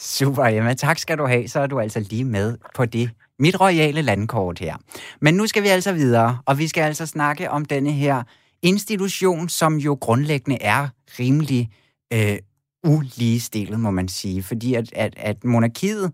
Super, 0.00 0.44
Emma. 0.44 0.74
Tak 0.74 0.98
skal 0.98 1.18
du 1.18 1.26
have. 1.26 1.48
Så 1.48 1.60
er 1.60 1.66
du 1.66 1.80
altså 1.80 2.00
lige 2.00 2.24
med 2.24 2.58
på 2.74 2.84
det 2.84 3.10
mit 3.38 3.60
royale 3.60 4.02
landkort 4.02 4.58
her. 4.58 4.76
Men 5.20 5.34
nu 5.34 5.46
skal 5.46 5.62
vi 5.62 5.68
altså 5.68 5.92
videre, 5.92 6.38
og 6.46 6.58
vi 6.58 6.68
skal 6.68 6.82
altså 6.82 7.06
snakke 7.06 7.50
om 7.50 7.64
denne 7.64 7.92
her 7.92 8.22
institution, 8.62 9.48
som 9.48 9.76
jo 9.76 9.98
grundlæggende 10.00 10.62
er 10.62 10.88
rimelig 11.18 11.70
øh, 12.12 12.36
uligestillet, 12.84 13.80
må 13.80 13.90
man 13.90 14.08
sige. 14.08 14.42
Fordi 14.42 14.74
at, 14.74 14.92
at, 14.92 15.14
at 15.16 15.44
monarkiet, 15.44 16.12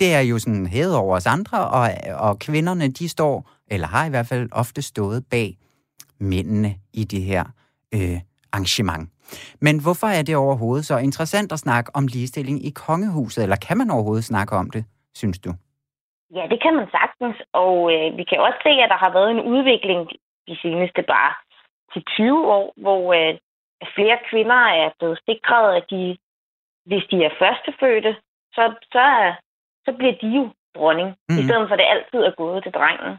det 0.00 0.14
er 0.14 0.20
jo 0.20 0.38
sådan 0.38 0.66
hævet 0.66 0.96
over 0.96 1.16
os 1.16 1.26
andre, 1.26 1.68
og, 1.68 1.90
og 2.14 2.38
kvinderne, 2.38 2.88
de 2.88 3.08
står, 3.08 3.50
eller 3.68 3.86
har 3.86 4.06
i 4.06 4.10
hvert 4.10 4.26
fald 4.26 4.48
ofte 4.52 4.82
stået 4.82 5.24
bag 5.30 5.56
mændene 6.22 6.70
i 7.00 7.04
det 7.04 7.22
her 7.22 7.44
øh, 7.94 8.18
arrangement. 8.52 9.04
Men 9.60 9.74
hvorfor 9.84 10.06
er 10.18 10.22
det 10.22 10.36
overhovedet 10.36 10.84
så 10.84 10.96
interessant 10.98 11.52
at 11.52 11.58
snakke 11.58 11.90
om 11.94 12.06
ligestilling 12.06 12.66
i 12.68 12.70
kongehuset, 12.86 13.42
eller 13.42 13.56
kan 13.66 13.78
man 13.78 13.90
overhovedet 13.90 14.24
snakke 14.24 14.52
om 14.56 14.70
det, 14.70 14.84
synes 15.14 15.38
du? 15.38 15.50
Ja, 16.36 16.44
det 16.52 16.58
kan 16.62 16.74
man 16.78 16.86
sagtens, 16.98 17.36
og 17.52 17.76
øh, 17.92 18.16
vi 18.18 18.24
kan 18.24 18.38
også 18.46 18.60
se, 18.66 18.72
at 18.84 18.90
der 18.92 19.00
har 19.04 19.12
været 19.18 19.30
en 19.30 19.46
udvikling 19.54 20.00
de 20.48 20.56
seneste 20.62 21.02
bare 21.02 21.34
til 21.92 22.02
20 22.16 22.46
år, 22.56 22.72
hvor 22.76 23.02
øh, 23.18 23.34
flere 23.96 24.18
kvinder 24.30 24.60
er 24.82 24.90
blevet 24.98 25.18
sikret, 25.28 25.68
at 25.78 25.84
de, 25.90 26.16
hvis 26.88 27.04
de 27.10 27.16
er 27.24 27.32
førstefødte, 27.40 28.12
så, 28.54 28.62
så 28.92 29.04
så 29.86 29.90
bliver 29.98 30.14
de 30.22 30.28
jo 30.38 30.44
dronning, 30.76 31.08
mm. 31.28 31.38
i 31.38 31.42
stedet 31.46 31.68
for 31.68 31.74
at 31.74 31.80
det 31.82 31.92
altid 31.94 32.20
er 32.28 32.34
gået 32.42 32.62
til 32.62 32.72
drengen. 32.78 33.12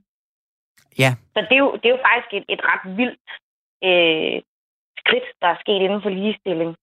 Ja. 1.00 1.12
Så 1.36 1.40
det 1.50 1.56
er 1.56 1.64
jo, 1.66 1.72
det 1.80 1.86
er 1.86 1.96
jo 1.98 2.02
faktisk 2.10 2.32
et, 2.40 2.46
et 2.54 2.62
ret 2.70 2.98
vildt 2.98 3.28
øh, 3.90 4.42
skridt, 5.02 5.28
der 5.42 5.48
er 5.48 5.58
sket 5.64 5.82
inden 5.86 6.02
for 6.02 6.10
ligestilling 6.10 6.76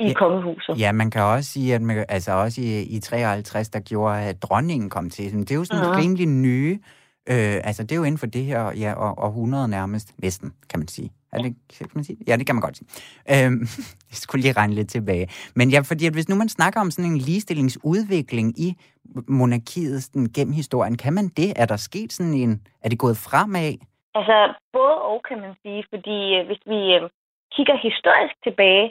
i 0.00 0.06
Ja. 0.06 0.12
kongehuset. 0.12 0.80
Ja, 0.80 0.92
man 0.92 1.10
kan 1.10 1.22
også 1.22 1.50
sige, 1.50 1.74
at 1.74 1.82
man, 1.82 2.04
altså 2.08 2.32
også 2.32 2.60
i, 2.60 2.96
i 2.96 3.00
53, 3.00 3.68
der 3.68 3.80
gjorde, 3.80 4.20
at 4.22 4.42
dronningen 4.42 4.90
kom 4.90 5.10
til. 5.10 5.32
Det 5.32 5.50
er 5.50 5.54
jo 5.54 5.64
sådan 5.64 5.86
mm. 5.86 5.96
rimelig 6.00 6.26
nye. 6.26 6.78
Øh, 7.32 7.56
altså, 7.68 7.82
det 7.82 7.92
er 7.92 7.96
jo 7.96 8.04
inden 8.04 8.18
for 8.18 8.26
det 8.26 8.44
her 8.44 8.72
ja, 8.84 8.92
og, 8.92 9.12
århundrede 9.26 9.68
nærmest. 9.68 10.14
Næsten, 10.22 10.52
kan 10.70 10.78
man 10.80 10.88
sige. 10.88 11.10
Er 11.32 11.38
det, 11.42 11.56
kan 11.78 11.88
man 11.94 12.04
sige? 12.04 12.18
Ja, 12.28 12.36
det 12.36 12.46
kan 12.46 12.54
man 12.54 12.62
godt 12.62 12.76
sige. 12.76 12.88
Øhm, 13.32 13.60
jeg 14.10 14.18
skulle 14.22 14.42
lige 14.42 14.58
regne 14.60 14.74
lidt 14.74 14.88
tilbage. 14.88 15.26
Men 15.58 15.70
ja, 15.70 15.80
fordi 15.80 16.06
at 16.06 16.12
hvis 16.12 16.28
nu 16.28 16.36
man 16.36 16.48
snakker 16.48 16.80
om 16.80 16.90
sådan 16.90 17.10
en 17.10 17.18
ligestillingsudvikling 17.18 18.48
i 18.66 18.68
monarkiet 19.28 20.02
sådan, 20.02 20.26
gennem 20.36 20.54
historien, 20.54 20.96
kan 20.96 21.12
man 21.12 21.28
det? 21.28 21.50
Er 21.56 21.66
der 21.66 21.76
sket 21.76 22.12
sådan 22.12 22.34
en... 22.34 22.52
Er 22.84 22.88
det 22.88 22.98
gået 22.98 23.16
fremad? 23.28 23.72
Altså, 24.18 24.36
både 24.72 24.96
og, 25.10 25.18
kan 25.28 25.38
man 25.40 25.54
sige. 25.62 25.84
Fordi 25.92 26.18
øh, 26.36 26.46
hvis 26.48 26.62
vi 26.72 26.80
øh, 26.96 27.02
kigger 27.54 27.76
historisk 27.88 28.36
tilbage, 28.46 28.86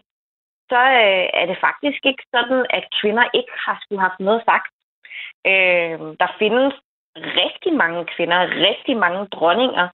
så 0.72 0.82
øh, 1.04 1.26
er 1.40 1.46
det 1.52 1.58
faktisk 1.68 2.02
ikke 2.10 2.24
sådan, 2.36 2.62
at 2.78 2.84
kvinder 3.00 3.26
ikke 3.40 3.54
har 3.66 3.76
skulle 3.82 4.00
have 4.02 4.10
haft 4.10 4.20
noget 4.28 4.42
sagt. 4.52 4.72
Øh, 5.52 5.98
der 6.22 6.30
findes 6.42 6.74
rigtig 7.18 7.74
mange 7.74 8.06
kvinder, 8.16 8.40
rigtig 8.70 8.98
mange 8.98 9.26
dronninger, 9.36 9.88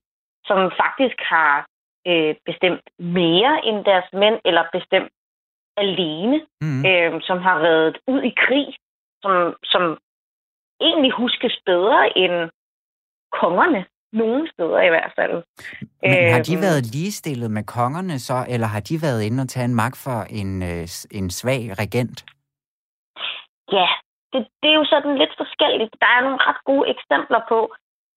som 0.48 0.58
faktisk 0.82 1.18
har 1.34 1.66
øh, 2.06 2.34
bestemt 2.48 2.84
mere 2.98 3.54
end 3.66 3.84
deres 3.84 4.08
mænd, 4.12 4.36
eller 4.44 4.64
bestemt 4.72 5.12
alene, 5.76 6.40
Mm. 6.60 6.86
øh, 6.86 7.20
som 7.28 7.38
har 7.38 7.58
været 7.58 7.98
ud 8.12 8.22
i 8.22 8.34
krig, 8.46 8.66
som, 9.22 9.54
som 9.64 9.98
egentlig 10.80 11.12
huskes 11.12 11.54
bedre 11.66 12.18
end 12.18 12.50
kongerne. 13.40 13.84
Nogle 14.12 14.50
steder 14.52 14.80
i 14.82 14.88
hvert 14.88 15.12
fald. 15.18 15.34
Men 16.02 16.32
har 16.34 16.42
de 16.42 16.54
Øhm. 16.54 16.62
været 16.62 16.86
ligestillet 16.94 17.50
med 17.50 17.64
kongerne 17.64 18.18
så, 18.18 18.46
eller 18.48 18.66
har 18.66 18.80
de 18.80 18.94
været 19.02 19.22
inde 19.22 19.40
og 19.42 19.48
tage 19.48 19.64
en 19.64 19.74
magt 19.74 19.98
for 20.04 20.18
en, 20.40 20.62
øh, 20.62 20.88
en 21.18 21.30
svag 21.30 21.62
regent? 21.82 22.18
Ja, 23.72 23.88
det, 24.32 24.40
det 24.62 24.68
er 24.70 24.78
jo 24.80 24.86
sådan 24.94 25.14
lidt 25.22 25.34
forskelligt. 25.42 25.92
Der 26.02 26.10
er 26.16 26.24
nogle 26.26 26.44
ret 26.48 26.60
gode 26.70 26.86
eksempler 26.94 27.40
på, 27.52 27.60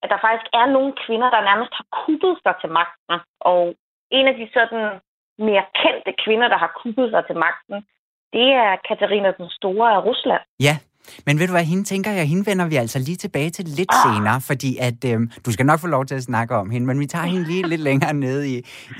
at 0.02 0.08
der 0.12 0.24
faktisk 0.26 0.48
er 0.60 0.66
nogle 0.76 0.92
kvinder, 1.04 1.28
der 1.34 1.48
nærmest 1.50 1.72
har 1.78 1.86
kuppet 2.02 2.34
sig 2.44 2.54
til 2.60 2.70
magten. 2.78 3.16
Og 3.50 3.62
en 4.18 4.26
af 4.30 4.34
de 4.40 4.46
sådan 4.56 4.84
mere 5.48 5.64
kendte 5.80 6.12
kvinder, 6.24 6.48
der 6.52 6.58
har 6.64 6.70
kuppet 6.82 7.06
sig 7.14 7.22
til 7.28 7.36
magten, 7.46 7.78
det 8.34 8.48
er 8.64 8.70
Katarina 8.88 9.30
den 9.40 9.48
Store 9.58 9.88
af 9.96 10.00
Rusland. 10.08 10.42
Ja, 10.66 10.74
men 11.26 11.38
ved 11.38 11.46
du 11.46 11.52
hvad, 11.52 11.64
hende 11.64 11.84
tænker 11.84 12.10
jeg, 12.10 12.28
hende 12.28 12.46
vender 12.50 12.66
vi 12.68 12.76
altså 12.76 12.98
lige 12.98 13.16
tilbage 13.16 13.50
til 13.50 13.64
lidt 13.64 13.92
Ah. 13.92 14.02
senere, 14.04 14.40
fordi 14.40 14.70
at, 14.88 15.00
øhm, 15.10 15.30
du 15.46 15.52
skal 15.52 15.66
nok 15.66 15.80
få 15.80 15.86
lov 15.86 16.04
til 16.06 16.14
at 16.14 16.22
snakke 16.22 16.56
om 16.56 16.70
hende, 16.70 16.86
men 16.86 17.00
vi 17.00 17.06
tager 17.06 17.24
hende 17.24 17.44
lige 17.44 17.68
lidt 17.68 17.80
længere 17.80 18.14
ned 18.14 18.44
i, 18.44 18.56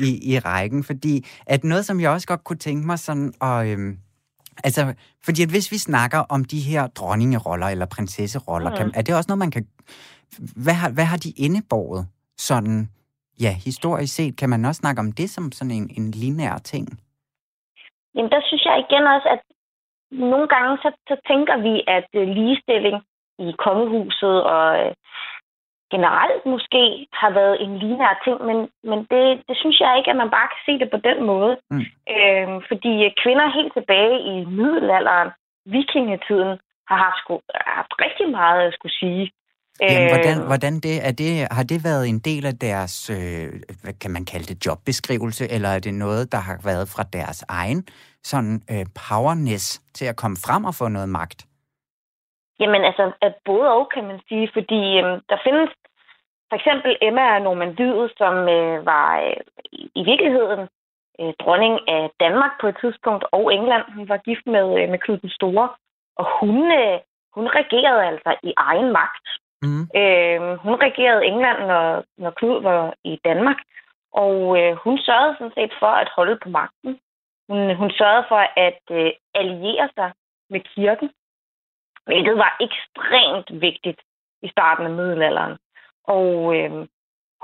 i, 0.06 0.32
i 0.32 0.38
rækken, 0.38 0.84
fordi 0.84 1.26
at 1.46 1.64
noget, 1.64 1.84
som 1.86 2.00
jeg 2.00 2.10
også 2.10 2.26
godt 2.26 2.44
kunne 2.44 2.56
tænke 2.68 2.86
mig 2.86 2.98
sådan, 2.98 3.32
og, 3.40 3.70
øhm, 3.70 3.98
altså, 4.64 4.94
fordi 5.24 5.42
at 5.42 5.50
hvis 5.50 5.72
vi 5.72 5.78
snakker 5.78 6.18
om 6.18 6.44
de 6.44 6.60
her 6.60 6.86
dronningeroller 6.86 7.66
eller 7.66 7.86
prinsesseroller, 7.86 8.70
Mhm. 8.70 8.76
kan, 8.76 8.92
er 8.94 9.02
det 9.02 9.16
også 9.16 9.28
noget, 9.28 9.38
man 9.38 9.50
kan, 9.50 9.66
hvad 10.64 10.74
har, 10.74 10.90
hvad 10.90 11.04
har 11.04 11.16
de 11.16 11.30
indebåret 11.36 12.06
sådan, 12.38 12.88
ja, 13.40 13.52
historisk 13.64 14.14
set, 14.14 14.36
kan 14.36 14.50
man 14.50 14.64
også 14.64 14.78
snakke 14.78 15.00
om 15.00 15.12
det 15.12 15.30
som 15.30 15.52
sådan 15.52 15.70
en, 15.70 15.90
en 15.98 16.10
linær 16.10 16.58
ting? 16.58 16.86
Jamen, 18.14 18.30
der 18.30 18.40
synes 18.48 18.64
jeg 18.64 18.76
igen 18.78 19.04
også, 19.14 19.28
at 19.34 19.42
nogle 20.10 20.48
gange 20.48 20.76
så, 20.84 20.90
så 21.08 21.16
tænker 21.30 21.56
vi, 21.66 21.74
at 21.96 22.08
øh, 22.20 22.28
ligestilling 22.36 22.96
i 23.38 23.48
kongehuset 23.66 24.36
og 24.54 24.66
øh, 24.80 24.92
generelt 25.94 26.42
måske 26.54 26.82
har 27.20 27.30
været 27.38 27.56
en 27.64 27.72
lineær 27.82 28.14
ting, 28.24 28.36
men, 28.48 28.58
men 28.90 28.98
det, 29.12 29.24
det 29.48 29.56
synes 29.62 29.78
jeg 29.80 29.90
ikke, 29.98 30.10
at 30.10 30.20
man 30.22 30.30
bare 30.36 30.48
kan 30.52 30.62
se 30.66 30.74
det 30.82 30.88
på 30.94 31.00
den 31.08 31.18
måde. 31.30 31.52
Mm. 31.70 31.84
Øhm, 32.14 32.58
fordi 32.70 32.92
øh, 33.06 33.10
kvinder 33.22 33.56
helt 33.58 33.72
tilbage 33.78 34.16
i 34.32 34.34
middelalderen, 34.58 35.30
vikingetiden, 35.74 36.54
har 36.90 36.98
haft, 37.04 37.18
sku, 37.22 37.32
haft 37.78 37.92
rigtig 38.04 38.26
meget 38.38 38.60
at 38.66 38.74
skulle 38.76 38.96
sige. 39.02 39.24
Jamen, 39.80 40.08
hvordan, 40.08 40.38
Øhm, 40.38 40.46
hvordan 40.46 40.74
det, 40.80 41.06
er 41.06 41.12
det, 41.12 41.48
har 41.50 41.62
det 41.62 41.84
været 41.84 42.08
en 42.08 42.18
del 42.18 42.46
af 42.46 42.58
deres, 42.58 43.10
øh, 43.10 43.48
hvad 43.82 43.92
kan 44.00 44.10
man 44.10 44.24
kalde 44.24 44.46
det, 44.54 44.66
jobbeskrivelse, 44.66 45.48
eller 45.50 45.68
er 45.68 45.78
det 45.78 45.94
noget, 45.94 46.32
der 46.32 46.38
har 46.38 46.58
været 46.64 46.88
fra 46.88 47.02
deres 47.02 47.44
egen 47.48 47.86
sådan 48.24 48.62
øh, 48.70 48.86
powerness 49.08 49.82
til 49.94 50.04
at 50.04 50.16
komme 50.16 50.36
frem 50.46 50.64
og 50.64 50.74
få 50.74 50.88
noget 50.88 51.08
magt? 51.08 51.45
Jamen 52.60 52.84
altså, 52.84 53.12
at 53.20 53.34
både 53.44 53.70
og, 53.70 53.88
kan 53.94 54.04
man 54.04 54.20
sige, 54.28 54.50
fordi 54.52 54.98
øhm, 54.98 55.20
der 55.30 55.38
findes 55.44 55.70
for 56.48 56.56
eksempel 56.56 56.96
Emma 57.02 57.34
af 57.34 57.42
Normandiet, 57.42 58.12
som 58.16 58.34
øh, 58.34 58.86
var 58.86 59.20
øh, 59.20 59.40
i, 59.72 59.90
i 59.94 60.02
virkeligheden 60.04 60.68
øh, 61.20 61.32
dronning 61.42 61.88
af 61.88 62.10
Danmark 62.20 62.52
på 62.60 62.66
et 62.68 62.76
tidspunkt, 62.80 63.24
og 63.32 63.54
England. 63.54 63.84
Hun 63.96 64.08
var 64.08 64.16
gift 64.16 64.46
med, 64.46 64.66
øh, 64.80 64.88
med 64.88 64.98
Knud 64.98 65.18
den 65.18 65.30
Store, 65.30 65.68
og 66.16 66.26
hun, 66.40 66.72
øh, 66.72 66.98
hun 67.34 67.46
regerede 67.48 68.04
altså 68.04 68.36
i 68.42 68.52
egen 68.56 68.92
magt. 68.92 69.26
Mm. 69.62 69.82
Øh, 70.00 70.40
hun 70.64 70.74
regerede 70.86 71.26
England, 71.26 71.58
når, 71.70 72.04
når 72.18 72.30
Knud 72.30 72.62
var 72.62 72.94
i 73.04 73.20
Danmark, 73.24 73.56
og 74.12 74.58
øh, 74.60 74.76
hun 74.84 74.98
sørgede 74.98 75.36
sådan 75.38 75.56
set 75.58 75.72
for 75.78 75.92
at 76.02 76.08
holde 76.16 76.38
på 76.42 76.48
magten. 76.48 76.98
Hun, 77.48 77.76
hun 77.76 77.90
sørgede 77.90 78.24
for 78.28 78.42
at 78.66 78.82
øh, 78.90 79.12
alliere 79.34 79.88
sig 79.94 80.12
med 80.50 80.60
kirken, 80.60 81.10
hvilket 82.06 82.36
var 82.38 82.56
ekstremt 82.60 83.60
vigtigt 83.60 84.00
i 84.42 84.48
starten 84.48 84.86
af 84.86 84.92
middelalderen. 84.92 85.58
Og 86.04 86.56
øh, 86.56 86.70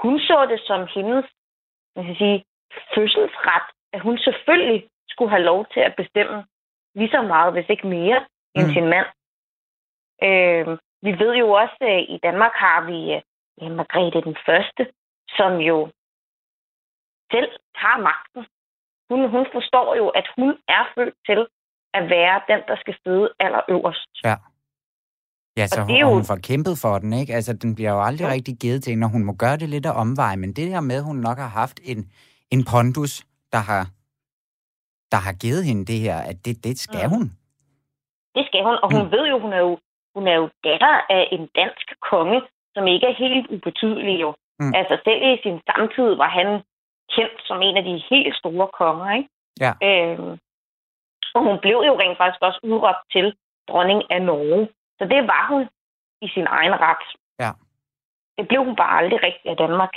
hun 0.03 0.19
så 0.21 0.47
det 0.51 0.61
som 0.67 0.89
hendes 0.95 1.25
man 1.97 2.05
skal 2.05 2.17
sige, 2.17 2.45
fødselsret, 2.95 3.67
at 3.93 4.01
hun 4.01 4.19
selvfølgelig 4.19 4.89
skulle 5.09 5.31
have 5.31 5.43
lov 5.43 5.67
til 5.73 5.81
at 5.81 5.97
bestemme 5.97 6.47
lige 6.95 7.11
så 7.11 7.23
meget, 7.23 7.53
hvis 7.53 7.69
ikke 7.69 7.87
mere, 7.87 8.27
end 8.55 8.67
Mm. 8.67 8.73
sin 8.73 8.89
mand. 8.95 9.07
Øh, 10.29 10.79
vi 11.03 11.13
ved 11.23 11.33
jo 11.35 11.51
også, 11.51 11.77
at 11.81 12.05
i 12.09 12.19
Danmark 12.23 12.53
har 12.55 12.81
vi 12.91 12.99
øh, 13.15 13.21
ja, 13.61 13.69
Margrethe 13.69 14.21
den 14.23 14.37
Første, 14.47 14.93
som 15.29 15.53
jo 15.57 15.91
selv 17.33 17.51
har 17.75 17.99
magten. 17.99 18.47
Hun, 19.11 19.31
hun 19.31 19.47
forstår 19.53 19.95
jo, 19.95 20.09
at 20.09 20.27
hun 20.37 20.59
er 20.69 20.85
født 20.95 21.15
til 21.27 21.47
at 21.95 22.11
være 22.11 22.43
den, 22.49 22.61
der 22.69 22.77
skal 22.77 22.97
sidde 23.05 23.33
allerøverst. 23.39 24.25
Ja. 24.25 24.35
Ja, 25.57 25.67
så 25.67 25.81
Og 25.81 25.85
hun, 25.87 25.91
det 25.91 25.97
er 26.01 26.07
jo- 26.07 26.15
hun 26.19 26.25
får 26.31 26.39
kæmpet 26.51 26.75
for 26.85 26.95
den, 27.03 27.13
ikke? 27.21 27.33
Altså, 27.39 27.53
den 27.63 27.75
bliver 27.75 27.93
jo 27.97 28.01
aldrig 28.09 28.27
Jo. 28.29 28.33
rigtig 28.37 28.55
givet 28.63 28.83
til 28.83 28.91
hende, 28.91 29.05
og 29.07 29.11
hun 29.17 29.25
må 29.29 29.33
gøre 29.45 29.57
det 29.63 29.69
lidt 29.69 29.87
af 29.87 29.95
omvej, 30.05 30.35
men 30.43 30.51
det 30.57 30.71
der 30.73 30.81
med, 30.81 30.97
at 30.97 31.05
hun 31.11 31.17
nok 31.29 31.39
har 31.39 31.53
haft 31.63 31.81
en, 31.85 32.01
en 32.55 32.61
pondus, 32.71 33.13
der 33.55 33.63
har, 33.71 33.83
der 35.13 35.21
har 35.27 35.35
givet 35.45 35.63
hende 35.69 35.85
det 35.93 35.99
her, 36.07 36.17
at 36.31 36.37
det, 36.45 36.55
det 36.67 36.75
skal 36.87 37.07
Mm. 37.07 37.13
hun. 37.15 37.25
Det 38.37 38.43
skal 38.49 38.61
hun, 38.69 38.77
og 38.83 38.89
hun 38.95 39.05
Mm. 39.05 39.11
ved 39.15 39.25
jo, 39.33 39.37
hun 39.45 39.53
er 39.59 39.63
jo, 39.69 39.73
hun 40.17 40.25
er 40.33 40.37
jo 40.41 40.47
datter 40.69 40.95
af 41.17 41.23
en 41.37 41.45
dansk 41.61 41.87
konge, 42.11 42.39
som 42.75 42.85
ikke 42.95 43.07
er 43.13 43.17
helt 43.25 43.47
ubetydelig 43.55 44.17
jo. 44.25 44.31
Mm. 44.61 44.73
Altså 44.79 44.95
selv 45.05 45.21
i 45.31 45.33
sin 45.45 45.59
samtid 45.69 46.09
var 46.23 46.31
han 46.39 46.49
kendt 47.15 47.37
som 47.49 47.59
en 47.67 47.77
af 47.81 47.85
de 47.89 47.95
helt 48.11 48.35
store 48.41 48.69
konger, 48.81 49.09
ikke? 49.19 49.29
Ja. 49.65 49.73
Øhm, 49.89 50.31
og 51.37 51.41
hun 51.49 51.57
blev 51.65 51.79
jo 51.89 51.95
rent 52.03 52.19
faktisk 52.21 52.43
også 52.49 52.61
udråbt 52.69 53.03
til 53.15 53.27
dronning 53.69 54.01
af 54.15 54.21
Norge. 54.31 54.69
Så 55.03 55.09
det 55.09 55.23
var 55.33 55.43
hun 55.53 55.63
i 56.23 56.29
sin 56.35 56.47
egen 56.47 56.73
ret. 56.87 57.05
Ja. 57.41 57.51
Det 58.39 58.49
blev 58.49 58.65
hun 58.65 58.77
bare 58.77 58.93
aldrig 58.99 59.19
rigtig 59.23 59.47
af 59.51 59.57
Danmark. 59.57 59.95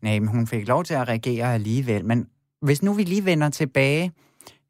Nej, 0.00 0.18
men 0.18 0.28
hun 0.28 0.46
fik 0.46 0.68
lov 0.68 0.84
til 0.84 0.94
at 0.94 1.08
regere 1.08 1.54
alligevel. 1.54 2.04
Men 2.04 2.28
hvis 2.62 2.82
nu 2.82 2.92
vi 2.92 3.02
lige 3.02 3.24
vender 3.24 3.50
tilbage 3.50 4.12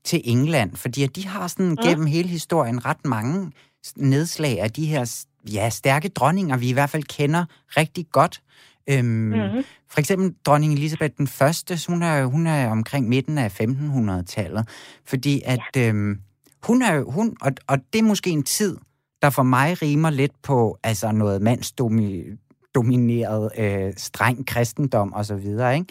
til 0.05 0.21
England, 0.25 0.77
fordi 0.77 1.05
at 1.05 1.17
de 1.17 1.27
har 1.27 1.47
sådan 1.47 1.69
mm. 1.71 1.77
gennem 1.77 2.07
hele 2.07 2.29
historien 2.29 2.87
ret 2.87 3.05
mange 3.05 3.53
nedslag 3.97 4.61
af 4.61 4.71
de 4.71 4.87
her 4.87 5.27
ja, 5.53 5.71
stærke 5.71 6.09
dronninger, 6.09 6.57
vi 6.57 6.71
i 6.71 6.73
hvert 6.73 6.91
fald 6.91 7.03
kender 7.03 7.45
rigtig 7.77 8.07
godt. 8.13 8.43
Øhm, 8.91 9.07
Mhm. 9.07 9.65
For 9.91 10.01
eksempel 10.01 10.35
dronning 10.47 10.73
Elisabeth 10.73 11.15
den 11.19 11.27
første, 11.27 11.75
hun 11.89 12.03
er, 12.03 12.25
hun 12.25 12.47
er 12.47 12.71
omkring 12.71 13.09
midten 13.09 13.39
af 13.39 13.61
1500-tallet, 13.61 14.69
fordi 15.07 15.43
at 15.45 15.61
ja. 15.77 15.89
øhm, 15.89 16.21
hun 16.63 16.83
er 16.83 17.03
hun, 17.13 17.37
og, 17.41 17.53
og 17.69 17.79
det 17.93 17.99
er 17.99 18.03
måske 18.03 18.31
en 18.31 18.43
tid, 18.43 18.77
der 19.23 19.31
for 19.31 19.43
mig 19.43 19.83
rimer 19.83 20.11
lidt 20.11 20.33
på 20.49 20.79
altså 20.85 21.13
noget 21.13 21.43
mandsdomineret 21.43 23.51
øh, 23.59 23.93
streng 23.97 24.47
kristendom 24.47 25.13
og 25.13 25.25
så 25.25 25.37
videre, 25.37 25.75
ikke? 25.75 25.87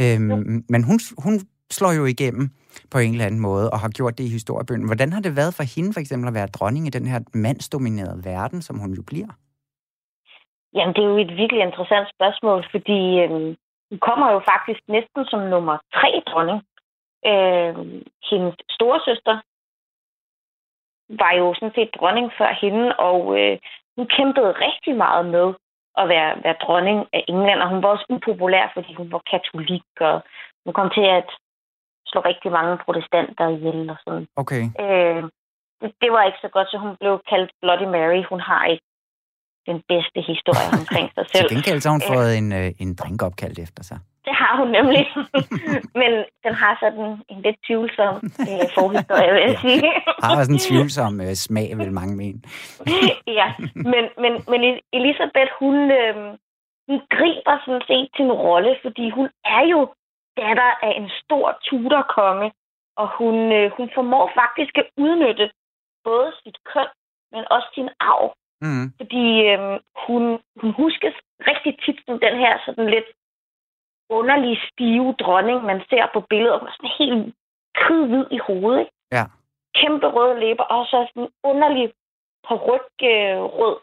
Øhm, 0.00 0.64
men 0.68 0.84
hun, 0.84 1.00
hun 1.24 1.40
slår 1.70 1.92
jo 1.92 2.04
igennem 2.04 2.50
på 2.92 2.98
en 2.98 3.12
eller 3.12 3.26
anden 3.26 3.40
måde, 3.40 3.70
og 3.70 3.78
har 3.78 3.88
gjort 3.88 4.18
det 4.18 4.24
i 4.24 4.36
historiebøgen. 4.38 4.86
Hvordan 4.86 5.12
har 5.12 5.20
det 5.20 5.36
været 5.36 5.54
for 5.54 5.64
hende 5.76 5.92
for 5.92 6.00
eksempel 6.00 6.28
at 6.28 6.34
være 6.34 6.54
dronning 6.56 6.86
i 6.86 6.94
den 6.96 7.06
her 7.06 7.20
mandsdominerede 7.34 8.24
verden, 8.24 8.62
som 8.62 8.78
hun 8.78 8.92
jo 8.98 9.02
bliver? 9.10 9.30
Jamen, 10.74 10.94
det 10.94 11.02
er 11.02 11.10
jo 11.12 11.18
et 11.18 11.36
virkelig 11.42 11.62
interessant 11.68 12.08
spørgsmål, 12.16 12.60
fordi 12.74 13.00
øhm, 13.22 13.50
hun 13.90 13.98
kommer 14.08 14.26
jo 14.34 14.40
faktisk 14.52 14.82
næsten 14.88 15.22
som 15.30 15.40
nummer 15.54 15.76
tre 15.96 16.10
dronning. 16.30 16.60
Øhm, 17.30 17.92
hendes 18.30 18.54
storesøster, 18.76 19.36
var 21.22 21.32
jo 21.40 21.54
sådan 21.54 21.74
set 21.74 21.90
dronning 21.98 22.28
før 22.38 22.52
hende, 22.62 22.96
og 22.96 23.20
øh, 23.38 23.58
hun 23.96 24.06
kæmpede 24.16 24.52
rigtig 24.66 24.94
meget 24.96 25.24
med 25.36 25.46
at 26.00 26.08
være, 26.08 26.30
være 26.44 26.62
dronning 26.64 26.98
af 27.12 27.24
England, 27.28 27.60
og 27.62 27.68
hun 27.72 27.82
var 27.82 27.88
også 27.88 28.06
upopulær, 28.14 28.66
fordi 28.74 28.94
hun 28.94 29.12
var 29.12 29.22
katolik, 29.30 29.88
og 30.00 30.16
hun 30.64 30.74
kom 30.78 30.90
til 30.96 31.06
at 31.18 31.28
slå 32.10 32.20
rigtig 32.20 32.50
mange 32.58 32.78
protestanter 32.84 33.48
ihjel 33.48 33.90
og 33.90 33.98
sådan. 34.04 34.26
Okay. 34.42 34.62
Øh, 34.82 35.22
det, 35.80 35.90
det 36.02 36.10
var 36.14 36.22
ikke 36.28 36.42
så 36.44 36.50
godt, 36.56 36.68
så 36.70 36.76
hun 36.84 36.96
blev 37.00 37.14
kaldt 37.30 37.50
Bloody 37.62 37.88
Mary. 37.96 38.22
Hun 38.32 38.40
har 38.40 38.62
ikke 38.72 38.86
den 39.70 39.78
bedste 39.92 40.20
historie 40.30 40.68
omkring 40.80 41.06
sig 41.16 41.24
selv. 41.32 41.48
Til 41.48 41.56
gengæld 41.56 41.80
så 41.80 41.88
har 41.88 41.96
hun 41.98 42.08
fået 42.14 42.30
en, 42.40 42.48
øh, 42.60 42.68
en 42.82 42.90
drink 43.00 43.22
opkaldt 43.22 43.58
efter 43.58 43.82
sig. 43.82 43.98
Det 44.26 44.34
har 44.42 44.52
hun 44.60 44.68
nemlig. 44.78 45.02
Men 46.00 46.12
den 46.44 46.54
har 46.62 46.72
sådan 46.82 47.06
en 47.32 47.38
lidt 47.46 47.58
tvivlsom 47.66 48.14
øh, 48.50 48.66
forhistorie, 48.76 49.32
vil 49.34 49.42
jeg 49.42 49.50
Ja. 49.56 49.60
sige. 49.64 49.82
Har 50.24 50.38
også 50.38 50.52
en 50.52 50.64
tvivlsom 50.68 51.20
øh, 51.20 51.34
smag, 51.46 51.68
vil 51.78 51.92
mange 52.00 52.16
mene. 52.22 52.38
ja, 53.40 53.48
men, 53.92 54.04
men, 54.22 54.32
men 54.52 54.60
Elisabeth, 54.98 55.50
hun, 55.60 55.76
øh, 56.00 56.14
hun 56.88 56.98
griber 57.16 57.54
sådan 57.64 57.82
set 57.90 58.08
sin 58.16 58.32
rolle, 58.32 58.72
fordi 58.84 59.10
hun 59.10 59.28
er 59.44 59.62
jo 59.74 59.80
datter 60.40 60.70
af 60.86 60.92
en 61.00 61.08
stor 61.22 61.46
Tudor-konge, 61.66 62.48
og 63.00 63.08
hun, 63.18 63.36
øh, 63.58 63.70
hun 63.76 63.90
formår 63.94 64.26
faktisk 64.42 64.74
at 64.82 64.88
udnytte 65.04 65.50
både 66.04 66.32
sit 66.42 66.58
køn, 66.72 66.90
men 67.32 67.42
også 67.54 67.68
sin 67.74 67.88
arv. 68.00 68.26
Mm. 68.62 68.86
Fordi 69.00 69.26
øh, 69.52 69.58
hun, 70.06 70.22
hun 70.60 70.70
huskes 70.80 71.16
rigtig 71.50 71.72
tit 71.84 71.98
som 72.06 72.18
den 72.26 72.34
her 72.44 72.52
sådan 72.66 72.86
lidt 72.94 73.08
underlig 74.18 74.54
stive 74.72 75.12
dronning, 75.22 75.58
man 75.70 75.80
ser 75.90 76.04
på 76.14 76.20
billedet, 76.30 76.54
og 76.54 76.60
hun 76.60 76.68
er 76.68 76.76
sådan 76.76 76.98
helt 77.02 77.34
kridhvid 77.80 78.24
i 78.36 78.38
hovedet. 78.46 78.80
Ikke? 78.80 78.92
Ja. 79.12 79.24
Kæmpe 79.80 80.06
røde 80.16 80.40
læber, 80.40 80.64
og 80.64 80.86
så 80.86 80.96
sådan 81.08 81.22
en 81.22 81.28
underlig 81.50 81.92
peruk 82.48 82.86
øh, 83.12 83.38
rød 83.60 83.76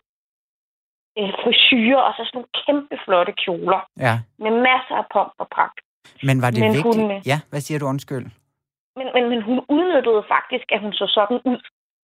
øh, 1.20 1.30
frisyrer, 1.44 2.02
og 2.08 2.14
så 2.18 2.22
sådan 2.26 2.36
nogle 2.38 2.54
kæmpe 2.66 2.96
flotte 3.06 3.34
kjoler 3.44 3.82
Ja. 4.06 4.14
med 4.44 4.52
masser 4.68 4.96
af 5.02 5.06
pomp 5.14 5.34
og 5.38 5.48
pragt. 5.56 5.80
Men 6.28 6.42
var 6.44 6.50
det 6.52 6.62
Men 6.64 6.74
vigtigt? 6.74 6.96
hun, 6.96 7.12
øh, 7.12 7.22
Ja, 7.32 7.38
hvad 7.50 7.62
siger 7.62 7.80
du 7.80 7.86
undskyld? 7.94 8.26
Men, 8.98 9.08
men, 9.16 9.24
men 9.32 9.42
hun 9.42 9.58
udnyttede 9.70 10.24
faktisk, 10.36 10.68
at 10.76 10.80
hun 10.86 10.94
så 10.94 11.06
sådan 11.18 11.40
ud. 11.52 11.60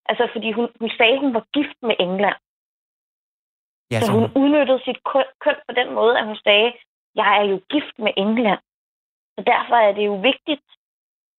Altså, 0.09 0.23
fordi 0.33 0.51
hun, 0.51 0.67
hun 0.81 0.89
sagde, 0.97 1.13
at 1.13 1.19
hun 1.19 1.33
var 1.33 1.45
gift 1.53 1.77
med 1.81 1.95
England. 1.99 2.39
Ja, 3.91 3.99
Så 3.99 4.11
hun 4.17 4.25
udnyttede 4.41 4.81
sit 4.87 4.99
køn, 5.11 5.27
køn 5.43 5.55
på 5.67 5.73
den 5.79 5.93
måde, 5.93 6.13
at 6.19 6.25
hun 6.25 6.35
sagde, 6.47 6.69
jeg 7.15 7.29
er 7.39 7.45
jo 7.51 7.57
gift 7.73 7.95
med 8.05 8.13
England. 8.17 8.61
Så 9.35 9.41
derfor 9.51 9.75
er 9.87 9.93
det 9.97 10.05
jo 10.05 10.15
vigtigt, 10.31 10.65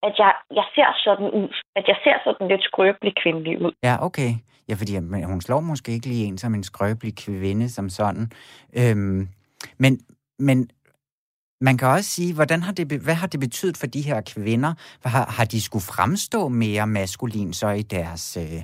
at 0.06 0.14
jeg, 0.18 0.32
jeg 0.58 0.66
ser 0.74 0.90
sådan 1.04 1.30
ud. 1.40 1.50
At 1.76 1.84
jeg 1.88 1.96
ser 2.04 2.16
sådan 2.24 2.48
lidt 2.48 2.62
skrøbelig 2.62 3.14
kvindelig 3.22 3.54
ud. 3.66 3.72
Ja, 3.82 3.94
okay. 4.08 4.30
Ja, 4.68 4.74
fordi 4.74 4.96
hun 5.32 5.40
slår 5.40 5.60
måske 5.60 5.92
ikke 5.92 6.06
lige 6.06 6.26
en 6.26 6.38
som 6.38 6.54
en 6.54 6.62
skrøbelig 6.62 7.16
kvinde 7.16 7.68
som 7.68 7.88
sådan. 7.88 8.30
Øhm, 8.78 9.28
men, 9.78 10.00
men 10.38 10.70
man 11.60 11.78
kan 11.78 11.88
også 11.88 12.10
sige, 12.10 12.34
hvordan 12.34 12.62
har 12.62 12.72
det, 12.72 13.02
hvad 13.04 13.14
har 13.14 13.26
det 13.26 13.40
betydet 13.40 13.76
for 13.76 13.86
de 13.86 14.02
her 14.02 14.20
kvinder? 14.20 14.74
Hvad 15.02 15.12
Har, 15.12 15.26
har 15.36 15.44
de 15.44 15.62
skulle 15.62 15.82
fremstå 15.82 16.48
mere 16.48 16.86
maskulin 16.86 17.52
så 17.52 17.68
i 17.68 17.82
deres 17.82 18.36
øh, 18.36 18.62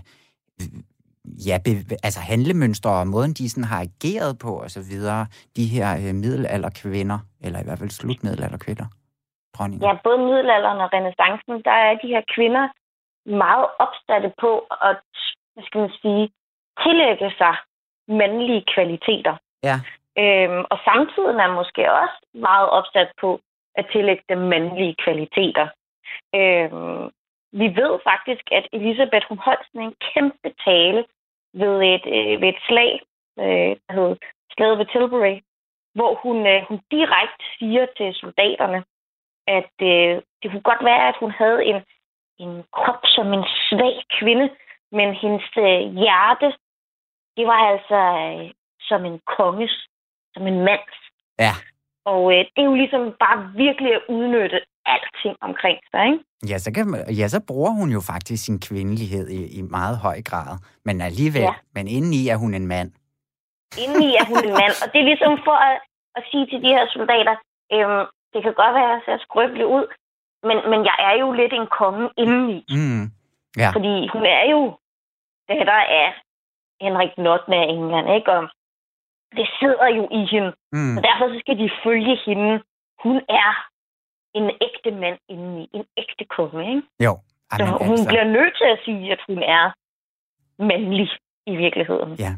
ja, 1.48 1.56
be, 1.64 1.70
altså 2.06 2.20
handlemønstre 2.30 2.90
og 3.00 3.06
måden, 3.06 3.32
de 3.38 3.50
sådan 3.50 3.70
har 3.72 3.80
ageret 3.88 4.38
på 4.44 4.52
og 4.64 4.70
så 4.76 4.80
videre, 4.90 5.26
de 5.56 5.64
her 5.74 5.88
øh, 6.02 6.14
middelalderkvinder, 6.22 7.18
eller 7.44 7.58
i 7.60 7.66
hvert 7.66 7.78
fald 7.78 7.90
slutmiddelalderkvinder, 7.90 8.86
dronninger? 9.54 9.88
Ja, 9.88 9.92
både 10.04 10.18
middelalderen 10.18 10.80
og 10.84 10.88
renaissancen, 10.94 11.54
der 11.68 11.76
er 11.86 11.92
de 12.02 12.08
her 12.14 12.22
kvinder 12.34 12.64
meget 13.44 13.66
opsatte 13.84 14.30
på 14.40 14.52
at, 14.88 15.04
hvad 15.54 15.64
skal 15.66 15.80
man 15.80 15.92
sige, 16.02 16.24
tillægge 16.82 17.30
sig 17.40 17.54
mandlige 18.08 18.64
kvaliteter. 18.74 19.34
Ja. 19.68 19.76
Øhm, 20.22 20.64
og 20.72 20.78
samtidig 20.88 21.34
er 21.46 21.58
måske 21.60 21.92
også 21.92 22.18
meget 22.34 22.68
opsat 22.78 23.10
på 23.20 23.40
at 23.74 23.86
tillægge 23.92 24.24
dem 24.28 24.38
mandlige 24.38 24.96
kvaliteter. 25.04 25.66
Øhm, 26.34 27.04
vi 27.52 27.66
ved 27.80 27.92
faktisk, 28.10 28.44
at 28.58 28.64
Elisabeth 28.72 29.26
hun 29.28 29.38
holdt 29.38 29.66
sådan 29.66 29.86
en 29.88 29.94
kæmpe 30.12 30.48
tale 30.66 31.04
ved 31.52 31.82
et, 31.94 32.06
øh, 32.06 32.40
ved 32.40 32.48
et 32.48 32.60
slag, 32.68 33.00
øh, 33.38 33.76
der 33.86 33.92
hed 33.92 34.16
Slaget 34.52 34.78
ved 34.78 34.86
Tilbury, 34.86 35.40
hvor 35.94 36.14
hun, 36.22 36.46
øh, 36.46 36.62
hun 36.68 36.80
direkte 36.90 37.44
siger 37.58 37.86
til 37.96 38.14
soldaterne, 38.14 38.84
at 39.46 39.74
øh, 39.82 40.22
det 40.42 40.50
kunne 40.50 40.68
godt 40.70 40.84
være, 40.84 41.08
at 41.08 41.16
hun 41.20 41.30
havde 41.30 41.64
en, 41.64 41.82
en 42.38 42.64
krop 42.72 43.02
som 43.04 43.32
en 43.32 43.44
svag 43.68 43.96
kvinde, 44.18 44.50
men 44.92 45.14
hendes 45.14 45.48
øh, 45.58 45.82
hjerte, 46.02 46.48
det 47.36 47.46
var 47.46 47.60
altså 47.72 48.00
øh, 48.26 48.50
som 48.80 49.04
en 49.04 49.20
konges, 49.36 49.88
som 50.34 50.46
en 50.46 50.60
mands. 50.64 50.98
Ja. 51.38 51.52
Og 52.04 52.22
øh, 52.32 52.38
det 52.38 52.60
er 52.62 52.70
jo 52.72 52.74
ligesom 52.74 53.16
bare 53.20 53.52
virkelig 53.56 53.92
at 53.94 54.02
udnytte 54.08 54.60
alting 54.92 55.36
omkring 55.48 55.78
sig, 55.90 56.02
ikke? 56.10 56.24
Ja, 56.50 56.58
så, 56.58 56.72
kan 56.74 56.86
man, 56.90 57.00
ja, 57.20 57.26
så 57.28 57.40
bruger 57.48 57.72
hun 57.80 57.88
jo 57.96 58.00
faktisk 58.12 58.44
sin 58.44 58.58
kvindelighed 58.68 59.26
i, 59.28 59.40
i 59.58 59.62
meget 59.62 59.96
høj 59.98 60.18
grad. 60.30 60.52
Men 60.84 61.00
alligevel, 61.00 61.42
ja. 61.42 61.54
Men 61.74 61.84
indeni 61.88 62.28
er 62.28 62.36
hun 62.36 62.54
en 62.54 62.66
mand. 62.66 62.90
Indeni 63.82 64.10
er 64.20 64.24
hun 64.30 64.38
en 64.48 64.54
mand. 64.62 64.74
Og 64.82 64.86
det 64.92 64.98
er 65.00 65.08
ligesom 65.10 65.32
for 65.46 65.56
at, 65.68 65.76
at 66.16 66.22
sige 66.30 66.46
til 66.46 66.58
de 66.64 66.70
her 66.76 66.86
soldater, 66.94 67.36
øhm, 67.74 68.04
det 68.32 68.40
kan 68.42 68.54
godt 68.60 68.74
være, 68.76 68.88
at 68.90 68.94
jeg 68.94 69.02
ser 69.06 69.18
skrøbelig 69.26 69.66
ud, 69.66 69.86
men, 70.48 70.56
men 70.70 70.80
jeg 70.90 70.96
er 71.08 71.14
jo 71.22 71.28
lidt 71.40 71.52
en 71.52 71.68
konge 71.78 72.08
indeni. 72.22 72.58
Mm. 72.78 73.04
Ja. 73.62 73.70
Fordi 73.76 73.94
hun 74.14 74.24
er 74.38 74.44
jo 74.54 74.60
datter 75.48 75.80
af 76.02 76.08
Henrik 76.80 77.12
Notten 77.18 77.52
af 77.52 77.64
England, 77.74 78.08
ikke? 78.16 78.30
Og 78.32 78.42
det 79.38 79.46
sidder 79.60 79.88
jo 79.98 80.04
i 80.20 80.22
hende. 80.32 80.52
Mm. 80.72 80.96
Og 80.96 81.02
derfor 81.02 81.24
så 81.32 81.36
skal 81.40 81.58
de 81.58 81.70
følge 81.84 82.16
hende. 82.26 82.62
Hun 83.04 83.16
er 83.28 83.69
en 84.34 84.50
ægte 84.66 84.90
mand 85.02 85.18
indeni. 85.28 85.68
En 85.74 85.84
ægte 86.02 86.24
konge, 86.36 86.62
ikke? 86.74 86.82
Jo. 87.06 87.12
Så 87.52 87.56
Jamen, 87.58 87.74
hun 87.88 87.90
altså. 87.90 88.08
bliver 88.08 88.24
nødt 88.24 88.54
til 88.60 88.68
at 88.74 88.78
sige, 88.84 89.12
at 89.12 89.20
hun 89.28 89.38
er 89.56 89.64
mandlig 90.70 91.08
i 91.46 91.56
virkeligheden. 91.56 92.10
Ja. 92.18 92.32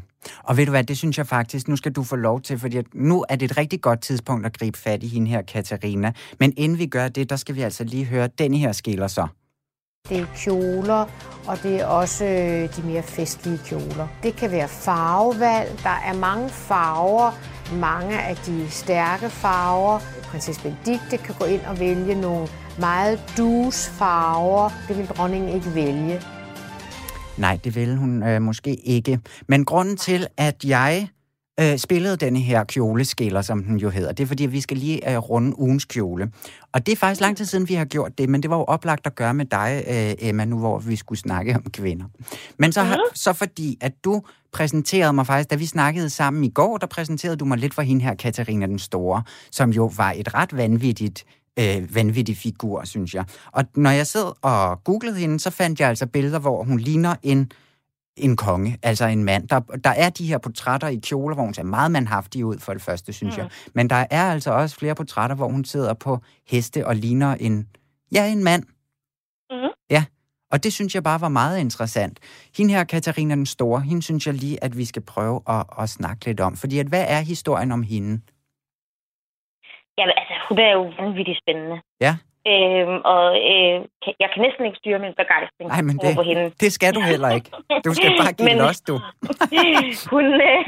Og 0.47 0.57
ved 0.57 0.65
du 0.65 0.71
hvad, 0.71 0.83
det 0.83 0.97
synes 0.97 1.17
jeg 1.17 1.25
faktisk, 1.25 1.67
nu 1.67 1.75
skal 1.75 1.91
du 1.91 2.03
få 2.03 2.15
lov 2.15 2.41
til, 2.41 2.59
fordi 2.59 2.77
nu 2.93 3.25
er 3.29 3.35
det 3.35 3.51
et 3.51 3.57
rigtig 3.57 3.81
godt 3.81 4.01
tidspunkt 4.01 4.45
at 4.45 4.57
gribe 4.59 4.77
fat 4.77 5.03
i 5.03 5.07
hende 5.07 5.27
her, 5.31 5.41
Katarina. 5.41 6.13
Men 6.39 6.53
inden 6.57 6.77
vi 6.79 6.85
gør 6.85 7.07
det, 7.07 7.29
der 7.29 7.35
skal 7.35 7.55
vi 7.55 7.61
altså 7.61 7.83
lige 7.83 8.05
høre 8.05 8.27
den 8.27 8.53
her 8.53 8.71
skiller 8.71 9.07
så. 9.07 9.27
Det 10.09 10.19
er 10.19 10.25
kjoler, 10.43 11.01
og 11.49 11.55
det 11.63 11.81
er 11.81 11.85
også 11.85 12.25
øh, 12.25 12.75
de 12.75 12.81
mere 12.91 13.03
festlige 13.03 13.59
kjoler. 13.69 14.07
Det 14.23 14.33
kan 14.39 14.51
være 14.51 14.67
farvevalg. 14.85 15.69
Der 15.87 15.97
er 16.09 16.15
mange 16.27 16.49
farver, 16.49 17.29
mange 17.73 18.21
af 18.21 18.35
de 18.35 18.69
stærke 18.69 19.29
farver. 19.29 19.99
Prinsesse 20.23 20.61
Benedikte 20.61 21.17
kan 21.17 21.35
gå 21.39 21.45
ind 21.45 21.61
og 21.61 21.79
vælge 21.79 22.21
nogle 22.21 22.47
meget 22.79 23.19
dus 23.37 23.89
farver. 23.89 24.69
Det 24.87 24.97
vil 24.97 25.07
dronningen 25.07 25.49
ikke 25.55 25.75
vælge. 25.75 26.21
Nej, 27.37 27.59
det 27.63 27.75
vil 27.75 27.95
hun 27.95 28.23
øh, 28.23 28.41
måske 28.41 28.75
ikke. 28.75 29.19
Men 29.47 29.65
grunden 29.65 29.97
til, 29.97 30.27
at 30.37 30.63
jeg 30.65 31.07
øh, 31.59 31.77
spillede 31.77 32.17
denne 32.17 32.39
her 32.39 32.63
kjoleskiller, 32.63 33.41
som 33.41 33.63
den 33.63 33.77
jo 33.77 33.89
hedder, 33.89 34.11
det 34.11 34.23
er 34.23 34.27
fordi, 34.27 34.45
vi 34.45 34.61
skal 34.61 34.77
lige 34.77 35.11
øh, 35.11 35.17
runde 35.17 35.59
ugens 35.59 35.85
kjole. 35.85 36.31
Og 36.71 36.85
det 36.85 36.91
er 36.91 36.95
faktisk 36.95 37.21
lang 37.21 37.37
tid 37.37 37.45
siden, 37.45 37.69
vi 37.69 37.73
har 37.73 37.85
gjort 37.85 38.17
det, 38.17 38.29
men 38.29 38.43
det 38.43 38.49
var 38.49 38.57
jo 38.57 38.63
oplagt 38.63 39.07
at 39.07 39.15
gøre 39.15 39.33
med 39.33 39.45
dig, 39.45 39.83
øh, 39.87 40.29
Emma, 40.29 40.45
nu 40.45 40.59
hvor 40.59 40.79
vi 40.79 40.95
skulle 40.95 41.19
snakke 41.19 41.55
om 41.55 41.63
kvinder. 41.73 42.05
Men 42.57 42.71
så, 42.71 42.83
har, 42.83 42.99
så 43.13 43.33
fordi, 43.33 43.77
at 43.81 43.93
du 44.03 44.21
præsenterede 44.53 45.13
mig 45.13 45.27
faktisk, 45.27 45.49
da 45.49 45.55
vi 45.55 45.65
snakkede 45.65 46.09
sammen 46.09 46.43
i 46.43 46.49
går, 46.49 46.77
der 46.77 46.87
præsenterede 46.87 47.35
du 47.35 47.45
mig 47.45 47.57
lidt 47.57 47.73
for 47.73 47.81
hende 47.81 48.01
her, 48.01 48.15
Katarina 48.15 48.65
den 48.65 48.79
Store, 48.79 49.23
som 49.51 49.69
jo 49.69 49.91
var 49.97 50.11
et 50.11 50.33
ret 50.33 50.57
vanvittigt 50.57 51.25
øh, 51.59 51.95
vanvittig 51.95 52.37
figur, 52.37 52.85
synes 52.85 53.13
jeg. 53.13 53.25
Og 53.51 53.63
når 53.75 53.89
jeg 53.89 54.07
sad 54.07 54.31
og 54.41 54.83
googlede 54.83 55.15
hende, 55.15 55.39
så 55.39 55.49
fandt 55.49 55.79
jeg 55.79 55.89
altså 55.89 56.07
billeder, 56.07 56.39
hvor 56.39 56.63
hun 56.63 56.79
ligner 56.79 57.15
en 57.23 57.51
en 58.17 58.35
konge, 58.35 58.77
altså 58.83 59.05
en 59.05 59.23
mand. 59.23 59.47
Der, 59.47 59.59
der 59.59 59.89
er 59.89 60.09
de 60.09 60.27
her 60.27 60.37
portrætter 60.37 60.87
i 60.87 60.95
kjoler, 60.95 61.35
hvor 61.35 61.43
hun 61.43 61.53
ser 61.53 61.63
meget 61.63 61.91
mandhaftig 61.91 62.45
ud 62.45 62.59
for 62.59 62.73
det 62.73 62.81
første, 62.81 63.13
synes 63.13 63.37
mm. 63.37 63.41
jeg. 63.41 63.49
Men 63.73 63.89
der 63.89 64.05
er 64.11 64.31
altså 64.31 64.51
også 64.51 64.75
flere 64.75 64.95
portrætter, 64.95 65.35
hvor 65.35 65.47
hun 65.47 65.65
sidder 65.65 65.93
på 65.93 66.17
heste 66.49 66.87
og 66.87 66.95
ligner 66.95 67.35
en, 67.35 67.67
ja, 68.11 68.31
en 68.31 68.43
mand. 68.43 68.63
Mhm. 69.51 69.69
Ja, 69.89 70.05
og 70.51 70.63
det 70.63 70.73
synes 70.73 70.95
jeg 70.95 71.03
bare 71.03 71.21
var 71.21 71.29
meget 71.29 71.59
interessant. 71.59 72.19
Hende 72.57 72.73
her, 72.73 72.83
Katarina 72.83 73.35
den 73.35 73.45
Store, 73.45 73.81
hende 73.81 74.03
synes 74.03 74.27
jeg 74.27 74.33
lige, 74.33 74.63
at 74.63 74.77
vi 74.77 74.85
skal 74.85 75.01
prøve 75.01 75.41
at, 75.47 75.65
at 75.79 75.89
snakke 75.89 76.25
lidt 76.25 76.39
om. 76.39 76.55
Fordi 76.55 76.79
at, 76.79 76.87
hvad 76.87 77.05
er 77.07 77.21
historien 77.21 77.71
om 77.71 77.83
hende? 77.83 78.21
Jamen, 79.97 80.13
altså, 80.17 80.33
hun 80.49 80.57
er 80.59 80.71
jo 80.71 80.83
vanvittigt 80.99 81.37
spændende. 81.37 81.81
Ja. 82.01 82.17
Øhm, 82.51 82.97
og 83.13 83.25
øh, 83.51 83.75
jeg 84.23 84.29
kan 84.33 84.41
næsten 84.45 84.63
ikke 84.65 84.77
styre 84.81 84.99
min 85.05 85.15
begejstring 85.21 85.67
Nej, 85.73 85.81
men 85.87 85.95
over 86.03 86.15
på 86.19 86.23
hende. 86.29 86.43
det, 86.43 86.61
det 86.61 86.71
skal 86.77 86.91
du 86.97 87.01
heller 87.11 87.29
ikke. 87.37 87.49
Du 87.87 87.91
skal 87.97 88.11
bare 88.21 88.33
give 88.37 88.49
Men- 88.49 88.61
los, 88.63 88.79
du. 88.89 88.95
hun, 90.13 90.25
øh, 90.49 90.61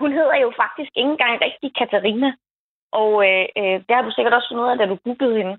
hun 0.00 0.10
hedder 0.18 0.36
jo 0.44 0.48
faktisk 0.62 0.92
ikke 0.96 1.10
engang 1.14 1.34
rigtig 1.46 1.70
Katarina. 1.80 2.30
Og 3.00 3.10
øh, 3.28 3.46
øh, 3.60 3.76
det 3.86 3.92
har 3.96 4.02
du 4.06 4.10
sikkert 4.14 4.34
også 4.34 4.48
fundet 4.50 4.64
ud 4.64 4.70
af, 4.72 4.78
da 4.78 4.86
du 4.92 4.96
googlede 5.04 5.36
hende. 5.40 5.54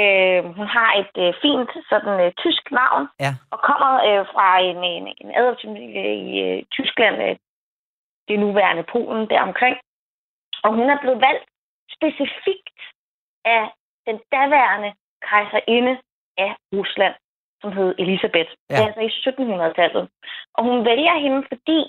Øh, 0.00 0.40
hun 0.58 0.66
har 0.76 0.90
et 1.02 1.14
øh, 1.24 1.32
fint 1.42 1.70
sådan 1.92 2.14
øh, 2.24 2.32
tysk 2.42 2.64
navn, 2.80 3.02
Ja. 3.24 3.32
og 3.52 3.58
kommer 3.68 3.92
øh, 4.08 4.22
fra 4.32 4.46
en, 4.68 4.78
en, 4.94 5.04
en 5.22 5.30
adoptivfamilie 5.38 6.04
i 6.28 6.30
øh, 6.46 6.58
Tyskland, 6.76 7.16
øh, 7.26 7.36
det 8.28 8.38
nuværende 8.38 8.84
Polen 8.92 9.24
deromkring. 9.32 9.76
Og 10.64 10.70
hun 10.78 10.90
er 10.90 10.98
blevet 11.02 11.20
valgt 11.28 11.44
specifikt 11.96 12.78
af 13.44 13.62
den 14.08 14.18
daværende 14.34 14.90
kejserinde 15.28 15.94
af 16.44 16.50
Rusland, 16.76 17.14
som 17.60 17.72
hed 17.76 17.94
Elisabeth. 17.98 18.50
Ja. 18.70 18.74
Det 18.74 18.82
er 18.82 18.86
altså 18.88 19.02
i 19.08 19.12
1700-tallet. 19.28 20.04
Og 20.56 20.62
hun 20.68 20.78
vælger 20.90 21.14
hende, 21.24 21.40
fordi 21.52 21.80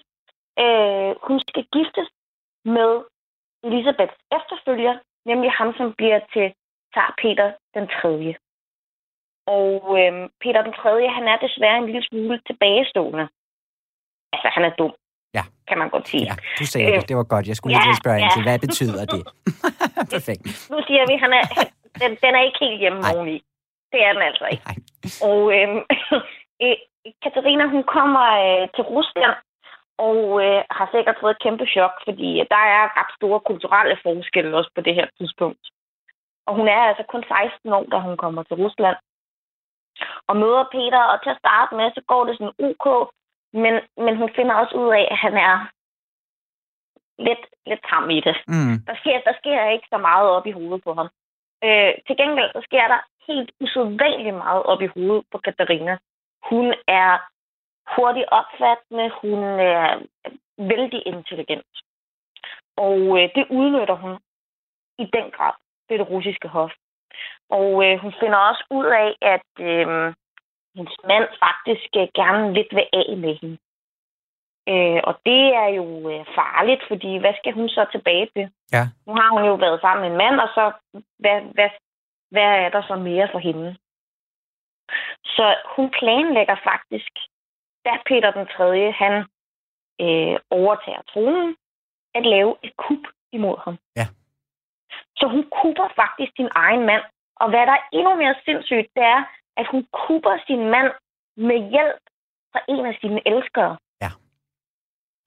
øh, 0.63 1.11
hun 1.27 1.37
skal 1.49 1.65
giftes 1.75 2.07
med 2.75 2.91
Elisabeths 3.67 4.17
efterfølger, 4.37 4.95
nemlig 5.25 5.51
ham, 5.51 5.69
som 5.77 5.87
bliver 5.99 6.19
til 6.33 6.47
tsar 6.91 7.13
Peter 7.21 7.47
den 7.75 7.85
3. 7.87 8.35
Og 9.57 9.71
øh, 9.99 10.13
Peter 10.41 10.61
den 10.67 10.73
3. 10.73 11.09
han 11.17 11.25
er 11.33 11.37
desværre 11.45 11.77
en 11.77 11.85
lille 11.85 12.03
smule 12.09 12.41
tilbagestående. 12.49 13.25
Altså, 14.33 14.47
han 14.55 14.63
er 14.65 14.73
dum. 14.79 14.93
Ja. 15.33 15.43
Kan 15.67 15.77
man 15.77 15.89
godt 15.89 16.07
sige. 16.07 16.23
Ja, 16.23 16.35
du 16.59 16.65
sagde 16.65 16.91
det. 16.91 17.09
Det 17.09 17.15
var 17.17 17.23
godt. 17.23 17.47
Jeg 17.47 17.55
skulle 17.55 17.73
lige 17.75 17.87
ja, 17.87 17.91
at 17.91 18.01
spørge 18.03 18.19
ind 18.19 18.29
ja. 18.29 18.35
til, 18.35 18.43
hvad 18.47 18.59
betyder 18.59 19.05
det? 19.13 19.21
Perfekt. 20.15 20.43
Nu 20.71 20.77
siger 20.87 21.03
vi, 21.09 21.15
han 21.23 21.31
er, 21.39 21.43
den, 22.01 22.11
den 22.23 22.35
er 22.35 22.43
ikke 22.43 22.59
helt 22.65 22.79
hjemme 22.79 23.01
oveni. 23.13 23.37
Det 23.91 23.99
er 24.05 24.13
den 24.13 24.21
altså 24.21 24.45
ikke. 24.51 24.63
Nej. 24.65 24.77
Og 25.29 25.39
øh, 25.55 25.69
øh, 26.63 26.77
Katarina, 27.23 27.65
hun 27.75 27.83
kommer 27.83 28.25
øh, 28.45 28.67
til 28.75 28.83
Rusland, 28.93 29.35
og 30.07 30.19
øh, 30.45 30.61
har 30.77 30.87
sikkert 30.93 31.17
fået 31.21 31.31
et 31.35 31.43
kæmpe 31.45 31.65
chok, 31.73 31.93
fordi 32.07 32.29
øh, 32.39 32.45
der 32.53 32.63
er 32.77 32.83
ret 32.99 33.11
store 33.17 33.39
kulturelle 33.49 33.97
forskelle 34.03 34.57
også 34.57 34.71
på 34.75 34.81
det 34.81 34.95
her 34.95 35.07
tidspunkt. 35.17 35.65
Og 36.47 36.55
hun 36.55 36.67
er 36.67 36.81
altså 36.89 37.03
kun 37.09 37.23
16 37.23 37.73
år, 37.73 37.85
da 37.91 37.97
hun 38.07 38.17
kommer 38.17 38.43
til 38.43 38.55
Rusland. 38.63 38.97
Og 40.27 40.35
møder 40.37 40.63
Peter, 40.75 41.01
og 41.11 41.17
til 41.23 41.29
at 41.29 41.41
starte 41.43 41.75
med, 41.75 41.91
så 41.91 42.01
går 42.11 42.23
det 42.25 42.37
sådan 42.37 42.57
ok, 42.67 42.87
men, 43.53 43.73
men 44.05 44.13
hun 44.17 44.29
finder 44.35 44.55
også 44.55 44.75
ud 44.75 44.89
af, 44.99 45.05
at 45.11 45.17
han 45.25 45.35
er 45.37 45.55
lidt, 47.27 47.43
lidt 47.69 47.83
tam 47.89 48.09
i 48.09 48.19
det. 48.27 48.35
Mm. 48.47 48.75
Der 48.87 48.95
sker, 49.01 49.17
der 49.27 49.33
sker 49.41 49.69
ikke 49.75 49.87
så 49.93 49.97
meget 49.97 50.27
op 50.29 50.45
i 50.47 50.51
hovedet 50.51 50.83
på 50.83 50.93
ham. 50.93 51.09
Øh, 51.63 51.93
til 52.07 52.17
gengæld, 52.17 52.51
så 52.53 52.61
sker 52.63 52.87
der 52.87 52.99
helt 53.27 53.51
usædvanligt 53.59 54.35
meget 54.35 54.63
op 54.63 54.81
i 54.81 54.87
hovedet 54.95 55.25
på 55.31 55.37
Katarina. 55.37 55.97
Hun 56.49 56.73
er 56.87 57.11
hurtigt 57.95 58.29
opfattende, 58.39 59.11
hun 59.21 59.39
er 59.43 59.99
vældig 60.57 61.01
intelligent. 61.05 61.73
Og 62.77 62.99
øh, 63.19 63.29
det 63.35 63.45
udnytter 63.49 63.95
hun 64.03 64.13
i 65.03 65.05
den 65.15 65.31
grad 65.31 65.53
ved 65.89 65.97
det 65.99 66.09
russiske 66.09 66.47
hof. 66.47 66.71
Og 67.49 67.85
øh, 67.85 67.99
hun 67.99 68.13
finder 68.19 68.37
også 68.37 68.63
ud 68.71 68.85
af, 68.85 69.15
at 69.21 69.51
øh, 69.59 70.13
hendes 70.75 70.97
mand 71.07 71.27
faktisk 71.45 71.89
øh, 72.01 72.07
gerne 72.19 72.53
lidt 72.53 72.71
vil 72.75 72.87
af 72.93 73.17
med 73.17 73.35
hende. 73.41 73.57
Øh, 74.71 74.99
og 75.09 75.13
det 75.25 75.43
er 75.63 75.69
jo 75.79 75.85
øh, 76.11 76.25
farligt, 76.39 76.83
fordi 76.87 77.17
hvad 77.17 77.33
skal 77.37 77.53
hun 77.53 77.69
så 77.69 77.85
tilbage 77.91 78.27
til? 78.35 78.45
Ja. 78.71 78.83
Nu 79.07 79.13
har 79.13 79.29
hun 79.35 79.43
jo 79.51 79.55
været 79.55 79.81
sammen 79.81 80.01
med 80.03 80.11
en 80.11 80.17
mand, 80.23 80.39
og 80.45 80.49
så 80.57 80.63
hvad, 81.19 81.41
hvad, 81.55 81.69
hvad 82.31 82.49
er 82.65 82.69
der 82.69 82.81
så 82.87 82.95
mere 82.95 83.27
for 83.31 83.39
hende? 83.39 83.77
Så 85.35 85.55
hun 85.75 85.87
planlægger 85.99 86.55
faktisk, 86.63 87.11
da 87.85 87.91
Peter 88.05 88.31
den 88.31 88.47
3. 88.57 88.91
han 88.91 89.13
øh, 90.01 90.39
overtager 90.49 91.01
tronen, 91.13 91.55
at 92.15 92.25
lave 92.25 92.55
et 92.63 92.73
kup 92.77 93.03
imod 93.31 93.57
ham. 93.65 93.77
Ja. 93.95 94.05
Så 95.19 95.27
hun 95.27 95.43
kupper 95.61 95.87
faktisk 95.95 96.31
sin 96.35 96.49
egen 96.51 96.85
mand. 96.85 97.03
Og 97.35 97.49
hvad 97.49 97.63
der 97.67 97.73
er 97.79 97.87
endnu 97.93 98.15
mere 98.15 98.35
sindssygt, 98.45 98.89
det 98.95 99.03
er, 99.03 99.23
at 99.57 99.67
hun 99.71 99.87
kupper 99.91 100.37
sin 100.47 100.63
mand 100.73 100.91
med 101.37 101.59
hjælp 101.73 102.03
fra 102.51 102.61
en 102.67 102.85
af 102.85 102.97
sine 103.01 103.21
elskere. 103.27 103.77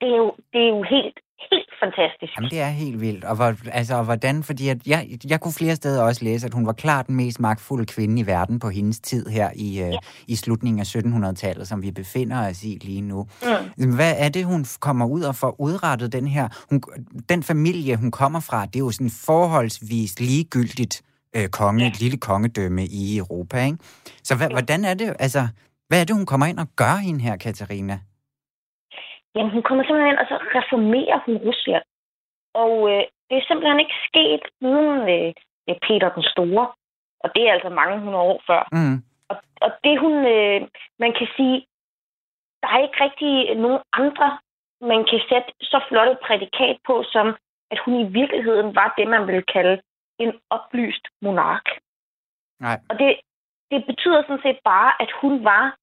Det 0.03 0.11
er 0.11 0.17
jo, 0.17 0.31
det 0.53 0.61
er 0.65 0.69
jo 0.69 0.83
helt, 0.95 1.17
helt 1.51 1.71
fantastisk. 1.83 2.31
Jamen, 2.37 2.49
det 2.49 2.61
er 2.61 2.69
helt 2.69 3.01
vildt. 3.01 3.23
Og, 3.23 3.35
hvor, 3.35 3.53
altså, 3.71 4.03
hvordan, 4.03 4.43
fordi 4.43 4.69
at 4.69 4.87
jeg, 4.87 5.07
jeg 5.29 5.41
kunne 5.41 5.53
flere 5.53 5.75
steder 5.75 6.03
også 6.03 6.25
læse, 6.25 6.45
at 6.45 6.53
hun 6.53 6.65
var 6.65 6.73
klart 6.73 7.07
den 7.07 7.15
mest 7.15 7.39
magtfulde 7.39 7.85
kvinde 7.85 8.21
i 8.21 8.25
verden 8.25 8.59
på 8.59 8.69
hendes 8.69 8.99
tid 8.99 9.25
her 9.25 9.49
i, 9.55 9.81
øh, 9.81 9.89
ja. 9.89 9.97
i 10.27 10.35
slutningen 10.35 10.79
af 10.79 10.95
1700-tallet, 10.95 11.67
som 11.67 11.81
vi 11.81 11.91
befinder 11.91 12.49
os 12.49 12.63
i 12.63 12.77
lige 12.81 13.01
nu. 13.01 13.27
Mm. 13.77 13.95
Hvad 13.95 14.13
er 14.17 14.29
det, 14.29 14.45
hun 14.45 14.65
kommer 14.79 15.05
ud 15.05 15.21
og 15.21 15.35
får 15.35 15.55
udrettet 15.59 16.13
den 16.13 16.27
her? 16.27 16.47
Hun, 16.69 16.83
den 17.29 17.43
familie, 17.43 17.95
hun 17.95 18.11
kommer 18.11 18.39
fra, 18.39 18.65
det 18.65 18.75
er 18.75 18.79
jo 18.79 18.91
sådan 18.91 19.11
forholdsvis 19.25 20.19
ligegyldigt 20.19 21.01
øh, 21.35 21.47
konge, 21.47 21.83
ja. 21.83 21.89
et 21.89 21.99
lille 21.99 22.17
kongedømme 22.17 22.85
i 22.85 23.17
Europa, 23.17 23.65
ikke? 23.65 23.77
Så 24.23 24.35
hvad, 24.35 24.49
hvordan 24.49 24.85
er 24.85 24.93
det, 24.93 25.15
altså, 25.19 25.47
hvad 25.87 26.01
er 26.01 26.05
det, 26.05 26.15
hun 26.15 26.25
kommer 26.25 26.45
ind 26.45 26.59
og 26.59 26.67
gør 26.75 26.95
hende 26.95 27.21
her, 27.21 27.35
Katarina? 27.37 27.99
Jamen, 29.35 29.51
hun 29.51 29.63
kommer 29.63 29.83
simpelthen 29.83 30.11
ind, 30.11 30.21
og 30.23 30.27
så 30.27 30.37
reformerer 30.57 31.19
hun 31.25 31.35
Rusland. 31.47 31.83
Og 32.53 32.73
øh, 32.91 33.03
det 33.27 33.35
er 33.37 33.45
simpelthen 33.47 33.79
ikke 33.79 33.97
sket 34.07 34.43
uden 34.61 34.99
øh, 35.15 35.33
Peter 35.85 36.09
den 36.15 36.23
Store. 36.23 36.65
Og 37.23 37.29
det 37.35 37.41
er 37.47 37.53
altså 37.53 37.69
mange 37.69 37.99
hundrede 37.99 38.23
år 38.31 38.41
før. 38.47 38.61
Mm. 38.71 38.97
Og, 39.29 39.37
og 39.65 39.71
det 39.83 39.99
hun, 39.99 40.13
øh, 40.35 40.61
man 40.99 41.13
kan 41.17 41.27
sige, 41.37 41.57
der 42.61 42.69
er 42.75 42.79
ikke 42.85 43.03
rigtig 43.05 43.55
nogen 43.55 43.81
andre, 43.93 44.27
man 44.81 45.01
kan 45.09 45.19
sætte 45.29 45.49
så 45.61 45.79
flot 45.87 46.07
et 46.07 46.19
prædikat 46.25 46.77
på, 46.87 47.03
som 47.13 47.27
at 47.71 47.79
hun 47.85 47.93
i 47.99 48.11
virkeligheden 48.19 48.75
var 48.75 48.93
det, 48.97 49.07
man 49.07 49.27
ville 49.27 49.45
kalde 49.55 49.81
en 50.19 50.31
oplyst 50.49 51.05
monark. 51.21 51.67
Nej. 52.59 52.79
Og 52.89 52.99
det, 52.99 53.19
det 53.71 53.85
betyder 53.85 54.21
sådan 54.21 54.45
set 54.45 54.59
bare, 54.63 55.01
at 55.03 55.11
hun 55.21 55.43
var 55.43 55.75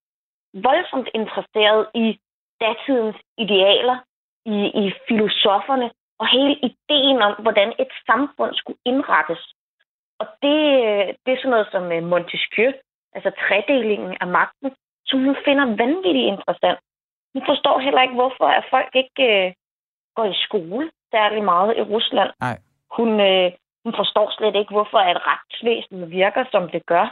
voldsomt 0.54 1.08
interesseret 1.14 1.86
i 1.94 2.18
datidens 2.60 3.16
idealer, 3.38 3.98
i, 4.46 4.56
i 4.82 4.92
filosoferne, 5.08 5.90
og 6.18 6.26
hele 6.28 6.54
ideen 6.68 7.22
om, 7.22 7.34
hvordan 7.42 7.72
et 7.78 7.92
samfund 8.06 8.54
skulle 8.54 8.78
indrettes. 8.84 9.42
Og 10.20 10.26
det, 10.42 10.58
det 11.22 11.30
er 11.32 11.38
sådan 11.38 11.50
noget 11.50 11.68
som 11.70 11.92
øh, 11.92 12.02
Montesquieu, 12.02 12.72
altså 13.14 13.30
tredelingen 13.44 14.16
af 14.20 14.26
magten, 14.26 14.70
som 15.06 15.24
hun 15.24 15.36
finder 15.44 15.64
vanvittigt 15.64 16.30
interessant. 16.34 16.78
Hun 17.34 17.42
forstår 17.46 17.78
heller 17.78 18.02
ikke, 18.02 18.14
hvorfor 18.14 18.46
at 18.58 18.64
folk 18.70 18.92
ikke 18.94 19.24
øh, 19.30 19.52
går 20.16 20.24
i 20.24 20.34
skole 20.46 20.90
særlig 21.10 21.42
meget 21.44 21.78
i 21.78 21.82
Rusland. 21.82 22.30
Nej. 22.40 22.58
Hun, 22.96 23.20
øh, 23.20 23.52
hun 23.84 23.94
forstår 24.00 24.30
slet 24.30 24.56
ikke, 24.56 24.74
hvorfor 24.76 24.98
at 24.98 25.22
retsvæsenet 25.26 26.10
virker, 26.10 26.44
som 26.50 26.68
det 26.68 26.86
gør. 26.86 27.06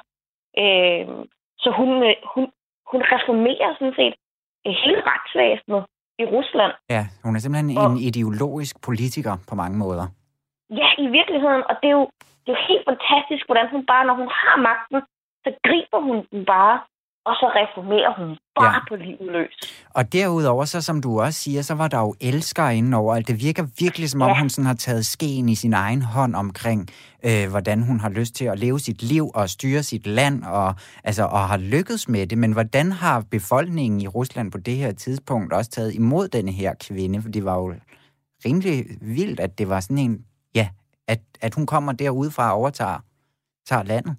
Øh, 0.58 1.06
så 1.58 1.70
hun, 1.78 1.90
øh, 2.08 2.14
hun, 2.34 2.44
hun 2.90 3.02
reformerer 3.14 3.74
sådan 3.78 3.94
set 4.00 4.14
øh, 4.14 4.27
hele 4.66 5.00
retsvæsenet 5.10 5.82
i 6.22 6.24
Rusland. 6.34 6.72
Ja, 6.90 7.02
hun 7.24 7.36
er 7.36 7.40
simpelthen 7.40 7.78
Og- 7.78 7.90
en 7.92 7.98
ideologisk 8.08 8.74
politiker 8.88 9.34
på 9.48 9.54
mange 9.54 9.78
måder. 9.78 10.06
Ja, 10.80 10.88
i 11.04 11.06
virkeligheden. 11.18 11.62
Og 11.70 11.74
det 11.82 11.88
er, 11.92 11.96
jo, 12.00 12.04
det 12.42 12.48
er 12.52 12.56
jo 12.58 12.64
helt 12.70 12.84
fantastisk, 12.90 13.42
hvordan 13.48 13.66
hun 13.74 13.82
bare, 13.86 14.04
når 14.08 14.14
hun 14.22 14.30
har 14.42 14.56
magten, 14.70 14.98
så 15.44 15.50
griber 15.66 16.00
hun 16.08 16.16
den 16.32 16.44
bare, 16.54 16.76
og 17.28 17.34
så 17.40 17.46
reformerer 17.60 18.12
hun 18.18 18.28
bare 18.60 18.74
Ja. 18.74 18.80
på 18.88 18.96
livet 18.96 19.32
løs. 19.36 19.54
Og 19.94 20.12
derudover, 20.12 20.64
så 20.64 20.80
som 20.80 21.00
du 21.02 21.20
også 21.20 21.38
siger, 21.40 21.62
så 21.62 21.74
var 21.74 21.88
der 21.88 21.98
jo 21.98 22.14
elskere 22.20 22.76
inde 22.76 22.96
over 22.96 23.14
alt. 23.14 23.28
Det 23.28 23.40
virker 23.40 23.64
virkelig, 23.78 24.10
som 24.10 24.22
om 24.22 24.28
Ja. 24.28 24.38
hun 24.40 24.48
sådan 24.50 24.66
har 24.66 24.74
taget 24.74 25.06
skeen 25.06 25.48
i 25.48 25.54
sin 25.54 25.74
egen 25.74 26.02
hånd 26.02 26.34
omkring, 26.36 26.88
øh, 27.26 27.50
hvordan 27.50 27.82
hun 27.82 28.00
har 28.00 28.08
lyst 28.08 28.34
til 28.34 28.44
at 28.44 28.58
leve 28.58 28.78
sit 28.80 29.02
liv 29.02 29.30
og 29.34 29.48
styre 29.48 29.82
sit 29.82 30.06
land, 30.06 30.44
og, 30.44 30.74
altså, 31.04 31.24
og 31.24 31.48
har 31.48 31.56
lykkedes 31.56 32.08
med 32.08 32.26
det. 32.26 32.38
Men 32.38 32.52
hvordan 32.52 32.92
har 32.92 33.24
befolkningen 33.30 34.00
i 34.00 34.06
Rusland 34.08 34.52
på 34.52 34.58
det 34.58 34.76
her 34.76 34.92
tidspunkt 34.92 35.52
også 35.52 35.70
taget 35.70 35.94
imod 35.94 36.28
denne 36.28 36.52
her 36.52 36.74
kvinde? 36.88 37.22
For 37.22 37.28
det 37.28 37.44
var 37.44 37.54
jo 37.56 37.74
rimelig 38.44 38.84
vildt, 39.00 39.40
at 39.40 39.58
det 39.58 39.68
var 39.68 39.80
sådan 39.80 39.98
en, 39.98 40.24
ja, 40.54 40.68
at, 41.08 41.20
at 41.40 41.54
hun 41.54 41.66
kommer 41.66 41.92
derudefra 41.92 42.50
og 42.52 42.58
overtager 42.58 42.98
tager 43.68 43.82
landet 43.82 44.16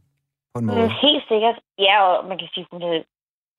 på 0.54 0.58
en 0.60 0.66
måde. 0.66 0.86
Mm, 0.88 0.94
helt 1.06 1.24
sikkert. 1.32 1.58
Ja, 1.88 1.96
og 2.08 2.16
man 2.30 2.38
kan 2.40 2.48
sige, 2.54 2.66
hun 2.72 2.82
er 2.88 2.92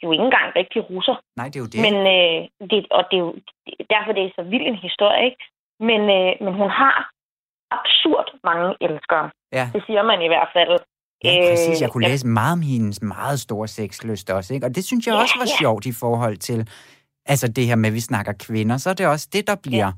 jo 0.02 0.08
ikke 0.12 0.24
engang 0.28 0.48
rigtig 0.60 0.80
russer. 0.90 1.16
Nej, 1.38 1.46
det 1.50 1.56
er 1.56 1.64
jo 1.66 1.70
det. 1.74 1.80
Men, 1.86 1.96
øh, 2.16 2.38
det, 2.70 2.78
og 2.96 3.02
det 3.10 3.16
er 3.20 3.24
jo 3.28 3.32
derfor, 3.94 4.10
det 4.16 4.22
er 4.24 4.30
så 4.38 4.42
vild 4.52 4.66
en 4.72 4.80
historie, 4.88 5.20
ikke? 5.28 5.42
Men, 5.88 6.00
øh, 6.18 6.30
men 6.44 6.52
hun 6.60 6.70
har 6.80 6.96
absurd 7.78 8.28
mange 8.48 8.68
elskere. 8.86 9.26
Ja. 9.58 9.64
Det 9.74 9.82
siger 9.86 10.02
man 10.10 10.18
i 10.26 10.28
hvert 10.32 10.50
fald. 10.56 10.74
Ja, 11.24 11.32
præcis. 11.50 11.82
Jeg 11.82 11.90
kunne 11.90 12.06
Øh, 12.06 12.10
læse 12.10 12.26
meget 12.26 12.52
om 12.52 12.62
hendes 12.72 13.02
meget 13.02 13.40
store 13.40 13.68
sexlyst 13.68 14.30
også, 14.30 14.54
ikke? 14.54 14.66
Og 14.66 14.74
det 14.76 14.84
synes 14.84 15.06
jeg 15.06 15.14
Ja, 15.14 15.20
også 15.20 15.34
var 15.38 15.48
ja. 15.54 15.58
sjovt 15.62 15.86
i 15.86 15.94
forhold 16.02 16.36
til, 16.36 16.68
altså 17.26 17.46
det 17.56 17.66
her 17.66 17.76
med, 17.76 17.88
at 17.88 17.94
vi 17.94 18.00
snakker 18.00 18.32
kvinder, 18.46 18.76
så 18.76 18.90
er 18.90 18.94
det 18.94 19.06
også 19.06 19.28
det, 19.32 19.46
der 19.46 19.56
bliver 19.62 19.92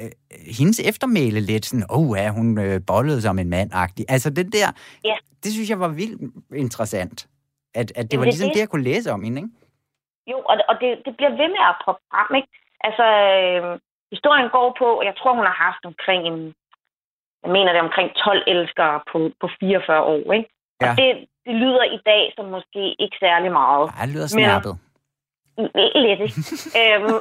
øh, 0.00 0.10
hendes 0.58 0.78
eftermæle 0.90 1.40
lidt 1.40 1.64
sådan, 1.66 1.86
åh, 1.90 2.10
oh, 2.10 2.18
ja, 2.18 2.28
hun 2.38 2.58
øh, 2.58 2.80
bollede 2.86 3.22
som 3.22 3.38
en 3.38 3.48
mand-agtig. 3.54 4.04
Altså 4.08 4.30
det 4.30 4.46
der, 4.52 4.68
Ja. 5.04 5.16
det 5.42 5.52
synes 5.52 5.70
jeg 5.70 5.80
var 5.80 5.88
vildt 5.88 6.20
interessant. 6.64 7.26
At, 7.74 7.92
at 7.96 8.10
det 8.10 8.18
var 8.18 8.24
ligesom 8.24 8.48
det. 8.50 8.60
jeg 8.60 8.68
kunne 8.68 8.84
læse 8.92 9.12
om 9.12 9.22
hende, 9.24 9.38
ikke? 9.42 9.50
Jo, 10.30 10.36
og, 10.50 10.54
og 10.70 10.74
det, 10.80 10.90
det 11.06 11.12
bliver 11.16 11.30
ved 11.40 11.48
med 11.56 11.62
at 11.70 11.76
poppe 11.84 12.02
frem, 12.12 12.30
ikke? 12.40 12.50
Altså, 12.86 13.06
øh, 13.36 13.78
historien 14.14 14.48
går 14.56 14.68
på, 14.80 14.88
og 15.00 15.04
jeg 15.08 15.14
tror, 15.18 15.32
hun 15.38 15.46
har 15.50 15.58
haft 15.68 15.82
omkring 15.90 16.20
en, 16.30 16.38
jeg 17.44 17.50
mener 17.56 17.70
det 17.72 17.80
omkring 17.88 18.08
12 18.14 18.42
elskere 18.54 18.96
på, 19.10 19.18
på 19.40 19.46
44 19.60 20.02
år, 20.14 20.24
ikke? 20.38 20.48
Ja. 20.82 20.90
Og 20.90 20.96
det, 21.00 21.08
det 21.46 21.54
lyder 21.62 21.84
i 21.96 22.00
dag 22.10 22.22
som 22.36 22.44
måske 22.56 22.82
ikke 23.04 23.16
særlig 23.26 23.50
meget. 23.60 23.84
Ja, 23.96 24.02
det 24.06 24.12
lyder 24.14 24.26
snærpet. 24.26 24.72
Men, 24.76 24.91
lidt, 26.04 26.20
ikke? 26.26 26.40
øhm, 26.80 27.16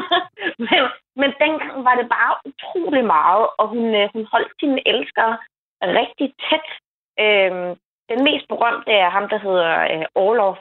men, 0.66 0.82
men 1.20 1.30
dengang 1.42 1.84
var 1.84 1.94
det 1.94 2.08
bare 2.08 2.34
utrolig 2.48 3.04
meget, 3.04 3.46
og 3.58 3.68
hun, 3.68 3.94
øh, 3.94 4.08
hun 4.14 4.24
holdt 4.32 4.52
sine 4.60 4.88
elskere 4.88 5.38
rigtig 5.82 6.34
tæt. 6.48 6.68
Øhm, 7.24 7.70
den 8.10 8.24
mest 8.24 8.48
berømte 8.48 8.92
er 8.92 9.10
ham, 9.10 9.28
der 9.28 9.38
hedder 9.38 9.72
øh, 9.92 10.04
Orlov, 10.14 10.56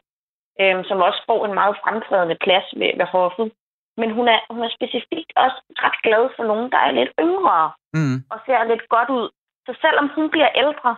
øhm, 0.61 0.84
som 0.84 0.97
også 1.07 1.22
får 1.26 1.45
en 1.45 1.53
meget 1.53 1.78
fremtrædende 1.84 2.38
plads 2.45 2.68
ved, 2.80 2.91
ved 2.97 3.05
hoffet. 3.05 3.51
Men 3.99 4.11
hun 4.11 4.28
er, 4.28 4.39
hun 4.49 4.63
er 4.63 4.70
specifikt 4.78 5.32
også 5.36 5.59
ret 5.84 5.97
glad 6.03 6.30
for 6.36 6.43
nogen, 6.43 6.72
der 6.72 6.78
er 6.78 6.91
lidt 6.91 7.11
yngre 7.20 7.72
Mm. 7.93 8.18
og 8.32 8.38
ser 8.45 8.63
lidt 8.63 8.89
godt 8.89 9.09
ud. 9.09 9.30
Så 9.65 9.72
selvom 9.82 10.07
hun 10.15 10.30
bliver 10.30 10.51
ældre, 10.55 10.91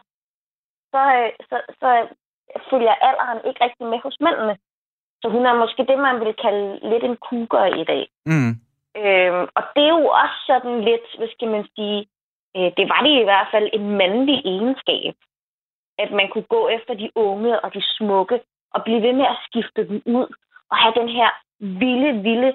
så, 0.94 1.02
øh, 1.18 1.32
så, 1.50 1.58
så 1.80 1.90
følger 2.70 2.96
alderen 3.08 3.40
ikke 3.48 3.64
rigtig 3.64 3.86
med 3.88 4.00
hos 4.06 4.18
mændene. 4.26 4.58
Så 5.22 5.30
hun 5.36 5.46
er 5.46 5.56
måske 5.64 5.82
det, 5.92 6.00
man 6.00 6.20
vil 6.26 6.34
kalde 6.46 6.80
lidt 6.92 7.04
en 7.04 7.18
cougar 7.28 7.66
i 7.82 7.84
dag. 7.92 8.04
Mm. 8.26 8.52
Øhm, 9.02 9.46
og 9.58 9.64
det 9.76 9.84
er 9.90 9.94
jo 10.00 10.06
også 10.24 10.38
sådan 10.48 10.76
lidt, 10.90 11.08
hvad 11.18 11.30
skal 11.36 11.48
man 11.56 11.64
sige, 11.76 12.00
øh, 12.58 12.70
det 12.78 12.86
var 12.94 13.02
det 13.06 13.14
i 13.22 13.28
hvert 13.30 13.48
fald 13.54 13.68
en 13.74 13.86
mandlig 14.02 14.38
egenskab, 14.54 15.14
at 16.04 16.12
man 16.12 16.28
kunne 16.32 16.48
gå 16.56 16.62
efter 16.68 16.94
de 16.94 17.10
unge 17.16 17.60
og 17.64 17.74
de 17.74 17.82
smukke, 17.98 18.40
og 18.74 18.84
blive 18.84 19.02
ved 19.02 19.14
med 19.14 19.26
at 19.34 19.38
skifte 19.48 19.82
dem 19.90 20.02
ud, 20.06 20.28
og 20.72 20.78
have 20.78 20.94
den 21.00 21.10
her 21.18 21.30
vilde, 21.60 22.12
vilde 22.28 22.52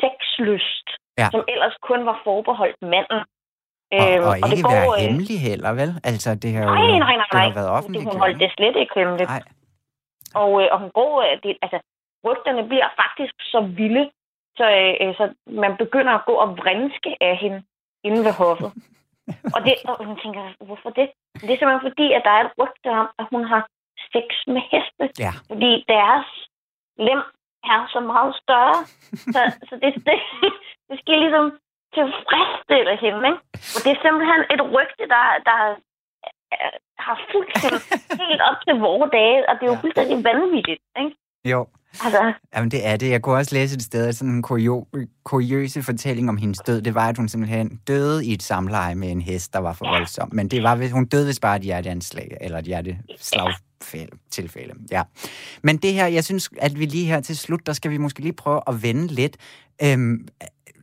sexlyst, 0.00 0.88
Ja. 1.18 1.28
som 1.32 1.44
ellers 1.48 1.76
kun 1.88 2.06
var 2.06 2.20
forbeholdt 2.24 2.82
manden. 2.82 3.20
Og, 3.20 4.06
Øhm, 4.14 4.24
og 4.28 4.34
ikke 4.36 4.56
det 4.56 4.64
går, 4.64 4.70
være 4.72 4.88
øh, 4.98 5.02
hemmelig 5.04 5.38
heller, 5.48 5.70
vel? 5.80 5.90
Altså, 6.10 6.30
det 6.42 6.50
har 6.54 6.62
jo 6.64 6.68
Nej, 6.74 6.86
nej, 6.86 6.98
nej, 6.98 7.26
det 7.32 7.38
har 7.40 7.48
nej. 7.48 7.54
været 7.58 7.70
offentligt. 7.78 8.04
hun 8.10 8.18
holdt 8.24 8.40
det 8.40 8.50
slet 8.56 8.76
ikke 8.82 8.94
hemmeligt. 9.00 9.30
Nej. 9.34 9.42
Og, 10.42 10.50
øh, 10.62 10.68
og 10.72 10.78
hun 10.82 10.90
går, 11.00 11.12
øh, 11.26 11.34
det, 11.42 11.50
altså, 11.64 11.78
rygterne 12.26 12.62
bliver 12.68 12.88
faktisk 13.02 13.34
så 13.52 13.60
vilde, 13.60 14.10
så, 14.58 14.66
øh, 15.00 15.14
så 15.18 15.24
man 15.46 15.76
begynder 15.76 16.12
at 16.14 16.24
gå 16.24 16.32
og 16.44 16.48
vrinske 16.58 17.10
af 17.20 17.36
hende 17.36 17.62
inde 18.04 18.20
ved 18.26 18.32
hoffet. 18.44 18.70
og, 19.54 19.60
det, 19.66 19.74
og 19.88 20.04
hun 20.08 20.16
tænker, 20.22 20.42
hvorfor 20.66 20.90
det? 20.90 21.06
Det 21.40 21.50
er 21.52 21.58
simpelthen 21.58 21.88
fordi, 21.90 22.06
at 22.12 22.22
der 22.24 22.30
er 22.30 22.44
et 22.44 22.52
rygte 22.60 22.88
om, 23.00 23.08
at 23.18 23.26
hun 23.32 23.44
har 23.52 23.62
sex 24.14 24.26
med 24.54 24.62
heste. 24.72 25.04
Ja. 25.24 25.32
Fordi 25.50 25.84
deres 25.88 26.26
lem 27.08 27.20
er 27.72 27.80
så 27.94 28.00
meget 28.00 28.32
større. 28.42 28.78
så 29.34 29.40
så 29.68 29.74
det, 29.82 29.90
det, 30.08 30.16
det 30.88 30.96
skal 31.00 31.18
ligesom 31.24 31.46
tilfredsstille 31.98 32.94
hende. 33.04 33.20
Ikke? 33.30 33.40
Og 33.74 33.78
det 33.84 33.90
er 33.92 34.00
simpelthen 34.04 34.40
et 34.54 34.62
rygte, 34.76 35.04
der, 35.14 35.24
der 35.48 35.58
øh, 36.54 36.76
har 37.06 37.16
fulgt 37.32 37.52
hende 37.62 37.78
helt 38.22 38.42
op 38.48 38.58
til 38.66 38.74
vores 38.86 39.10
dage, 39.18 39.38
og 39.48 39.52
det 39.58 39.62
er 39.64 39.70
jo 39.72 39.78
Ja. 39.78 39.82
fuldstændig 39.84 40.16
vanvittigt. 40.30 40.82
Ikke? 41.02 41.12
Jo. 41.52 41.60
Altså, 42.00 42.32
Jamen, 42.56 42.70
det 42.70 42.86
er 42.86 42.96
det. 42.96 43.10
Jeg 43.10 43.22
kunne 43.22 43.36
også 43.36 43.54
læse 43.54 43.74
et 43.74 43.82
sted, 43.82 44.06
at 44.06 44.16
sådan 44.16 44.34
en 44.34 44.42
kurio, 44.42 44.86
kuriøse 45.24 45.82
fortælling 45.82 46.28
om 46.28 46.36
hendes 46.36 46.58
død, 46.58 46.82
det 46.82 46.94
var, 46.94 47.08
at 47.08 47.16
hun 47.16 47.28
simpelthen 47.28 47.80
døde 47.86 48.26
i 48.26 48.32
et 48.32 48.42
samleje 48.42 48.94
med 48.94 49.10
en 49.10 49.22
hest, 49.22 49.52
der 49.52 49.58
var 49.58 49.72
for 49.72 49.88
voldsom. 49.88 50.28
Men 50.32 50.48
det 50.48 50.62
var, 50.62 50.88
hun 50.92 51.04
døde 51.04 51.26
vist 51.26 51.40
bare 51.40 51.56
et 51.56 51.62
hjerteanslag, 51.62 52.36
eller 52.40 52.58
et 52.58 52.64
hjerteslagtilfælde. 52.64 54.74
Ja. 54.90 55.02
Men 55.62 55.76
det 55.76 55.92
her, 55.92 56.06
jeg 56.06 56.24
synes, 56.24 56.50
at 56.60 56.78
vi 56.78 56.86
lige 56.86 57.06
her 57.06 57.20
til 57.20 57.36
slut, 57.36 57.66
der 57.66 57.72
skal 57.72 57.90
vi 57.90 57.96
måske 57.96 58.20
lige 58.20 58.32
prøve 58.32 58.60
at 58.66 58.82
vende 58.82 59.06
lidt. 59.06 59.36
Øhm, 59.82 60.28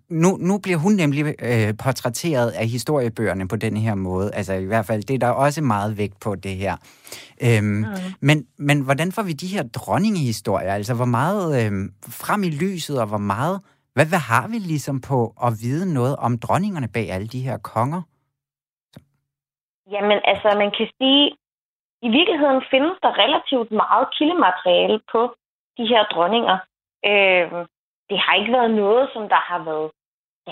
nu, 0.09 0.29
nu 0.37 0.59
bliver 0.63 0.77
hun 0.77 0.93
nemlig 0.93 1.21
øh, 1.25 1.73
portrætteret 1.83 2.51
af 2.51 2.67
historiebøgerne 2.67 3.47
på 3.47 3.55
den 3.55 3.77
her 3.77 3.95
måde. 3.95 4.31
Altså 4.33 4.53
i 4.53 4.65
hvert 4.65 4.85
fald, 4.85 5.03
det 5.03 5.13
er 5.13 5.19
der 5.19 5.31
også 5.31 5.61
meget 5.61 5.97
vægt 5.97 6.19
på 6.25 6.35
det 6.35 6.55
her. 6.55 6.75
Øhm, 7.45 7.65
mm. 7.65 7.85
men, 8.21 8.47
men 8.57 8.81
hvordan 8.85 9.11
får 9.11 9.23
vi 9.23 9.33
de 9.33 9.53
her 9.55 9.63
dronningehistorier? 9.63 10.73
Altså 10.73 10.93
hvor 10.95 11.11
meget 11.19 11.47
øh, 11.59 11.71
frem 12.21 12.43
i 12.43 12.51
lyset, 12.63 13.01
og 13.01 13.07
hvor 13.07 13.23
meget... 13.35 13.61
Hvad, 13.93 14.07
hvad 14.13 14.23
har 14.33 14.47
vi 14.47 14.57
ligesom 14.71 15.01
på 15.11 15.19
at 15.47 15.51
vide 15.63 15.93
noget 15.93 16.15
om 16.15 16.37
dronningerne 16.37 16.89
bag 16.95 17.11
alle 17.11 17.27
de 17.27 17.45
her 17.47 17.57
konger? 17.57 18.01
Jamen, 19.93 20.19
altså, 20.31 20.47
man 20.63 20.71
kan 20.77 20.87
sige, 20.97 21.21
i 22.07 22.09
virkeligheden 22.17 22.61
findes 22.71 22.97
der 23.03 23.11
relativt 23.23 23.71
meget 23.71 24.07
kildemateriale 24.17 24.99
på 25.13 25.21
de 25.77 25.85
her 25.91 26.01
dronninger. 26.13 26.57
Øh, 27.09 27.45
det 28.09 28.17
har 28.23 28.33
ikke 28.39 28.53
været 28.57 28.71
noget, 28.81 29.09
som 29.13 29.23
der 29.33 29.41
har 29.49 29.59
været 29.69 29.89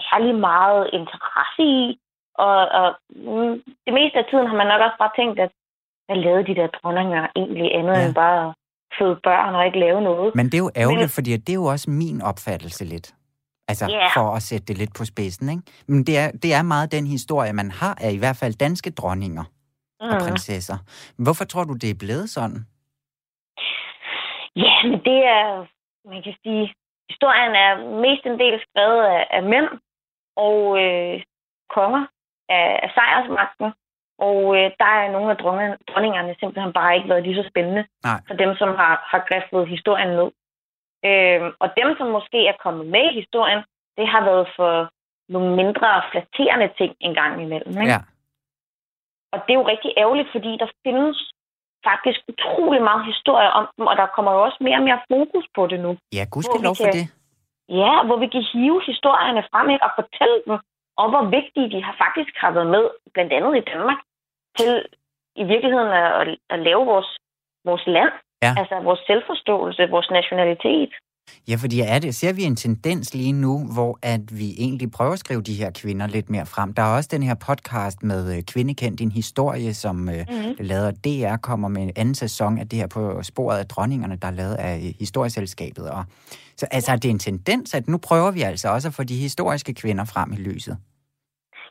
særlig 0.10 0.36
meget 0.36 0.90
interesse 0.94 1.64
i. 1.84 2.00
Og, 2.48 2.58
og 2.80 2.88
mm, 3.10 3.54
det 3.86 3.94
meste 3.98 4.18
af 4.22 4.26
tiden 4.30 4.48
har 4.48 4.56
man 4.62 4.68
nok 4.68 4.82
også 4.86 4.98
bare 5.04 5.16
tænkt, 5.20 5.40
at 5.40 5.52
hvad 6.06 6.18
lavede 6.26 6.48
de 6.50 6.56
der 6.56 6.68
dronninger 6.68 7.28
egentlig 7.36 7.76
andet 7.80 7.98
Ja. 7.98 8.06
end 8.06 8.16
bare 8.16 8.48
at 8.50 8.54
føde 9.00 9.20
børn 9.24 9.56
og 9.56 9.66
ikke 9.66 9.80
lave 9.80 10.02
noget? 10.02 10.36
Men 10.36 10.46
det 10.46 10.54
er 10.54 10.64
jo 10.68 10.72
ærgerligt, 10.76 11.10
Men- 11.12 11.18
fordi 11.18 11.38
det 11.38 11.50
er 11.50 11.62
jo 11.64 11.66
også 11.66 11.90
min 11.90 12.22
opfattelse 12.22 12.86
lidt. 12.86 13.08
Altså, 13.70 13.86
Ja. 13.90 14.08
for 14.20 14.36
at 14.36 14.42
sætte 14.42 14.66
det 14.66 14.78
lidt 14.78 14.94
på 14.98 15.06
spidsen, 15.06 15.50
ikke? 15.50 15.64
Men 15.88 16.04
det 16.08 16.18
er, 16.18 16.32
det 16.44 16.54
er 16.54 16.62
meget 16.62 16.92
den 16.92 17.08
historie, 17.08 17.54
man 17.54 17.72
har 17.72 17.98
af 18.02 18.12
i 18.12 18.18
hvert 18.18 18.38
fald 18.42 18.54
danske 18.54 18.92
dronninger 18.92 19.44
og 20.00 20.08
Mm. 20.14 20.20
prinsesser. 20.24 20.78
Hvorfor 21.24 21.46
tror 21.46 21.64
du, 21.64 21.74
det 21.74 21.90
er 21.90 22.00
blevet 22.00 22.30
sådan? 22.30 22.60
Ja, 24.66 24.76
men 24.90 25.00
det 25.10 25.20
er, 25.38 25.66
man 26.12 26.24
kan 26.24 26.36
sige, 26.44 26.64
historien 27.10 27.54
er 27.66 27.72
mest 28.06 28.24
en 28.26 28.40
del 28.44 28.56
skrevet 28.66 29.04
af, 29.16 29.28
af 29.38 29.44
mænd 29.54 29.70
og 30.46 30.60
øh, 30.84 31.24
konger 31.76 32.04
af, 32.50 32.80
af 32.84 32.90
sejrsmagten. 32.96 33.70
Og 34.28 34.40
øh, 34.58 34.68
der 34.82 34.90
er 35.00 35.12
nogle 35.12 35.32
af 35.32 35.38
dronning- 35.42 35.80
dronningerne 35.90 36.36
simpelthen 36.40 36.74
bare 36.74 36.96
ikke 36.96 37.10
været 37.10 37.24
lige 37.24 37.40
så 37.42 37.50
spændende 37.52 37.84
Nej. 38.04 38.20
for 38.28 38.36
dem, 38.44 38.52
som 38.56 38.70
har, 38.80 38.94
har 39.12 39.22
grebet 39.30 39.68
historien 39.76 40.12
ned. 40.20 40.30
Øh, 41.10 41.42
og 41.60 41.68
dem, 41.80 41.90
som 41.98 42.08
måske 42.18 42.40
er 42.48 42.58
kommet 42.64 42.86
med 42.96 43.04
i 43.12 43.20
historien, 43.22 43.62
det 43.98 44.08
har 44.08 44.22
været 44.30 44.48
for 44.56 44.74
nogle 45.34 45.56
mindre 45.56 45.90
flatterende 46.12 46.70
ting 46.78 46.92
en 47.00 47.14
gang 47.14 47.42
imellem. 47.42 47.74
Ikke? 47.82 47.94
Ja. 47.94 48.00
Og 49.34 49.38
det 49.46 49.52
er 49.54 49.60
jo 49.62 49.68
rigtig 49.68 49.92
ærgerligt, 49.98 50.30
fordi 50.32 50.52
der 50.62 50.70
findes 50.86 51.18
faktisk 51.90 52.20
utrolig 52.32 52.82
meget 52.90 53.06
historie 53.06 53.50
om 53.60 53.66
dem, 53.78 53.86
og 53.92 53.96
der 53.98 54.08
kommer 54.16 54.32
jo 54.36 54.40
også 54.48 54.58
mere 54.62 54.78
og 54.78 54.84
mere 54.84 55.02
fokus 55.12 55.46
på 55.56 55.68
det 55.68 55.80
nu. 55.80 55.92
Ja, 56.18 56.24
gudskelov 56.32 56.76
for 56.76 56.92
det. 56.98 57.06
Ja, 57.70 58.04
hvor 58.06 58.18
vi 58.18 58.28
kan 58.28 58.44
hive 58.54 58.82
historierne 58.86 59.44
frem 59.52 59.70
ikke, 59.70 59.86
og 59.86 59.92
fortælle 59.96 60.42
dem, 60.46 60.58
og 60.98 61.10
hvor 61.10 61.24
vigtige 61.38 61.72
de 61.74 61.84
har 61.84 61.96
faktisk 62.06 62.34
har 62.44 62.52
været 62.52 62.68
med, 62.76 62.86
blandt 63.14 63.34
andet 63.34 63.58
i 63.58 63.68
Danmark, 63.72 64.00
til 64.58 64.86
i 65.36 65.44
virkeligheden 65.44 65.88
at, 65.88 66.38
at, 66.50 66.60
lave 66.60 66.86
vores, 66.86 67.10
vores 67.66 67.88
land. 67.88 68.12
Ja. 68.42 68.52
Altså 68.60 68.76
vores 68.80 69.00
selvforståelse, 69.08 69.90
vores 69.90 70.10
nationalitet. 70.10 70.92
Ja, 71.50 71.56
fordi 71.64 71.78
er 71.96 72.00
det, 72.00 72.16
ser 72.16 72.34
vi 72.34 72.44
en 72.44 72.56
tendens 72.56 73.16
lige 73.16 73.36
nu, 73.46 73.54
hvor 73.76 73.92
at 74.14 74.24
vi 74.40 74.48
egentlig 74.66 74.90
prøver 74.98 75.14
at 75.18 75.20
skrive 75.20 75.42
de 75.42 75.60
her 75.62 75.72
kvinder 75.82 76.08
lidt 76.08 76.30
mere 76.30 76.46
frem. 76.46 76.74
Der 76.74 76.82
er 76.82 76.96
også 76.98 77.10
den 77.16 77.24
her 77.24 77.36
podcast 77.48 78.04
med 78.04 78.22
øh, 78.36 78.40
Kvindekend 78.52 78.98
din 78.98 79.12
historie, 79.12 79.74
som 79.74 79.96
mm. 79.96 80.12
Mhm. 80.30 80.56
lavet 80.60 80.88
af 80.92 80.96
DR, 81.06 81.38
kommer 81.50 81.68
med 81.68 81.82
en 81.88 81.94
anden 82.02 82.16
sæson 82.16 82.58
af 82.62 82.66
det 82.70 82.80
her 82.80 82.88
på 82.98 83.24
sporet 83.32 83.58
af 83.64 83.68
dronningerne, 83.74 84.16
der 84.22 84.28
er 84.28 84.38
lavet 84.42 84.56
af 84.56 84.74
øh, 84.76 84.94
historieselskabet. 85.00 85.86
Og, 85.98 86.04
så 86.60 86.66
altså, 86.72 86.92
det 87.02 87.06
er 87.06 87.16
en 87.20 87.26
tendens, 87.30 87.68
at 87.80 87.88
nu 87.88 87.98
prøver 88.10 88.32
vi 88.32 88.42
altså 88.42 88.68
også 88.76 88.88
at 88.88 88.94
få 88.98 89.04
de 89.04 89.18
historiske 89.26 89.74
kvinder 89.82 90.06
frem 90.14 90.30
i 90.38 90.40
lyset. 90.50 90.78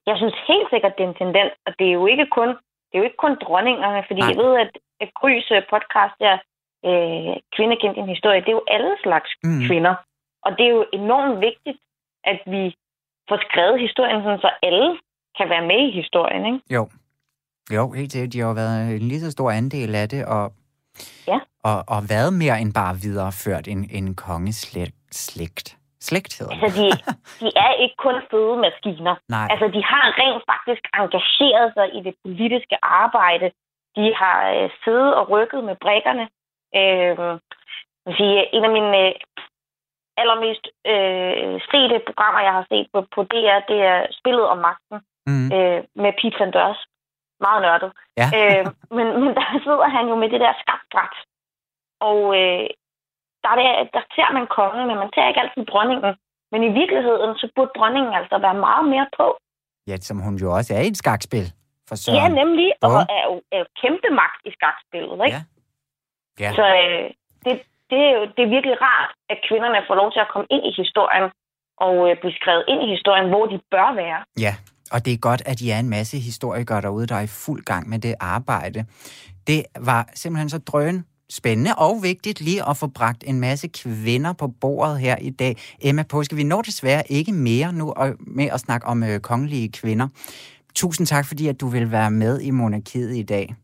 Jeg 0.09 0.17
synes 0.21 0.37
helt 0.53 0.69
sikkert, 0.73 0.93
det 0.97 1.05
er 1.05 1.11
en 1.15 1.21
tendens, 1.25 1.53
og 1.67 1.73
det 1.79 1.87
er 1.89 1.95
jo 2.01 2.07
ikke 2.13 2.27
kun, 2.39 2.49
det 2.89 2.95
er 2.95 3.01
jo 3.03 3.07
ikke 3.09 3.23
kun 3.25 3.35
dronningerne, 3.45 4.01
fordi 4.09 4.21
Nej. 4.21 4.29
Jeg 4.31 4.39
ved, 4.43 4.53
at, 4.65 4.71
at 5.03 5.09
Grys 5.21 5.49
øh, 5.57 5.63
podcast 5.73 6.15
der, 6.25 6.35
øh, 6.91 7.33
Kvinde 7.55 7.77
kendt 7.83 7.97
din 8.01 8.09
historie, 8.15 8.41
det 8.41 8.49
er 8.49 8.59
jo 8.61 8.65
alle 8.77 8.93
slags 9.03 9.31
Mm. 9.45 9.61
kvinder. 9.67 9.95
Og 10.47 10.51
det 10.59 10.65
er 10.67 10.71
jo 10.79 10.85
enormt 10.93 11.41
vigtigt, 11.49 11.79
at 12.25 12.39
vi 12.55 12.63
får 13.29 13.39
skrevet 13.47 13.81
historien, 13.87 14.23
sådan, 14.23 14.39
så 14.47 14.51
alle 14.63 14.99
kan 15.39 15.49
være 15.49 15.67
med 15.73 15.81
i 15.89 15.91
historien. 16.01 16.43
Ikke? 16.47 16.61
Jo. 16.77 16.83
Jo, 17.77 17.93
helt 17.93 18.13
sikkert. 18.13 18.33
De 18.33 18.41
har 18.41 18.49
jo 18.49 18.55
været 18.55 18.77
en 18.95 19.09
lige 19.11 19.21
så 19.21 19.31
stor 19.31 19.51
andel 19.51 19.95
af 19.95 20.09
det, 20.09 20.23
og, 20.27 20.45
Ja. 21.29 21.39
og, 21.71 21.79
og 21.95 22.01
været 22.15 22.33
mere 22.43 22.61
end 22.63 22.73
bare 22.81 22.95
videreført 23.07 23.69
en, 23.69 23.81
en 23.99 24.15
kongeslægt. 24.15 25.69
Slægt. 26.09 26.33
Hedder. 26.39 26.55
Altså, 26.55 26.69
de, 26.83 26.87
de 27.43 27.49
er 27.67 27.73
ikke 27.83 27.97
kun 28.07 28.17
fødemaskiner. 28.31 29.15
Nej. 29.37 29.47
Altså, 29.53 29.67
de 29.77 29.83
har 29.93 30.05
rent 30.21 30.43
faktisk 30.53 30.83
engageret 31.01 31.69
sig 31.77 31.87
i 31.99 32.01
det 32.07 32.15
politiske 32.25 32.77
arbejde. 32.83 33.47
De 33.97 34.07
har 34.21 34.39
øh, 34.57 34.71
siddet 34.85 35.15
og 35.19 35.25
rykket 35.35 35.65
med 35.69 35.77
brækkerne. 35.85 36.25
Øh, 36.81 37.39
sige, 38.19 38.55
en 38.55 38.65
af 38.69 38.73
mine 38.77 38.99
øh, 39.07 39.13
allermest 40.21 40.65
øh, 40.93 41.61
sete 41.71 41.97
programmer, 42.07 42.41
jeg 42.49 42.53
har 42.59 42.67
set 42.71 42.87
på, 42.93 42.99
på 43.15 43.21
DR, 43.33 43.59
det 43.71 43.79
er 43.93 44.07
Spillet 44.19 44.47
om 44.55 44.59
magten 44.59 45.01
Mm. 45.31 45.49
øh, 45.57 45.81
med 46.03 46.13
Pete 46.19 46.37
Van 46.41 46.51
Dørs. 46.57 46.81
Meget 47.47 47.61
nørdet. 47.67 47.91
Ja. 48.21 48.27
øh, 48.39 48.65
men, 48.97 49.07
men 49.23 49.31
der 49.39 49.47
sidder 49.67 49.89
han 49.97 50.05
jo 50.11 50.15
med 50.23 50.29
det 50.33 50.41
der 50.45 50.53
skakbræt. 50.63 51.15
Og 52.11 52.19
øh, 52.41 52.67
der, 53.43 53.51
er 53.53 53.57
det, 53.61 53.91
der 53.97 54.03
ser 54.17 54.29
man 54.37 54.47
kongen, 54.59 54.87
men 54.89 54.97
man 55.03 55.11
ser 55.15 55.29
ikke 55.29 55.41
altid 55.45 55.65
dronningen. 55.73 56.13
Men 56.53 56.61
i 56.69 56.71
virkeligheden, 56.81 57.31
så 57.41 57.47
burde 57.57 57.71
dronningen 57.79 58.13
altså 58.21 58.37
være 58.47 58.59
meget 58.67 58.85
mere 58.95 59.09
på. 59.19 59.27
Ja, 59.91 59.97
som 60.09 60.17
hun 60.27 60.35
jo 60.43 60.49
også 60.57 60.71
er 60.75 60.83
i 60.85 60.91
et 60.95 60.97
skakspil, 61.05 61.47
For 61.89 61.95
Søren. 62.03 62.17
Ja, 62.19 62.29
nemlig, 62.43 62.69
og 62.83 62.91
er 63.19 63.23
jo, 63.31 63.35
er 63.53 63.65
kæmpe 63.83 64.09
magt 64.23 64.41
i 64.49 64.51
skakspillet, 64.57 65.17
ikke? 65.27 65.37
Ja. 65.37 65.43
Ja. 66.41 66.51
Så 66.61 66.65
øh, 66.85 67.05
det, 67.45 67.53
det, 67.91 67.99
er 68.07 68.13
jo, 68.17 68.23
det 68.37 68.43
er 68.47 68.51
virkelig 68.57 68.77
rart, 68.89 69.11
at 69.33 69.39
kvinderne 69.49 69.79
får 69.89 69.95
lov 69.95 70.09
til 70.13 70.21
at 70.21 70.29
komme 70.33 70.47
ind 70.51 70.65
i 70.71 70.73
historien 70.83 71.27
og 71.87 71.95
øh, 72.11 72.17
blive 72.21 72.35
skrevet 72.41 72.65
ind 72.69 72.81
i 72.87 72.89
historien, 72.97 73.29
hvor 73.33 73.45
de 73.47 73.57
bør 73.71 73.95
være. 74.03 74.21
Ja, 74.47 74.55
og 74.93 75.05
det 75.05 75.13
er 75.13 75.17
godt, 75.29 75.43
at 75.47 75.61
I 75.61 75.71
er 75.71 75.79
en 75.79 75.91
masse 75.91 76.17
historikere 76.19 76.81
derude, 76.81 77.07
der 77.07 77.15
er 77.17 77.21
i 77.31 77.35
fuld 77.47 77.63
gang 77.65 77.89
med 77.89 77.99
det 77.99 78.15
arbejde. 78.21 78.85
Det 79.47 79.63
var 79.81 80.09
simpelthen 80.15 80.49
så 80.49 80.59
drøn 80.59 81.05
spændende 81.31 81.71
og 81.79 82.03
vigtigt 82.03 82.41
lige 82.41 82.69
at 82.71 82.77
få 82.77 82.87
bragt 82.87 83.25
en 83.27 83.41
masse 83.41 83.69
kvinder 83.69 84.33
på 84.33 84.49
bordet 84.61 85.01
her 85.01 85.17
i 85.21 85.31
dag. 85.31 85.57
Emma 85.83 86.03
Påske, 86.11 86.37
vi 86.37 86.43
når 86.45 86.63
desværre 86.63 87.03
ikke 87.11 87.33
mere 87.33 87.73
nu 87.73 87.93
og- 87.97 88.17
med 88.19 88.49
at 88.53 88.61
snakke 88.61 88.87
om 88.87 89.03
øh, 89.03 89.21
kongelige 89.21 89.73
kvinder. 89.73 90.09
Tusind 90.75 91.07
tak, 91.07 91.27
fordi 91.27 91.49
at 91.49 91.61
du 91.61 91.67
vil 91.69 91.91
være 91.93 92.11
med 92.11 92.41
i 92.41 92.51
monarkiet 92.51 93.17
i 93.17 93.23
dag. 93.23 93.55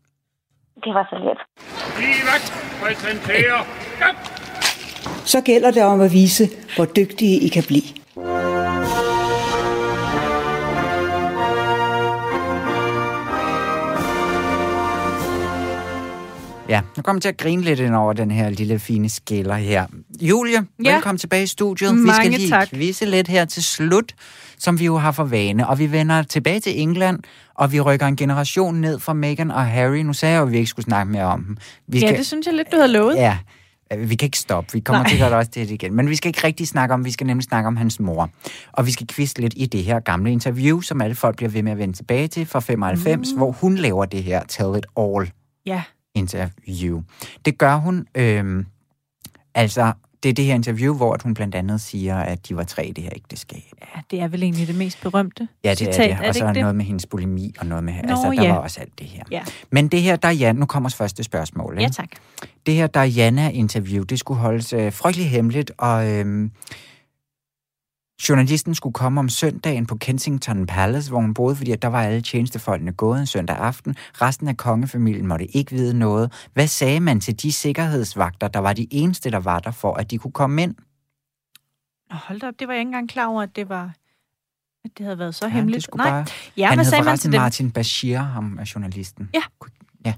Det 0.83 0.93
var 0.93 1.07
så 1.09 1.17
let. 1.27 1.39
Så 5.25 5.41
gælder 5.41 5.71
det 5.71 5.83
om 5.83 6.01
at 6.01 6.11
vise, 6.13 6.49
hvor 6.75 6.85
dygtige 6.85 7.39
I 7.39 7.47
kan 7.47 7.63
blive. 7.67 7.83
Ja, 16.69 16.81
nu 16.97 17.03
kommer 17.03 17.17
jeg 17.17 17.21
til 17.21 17.29
at 17.29 17.37
grine 17.37 17.61
lidt 17.61 17.79
ind 17.79 17.95
over 17.95 18.13
den 18.13 18.31
her 18.31 18.49
lille 18.49 18.79
fine 18.79 19.09
skiller 19.09 19.55
her. 19.55 19.85
Julie, 20.29 20.65
Ja. 20.83 20.93
velkommen 20.93 21.17
tilbage 21.19 21.43
i 21.43 21.47
studiet. 21.47 21.91
vi 21.95 21.99
Mange 21.99 22.13
skal 22.13 22.31
lige 22.31 22.49
tak. 22.49 22.69
quizze 22.69 23.05
lidt 23.05 23.27
her 23.27 23.45
til 23.45 23.63
slut, 23.63 24.13
som 24.57 24.79
vi 24.79 24.85
jo 24.85 24.97
har 24.97 25.11
for 25.11 25.23
vane. 25.23 25.67
Og 25.67 25.79
vi 25.79 25.91
vender 25.91 26.23
tilbage 26.23 26.59
til 26.59 26.81
England, 26.81 27.19
og 27.55 27.71
vi 27.71 27.79
rykker 27.79 28.07
en 28.07 28.15
generation 28.15 28.75
ned 28.75 28.99
fra 28.99 29.13
Meghan 29.13 29.51
og 29.51 29.65
Harry. 29.65 29.97
Nu 29.97 30.13
sagde 30.13 30.33
jeg 30.33 30.39
jo, 30.41 30.45
at 30.45 30.51
vi 30.51 30.57
ikke 30.57 30.69
skulle 30.69 30.83
snakke 30.85 31.11
mere 31.11 31.23
om 31.23 31.43
dem. 31.43 31.57
Vi 31.87 31.99
Ja, 31.99 32.11
det 32.17 32.25
synes 32.25 32.47
jeg 32.47 32.53
lidt, 32.55 32.71
du 32.71 32.75
havde 32.75 32.91
lovet. 32.91 33.15
Ja, 33.15 33.37
øh, 33.93 34.09
vi 34.09 34.15
kan 34.15 34.25
ikke 34.25 34.37
stoppe. 34.39 34.73
Vi 34.73 34.79
kommer. 34.79 35.03
Nej. 35.03 35.09
sikkert 35.09 35.33
også 35.33 35.51
til 35.51 35.67
det 35.67 35.73
igen. 35.73 35.93
Men 35.95 36.09
vi 36.09 36.15
skal 36.15 36.29
ikke 36.29 36.43
rigtig 36.47 36.67
snakke 36.67 36.93
om, 36.93 37.05
vi 37.05 37.11
skal 37.11 37.27
nemlig 37.27 37.43
snakke 37.43 37.67
om 37.67 37.75
hans 37.77 37.99
mor. 37.99 38.29
Og 38.71 38.85
vi 38.85 38.91
skal 38.91 39.07
quizze 39.07 39.41
lidt 39.41 39.53
i 39.57 39.65
det 39.65 39.83
her 39.83 39.99
gamle 39.99 40.31
interview, 40.31 40.81
som 40.81 41.01
alle 41.01 41.15
folk 41.15 41.35
bliver 41.35 41.49
ved 41.49 41.63
med 41.63 41.71
at 41.71 41.77
vende 41.77 41.97
tilbage 41.97 42.27
til 42.27 42.45
fra 42.45 42.59
95, 42.59 43.31
mm. 43.31 43.37
hvor 43.37 43.51
hun 43.51 43.75
laver 43.75 44.05
det 44.05 44.23
her 44.23 44.43
Tell 44.47 44.77
It 44.77 44.85
All 44.97 45.31
Ja. 45.65 45.81
interview. 46.15 47.01
Det 47.45 47.57
gør 47.57 47.75
hun, 47.75 48.05
øhm, 48.15 48.65
altså, 49.55 49.91
det 50.23 50.29
er 50.29 50.33
det 50.33 50.45
her 50.45 50.53
interview, 50.53 50.95
hvor 50.95 51.13
at 51.13 51.21
hun 51.21 51.33
blandt 51.33 51.55
andet 51.55 51.81
siger, 51.81 52.17
at 52.17 52.49
de 52.49 52.55
var 52.55 52.63
tre 52.63 52.85
i 52.87 52.91
det 52.91 53.03
her 53.03 53.11
ægteskab. 53.15 53.63
ja, 53.95 54.01
det 54.11 54.21
er 54.21 54.27
vel 54.27 54.43
egentlig 54.43 54.67
det 54.67 54.75
mest 54.75 55.01
berømte 55.01 55.47
Ja, 55.63 55.69
det 55.69 55.77
citat, 55.77 56.11
er 56.11 56.17
det. 56.17 56.27
Og 56.27 56.35
så 56.35 56.47
ikke 56.47 56.61
noget 56.61 56.75
med 56.75 56.85
hendes 56.85 57.05
bulimi 57.05 57.53
og 57.59 57.65
noget 57.65 57.83
med... 57.83 57.93
Nå, 57.93 57.99
altså, 58.09 58.31
der 58.37 58.43
ja. 58.43 58.53
var 58.53 58.59
også 58.59 58.79
alt 58.81 58.99
det 58.99 59.07
her. 59.07 59.23
Ja. 59.31 59.41
Men 59.69 59.87
det 59.87 60.01
her, 60.01 60.15
der 60.15 60.27
er 60.27 60.31
Jan, 60.31 60.55
nu 60.55 60.65
kommer 60.65 60.89
første 60.89 61.23
spørgsmål. 61.23 61.75
Ja, 61.77 61.81
Ikke? 61.81 61.93
tak. 61.93 62.09
Det 62.65 62.73
her 62.73 62.87
Diana-interview, 62.87 64.03
det 64.03 64.19
skulle 64.19 64.39
holdes 64.39 64.73
øh, 64.73 64.93
frygtelig 64.93 65.29
hemmeligt, 65.29 65.71
og 65.77 66.07
øhm, 66.09 66.51
journalisten 68.29 68.75
skulle 68.75 68.93
komme 68.93 69.19
om 69.19 69.29
søndagen 69.29 69.85
på 69.85 69.95
Kensington 69.95 70.65
Palace, 70.67 71.09
hvor 71.09 71.19
hun 71.21 71.33
boede, 71.33 71.55
fordi 71.55 71.71
at 71.71 71.81
der 71.81 71.87
var 71.87 72.01
alle 72.03 72.21
tjenestefolkene 72.21 72.91
gået 72.91 73.19
en 73.19 73.25
søndag 73.25 73.55
aften. 73.57 73.95
Resten 74.21 74.47
af 74.47 74.57
kongefamilien 74.57 75.27
måtte 75.27 75.45
ikke 75.57 75.71
vide 75.71 75.99
noget. 75.99 76.47
Hvad 76.53 76.67
sagde 76.67 76.99
man 76.99 77.19
til 77.19 77.41
de 77.41 77.51
sikkerhedsvagter, 77.51 78.47
der 78.47 78.59
var 78.59 78.73
de 78.73 78.87
eneste, 78.91 79.31
der 79.31 79.39
var 79.39 79.59
der 79.59 79.71
for, 79.71 79.93
at 79.93 80.11
de 80.11 80.17
kunne 80.17 80.31
komme 80.31 80.63
ind? 80.63 80.75
Nå, 82.09 82.15
hold 82.15 82.39
da 82.39 82.47
op, 82.47 82.53
det 82.59 82.67
var 82.67 82.73
jeg 82.73 82.79
ikke 82.81 82.87
engang 82.87 83.09
klar 83.09 83.25
over, 83.27 83.41
at 83.43 83.55
det 83.55 83.69
var 83.69 83.93
at 84.85 84.91
det 84.97 85.05
havde 85.05 85.19
været 85.19 85.35
så 85.35 85.45
Ja, 85.45 85.51
hemmeligt. 85.51 85.85
det 85.85 85.95
Nej. 85.95 86.09
bare... 86.09 86.25
Ja, 86.57 86.67
Han 86.67 86.77
hvad 86.77 86.85
sagde 86.85 87.03
man 87.03 87.17
til 87.17 87.31
dem? 87.31 87.41
Martin 87.41 87.71
Bashir, 87.71 88.19
ham 88.19 88.57
er 88.59 88.71
journalisten. 88.75 89.29
Ja. 89.33 89.41
Ja, 90.05 90.13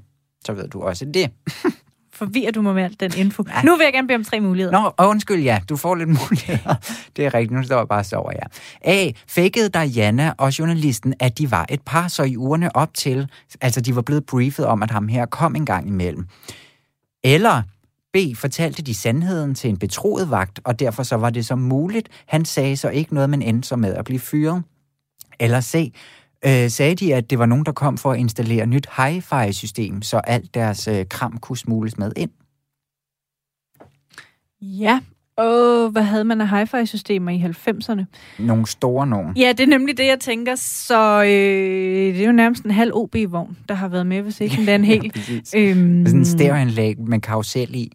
så 0.45 0.53
ved 0.53 0.67
du 0.67 0.81
også 0.81 1.05
det. 1.05 1.31
Forvirrer 2.15 2.51
du 2.51 2.61
mig 2.61 2.75
med 2.75 2.83
al 2.83 2.95
den 2.99 3.11
info? 3.17 3.43
Nej. 3.43 3.63
Nu 3.63 3.75
vil 3.77 3.83
jeg 3.83 3.93
gerne 3.93 4.07
bede 4.07 4.15
om 4.15 4.23
tre 4.23 4.39
muligheder. 4.39 4.81
Nå, 4.81 4.91
og 4.97 5.09
undskyld, 5.09 5.43
ja, 5.43 5.59
du 5.69 5.75
får 5.75 5.95
lidt 5.95 6.09
muligheder. 6.21 6.75
Det 7.15 7.25
er 7.25 7.33
rigtigt, 7.33 7.51
nu 7.51 7.63
står 7.63 7.77
jeg 7.77 7.87
bare 7.87 7.99
og 7.99 8.05
sover, 8.05 8.31
ja. 8.33 8.47
A. 8.91 9.11
Fakede 9.27 9.69
Diana 9.69 10.33
og 10.37 10.59
journalisten, 10.59 11.13
at 11.19 11.37
de 11.37 11.51
var 11.51 11.65
et 11.69 11.81
par, 11.81 12.07
så 12.07 12.23
i 12.23 12.37
ugerne 12.37 12.75
op 12.75 12.93
til, 12.93 13.29
altså 13.61 13.81
de 13.81 13.95
var 13.95 14.01
blevet 14.01 14.25
briefet 14.25 14.65
om, 14.65 14.83
at 14.83 14.91
ham 14.91 15.07
her 15.07 15.25
kom 15.25 15.55
en 15.55 15.65
gang 15.65 15.87
imellem. 15.87 16.27
Eller 17.23 17.61
B. 18.13 18.17
Fortalte 18.35 18.81
de 18.81 18.93
sandheden 18.93 19.55
til 19.55 19.69
en 19.69 19.77
betroet 19.77 20.31
vagt, 20.31 20.59
og 20.63 20.79
derfor 20.79 21.03
så 21.03 21.15
var 21.15 21.29
det 21.29 21.45
så 21.45 21.55
muligt. 21.55 22.09
Han 22.27 22.45
sagde 22.45 22.77
så 22.77 22.89
ikke 22.89 23.13
noget, 23.13 23.29
men 23.29 23.41
endte 23.41 23.67
så 23.67 23.75
med 23.75 23.93
at 23.93 24.05
blive 24.05 24.19
fyret. 24.19 24.63
Eller 25.39 25.61
C. 25.61 25.93
Øh, 26.47 26.69
sagde 26.69 26.95
de, 26.95 27.15
at 27.15 27.29
det 27.29 27.39
var 27.39 27.45
nogen, 27.45 27.65
der 27.65 27.71
kom 27.71 27.97
for 27.97 28.11
at 28.11 28.19
installere 28.19 28.65
nyt 28.65 28.87
hi-fi-system, 28.97 30.01
så 30.01 30.17
alt 30.17 30.53
deres 30.53 30.87
øh, 30.87 31.05
kram 31.09 31.37
kunne 31.37 31.57
smugles 31.57 31.97
med 31.97 32.11
ind. 32.15 32.31
Ja. 34.61 34.99
Åh, 35.37 35.91
hvad 35.91 36.03
havde 36.03 36.23
man 36.23 36.41
af 36.41 36.49
hi-fi-systemer 36.49 37.31
i 37.31 37.43
90'erne? 37.43 38.03
Nogle 38.39 38.67
store 38.67 39.07
nogen. 39.07 39.37
Ja, 39.37 39.49
det 39.49 39.59
er 39.59 39.67
nemlig 39.67 39.97
det, 39.97 40.05
jeg 40.05 40.19
tænker. 40.19 40.55
Så 40.55 41.23
øh, 41.23 41.29
det 42.15 42.21
er 42.21 42.25
jo 42.25 42.31
nærmest 42.31 42.63
en 42.63 42.71
halv 42.71 42.91
OB-vogn, 42.93 43.57
der 43.69 43.75
har 43.75 43.87
været 43.87 44.07
med, 44.07 44.21
hvis 44.21 44.41
ikke 44.41 44.55
den 44.55 44.69
er 44.69 44.75
en 44.75 44.85
hel. 44.93 45.11
præcis. 45.11 45.53
øhm, 45.57 46.05
sådan 46.05 46.19
en 46.19 46.25
stereoanlæg 46.25 46.99
med 46.99 47.21
karusel 47.21 47.75
i. 47.75 47.91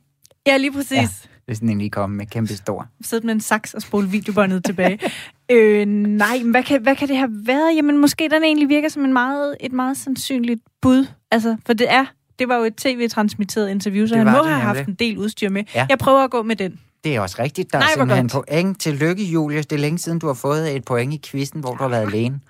Ja, 0.47 0.57
lige 0.57 0.73
præcis. 0.73 0.93
Ja. 0.93 1.09
Det 1.51 1.55
er 1.55 1.59
sådan 1.59 1.69
en 1.69 1.79
lige 1.79 1.91
kommet 1.91 2.17
med 2.17 2.27
kæmpe 2.27 2.57
stor. 2.57 2.87
Sidde 3.03 3.27
med 3.27 3.35
en 3.35 3.41
saks 3.41 3.75
og 3.75 3.83
spole 3.83 4.09
videobåndet 4.09 4.65
tilbage. 4.65 4.99
øh, 5.53 5.87
nej, 5.87 6.39
men 6.43 6.51
hvad 6.51 6.63
kan, 6.63 6.83
hvad 6.83 6.97
kan 6.97 7.09
det 7.09 7.17
have 7.17 7.31
været? 7.33 7.77
Jamen, 7.77 7.99
måske 7.99 8.29
den 8.33 8.43
egentlig 8.45 8.69
virker 8.69 8.89
som 8.89 9.05
en 9.05 9.13
meget, 9.13 9.57
et 9.61 9.73
meget 9.73 9.97
sandsynligt 9.97 10.61
bud. 10.83 11.07
Altså, 11.31 11.57
for 11.67 11.73
det 11.73 11.93
er, 11.93 12.05
det 12.39 12.49
var 12.49 12.57
jo 12.57 12.63
et 12.65 12.77
tv-transmitteret 12.77 13.71
interview, 13.71 14.07
så 14.07 14.15
Det 14.15 14.25
han 14.25 14.33
må 14.37 14.43
have 14.43 14.61
haft 14.61 14.89
en 14.89 14.95
del 14.95 15.19
udstyr 15.19 15.49
med. 15.49 15.65
Ja. 15.75 15.87
Jeg 15.89 15.99
prøver 15.99 16.25
at 16.25 16.31
gå 16.31 16.43
med 16.43 16.57
den. 16.57 16.81
Det 17.05 17.17
er 17.17 17.21
også 17.21 17.37
rigtigt. 17.43 17.73
Der 17.73 17.79
Nej, 17.79 17.89
er 17.93 17.97
hvor 17.97 18.03
simpelthen 18.03 18.29
godt. 18.29 18.47
point. 18.49 18.81
Tillykke, 18.81 19.25
Julius. 19.25 19.67
Det 19.67 19.77
er 19.77 19.81
længe 19.81 19.99
siden, 19.99 20.19
du 20.19 20.27
har 20.27 20.35
fået 20.35 20.77
et 20.77 20.85
point 20.85 21.15
i 21.15 21.21
quizzen, 21.31 21.61
hvor 21.61 21.71
du 21.75 21.83
har 21.83 21.89
været 21.89 22.07
alene. 22.07 22.41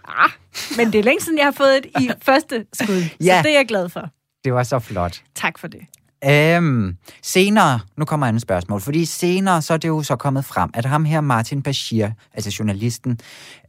Men 0.76 0.92
det 0.92 0.98
er 0.98 1.02
længe 1.02 1.20
siden, 1.20 1.38
jeg 1.38 1.46
har 1.46 1.52
fået 1.52 1.76
et 1.76 1.86
i 2.00 2.10
første 2.22 2.64
skud. 2.72 3.02
Så 3.02 3.10
Ja. 3.20 3.40
det 3.44 3.50
er 3.52 3.56
jeg 3.58 3.66
glad 3.68 3.88
for. 3.88 4.08
Det 4.44 4.52
var 4.54 4.62
så 4.62 4.78
flot. 4.78 5.22
Tak 5.34 5.58
for 5.58 5.68
det. 5.68 5.80
Øhm, 6.24 6.96
senere, 7.22 7.80
nu 7.96 8.04
kommer 8.04 8.26
andet 8.26 8.42
spørgsmål, 8.42 8.80
fordi 8.80 9.04
senere 9.04 9.62
så 9.62 9.72
er 9.74 9.78
det 9.78 9.88
jo 9.88 10.02
så 10.02 10.16
kommet 10.16 10.44
frem, 10.44 10.70
at 10.74 10.84
ham 10.84 11.04
her 11.04 11.20
Martin 11.20 11.62
Bashir, 11.62 12.08
altså 12.34 12.56
journalisten, 12.58 13.18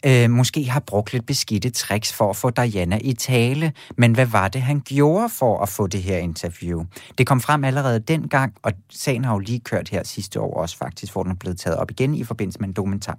øh, 0.06 0.30
måske 0.30 0.70
har 0.70 0.80
brugt 0.80 1.14
lidt 1.14 1.26
beskidte 1.26 1.70
tricks 1.70 2.14
for 2.14 2.30
at 2.30 2.36
få 2.36 2.49
Diana 2.49 2.99
i 3.02 3.14
tale. 3.14 3.74
Men 3.97 4.14
hvad 4.14 4.26
var 4.26 4.47
det, 4.47 4.62
han 4.62 4.82
gjorde 4.86 5.30
for 5.30 5.62
at 5.64 5.70
få 5.70 5.88
det 5.88 6.04
her 6.04 6.18
interview? 6.18 6.84
Det 7.18 7.28
kom 7.28 7.41
frem 7.41 7.64
allerede 7.64 7.99
dengang, 7.99 8.54
og 8.64 8.72
sagen 8.89 9.26
har 9.26 9.34
jo 9.34 9.39
lige 9.39 9.60
kørt 9.60 9.89
her 9.89 10.04
sidste 10.04 10.39
år 10.39 10.62
også 10.62 10.78
faktisk, 10.78 11.14
hvor 11.14 11.24
den 11.24 11.32
er 11.32 11.36
blevet 11.36 11.60
taget 11.60 11.78
op 11.78 11.91
igen 11.91 12.16
i 12.16 12.24
forbindelse 12.24 12.60
med 12.60 12.68
en 12.68 12.74
dokumentar. 12.74 13.18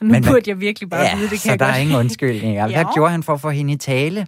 Så 0.00 0.04
nu 0.06 0.12
Men 0.12 0.22
hvad- 0.24 0.32
burde 0.32 0.50
jeg 0.50 0.60
virkelig 0.60 0.90
bare 0.90 1.00
ja, 1.02 1.14
vide, 1.16 1.22
det 1.22 1.30
kan 1.30 1.38
så 1.38 1.50
jeg 1.50 1.58
der 1.58 1.64
godt. 1.66 1.76
er 1.76 1.80
ingen 1.80 1.96
undskyldninger. 1.96 2.66
Hvad 2.68 2.82
Jo. 2.84 2.90
gjorde 2.94 3.10
han 3.10 3.22
for 3.22 3.32
at 3.34 3.40
få 3.40 3.50
hende 3.50 3.72
i 3.72 3.76
tale? 3.76 4.26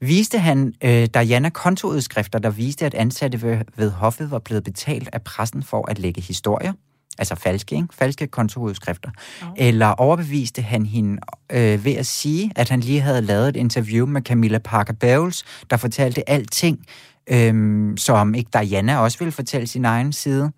Viste 0.00 0.38
han 0.38 0.72
øh, 0.84 1.06
Diana 1.14 1.48
kontoudskrifter, 1.50 2.38
der 2.38 2.50
viste, 2.50 2.86
at 2.86 2.94
ansatte 2.94 3.42
ved, 3.42 3.58
ved 3.76 3.90
hoffet 3.90 4.30
var 4.30 4.38
blevet 4.38 4.64
betalt 4.64 5.08
af 5.12 5.22
pressen 5.22 5.62
for 5.62 5.90
at 5.90 5.98
lægge 5.98 6.20
historier? 6.20 6.72
Altså 7.18 7.34
falske, 7.34 7.74
ikke? 7.74 7.88
Falske 7.94 8.26
kontoudskrifter. 8.26 9.10
Eller 9.56 9.86
overbeviste 9.86 10.62
han 10.62 10.86
hende 10.86 11.18
øh, 11.52 11.84
ved 11.84 11.92
at 11.94 12.06
sige, 12.06 12.52
at 12.56 12.68
han 12.68 12.80
lige 12.80 13.00
havde 13.00 13.22
lavet 13.22 13.48
et 13.48 13.56
interview 13.56 14.06
med 14.06 14.22
Camilla 14.22 14.58
Parker 14.58 14.92
Bowles, 14.92 15.44
der 15.70 15.76
fortalte 15.76 16.30
alting, 16.30 16.78
øh, 17.26 17.90
som 17.98 18.34
ikke 18.34 18.50
Diana 18.52 18.98
også 18.98 19.18
ville 19.18 19.32
fortælle 19.32 19.66
sin 19.66 19.84
egen 19.84 20.12
side? 20.12 20.52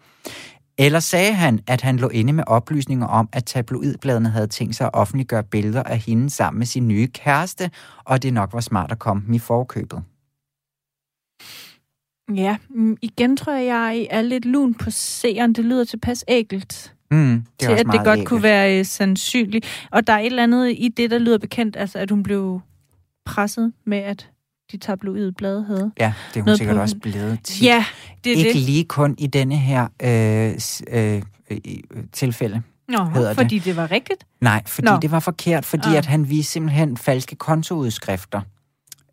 Eller 0.78 1.00
sagde 1.00 1.32
han, 1.32 1.60
at 1.66 1.80
han 1.80 1.96
lå 1.96 2.08
inde 2.08 2.32
med 2.32 2.44
oplysninger 2.46 3.06
om, 3.06 3.28
at 3.32 3.44
tabloidbladene 3.44 4.28
havde 4.28 4.46
tænkt 4.46 4.76
sig 4.76 4.86
at 4.86 4.90
offentliggøre 4.94 5.42
billeder 5.42 5.82
af 5.82 5.98
hende 5.98 6.30
sammen 6.30 6.58
med 6.58 6.66
sin 6.66 6.88
nye 6.88 7.06
kæreste, 7.06 7.70
og 8.04 8.22
det 8.22 8.32
nok 8.32 8.52
var 8.52 8.60
smart 8.60 8.92
at 8.92 8.98
komme 8.98 9.22
dem 9.26 9.34
i 9.34 9.38
forkøbet? 9.38 10.02
Ja, 12.34 12.56
mm, 12.70 12.96
igen 13.02 13.36
tror 13.36 13.52
jeg, 13.52 13.66
jeg 13.66 14.06
er 14.10 14.22
lidt 14.22 14.44
lun 14.44 14.74
på 14.74 14.90
seeren. 14.90 15.52
Det 15.52 15.64
lyder 15.64 15.84
tilpas 15.84 16.24
ægelt. 16.28 16.94
Mm, 17.10 17.18
det 17.18 17.46
til 17.58 17.68
er 17.68 17.72
også 17.72 17.84
at 17.88 17.92
det 17.92 18.04
godt 18.04 18.16
ægelt. 18.16 18.28
kunne 18.28 18.42
være 18.42 18.78
øh, 18.78 18.84
sandsynligt. 18.84 19.86
Og 19.90 20.06
der 20.06 20.12
er 20.12 20.18
et 20.18 20.26
eller 20.26 20.42
andet 20.42 20.74
i 20.78 20.88
det, 20.88 21.10
der 21.10 21.18
lyder 21.18 21.38
bekendt, 21.38 21.76
altså 21.76 21.98
at 21.98 22.10
hun 22.10 22.22
blev 22.22 22.60
presset 23.24 23.72
med, 23.84 23.98
at 23.98 24.30
de 24.72 24.76
tabloide 24.76 25.32
blade 25.32 25.64
havde. 25.64 25.90
Ja, 26.00 26.12
det 26.28 26.36
er 26.36 26.40
hun 26.40 26.44
noget 26.46 26.58
sikkert 26.58 26.76
på 26.76 26.82
også 26.82 26.96
blevet 27.02 27.38
tit. 27.44 27.62
Ja, 27.62 27.84
det 28.24 28.32
er 28.32 28.36
Ikke 28.36 28.52
det. 28.52 28.56
lige 28.62 28.84
kun 28.84 29.14
i 29.18 29.26
denne 29.26 29.56
her 29.56 29.88
øh, 30.02 30.54
øh, 30.90 31.22
øh, 31.50 31.58
tilfælde. 32.12 32.62
Nå, 32.88 33.04
hedder 33.04 33.28
det. 33.28 33.36
fordi 33.36 33.58
det. 33.58 33.76
var 33.76 33.90
rigtigt. 33.90 34.26
Nej, 34.40 34.62
fordi 34.66 34.84
Nå. 34.84 34.92
Nå. 34.92 35.00
det 35.00 35.10
var 35.10 35.20
forkert, 35.20 35.64
fordi 35.64 35.88
Ah. 35.88 35.96
at 35.96 36.06
han 36.06 36.30
viste 36.30 36.52
simpelthen 36.52 36.96
falske 36.96 37.36
kontoudskrifter. 37.36 38.40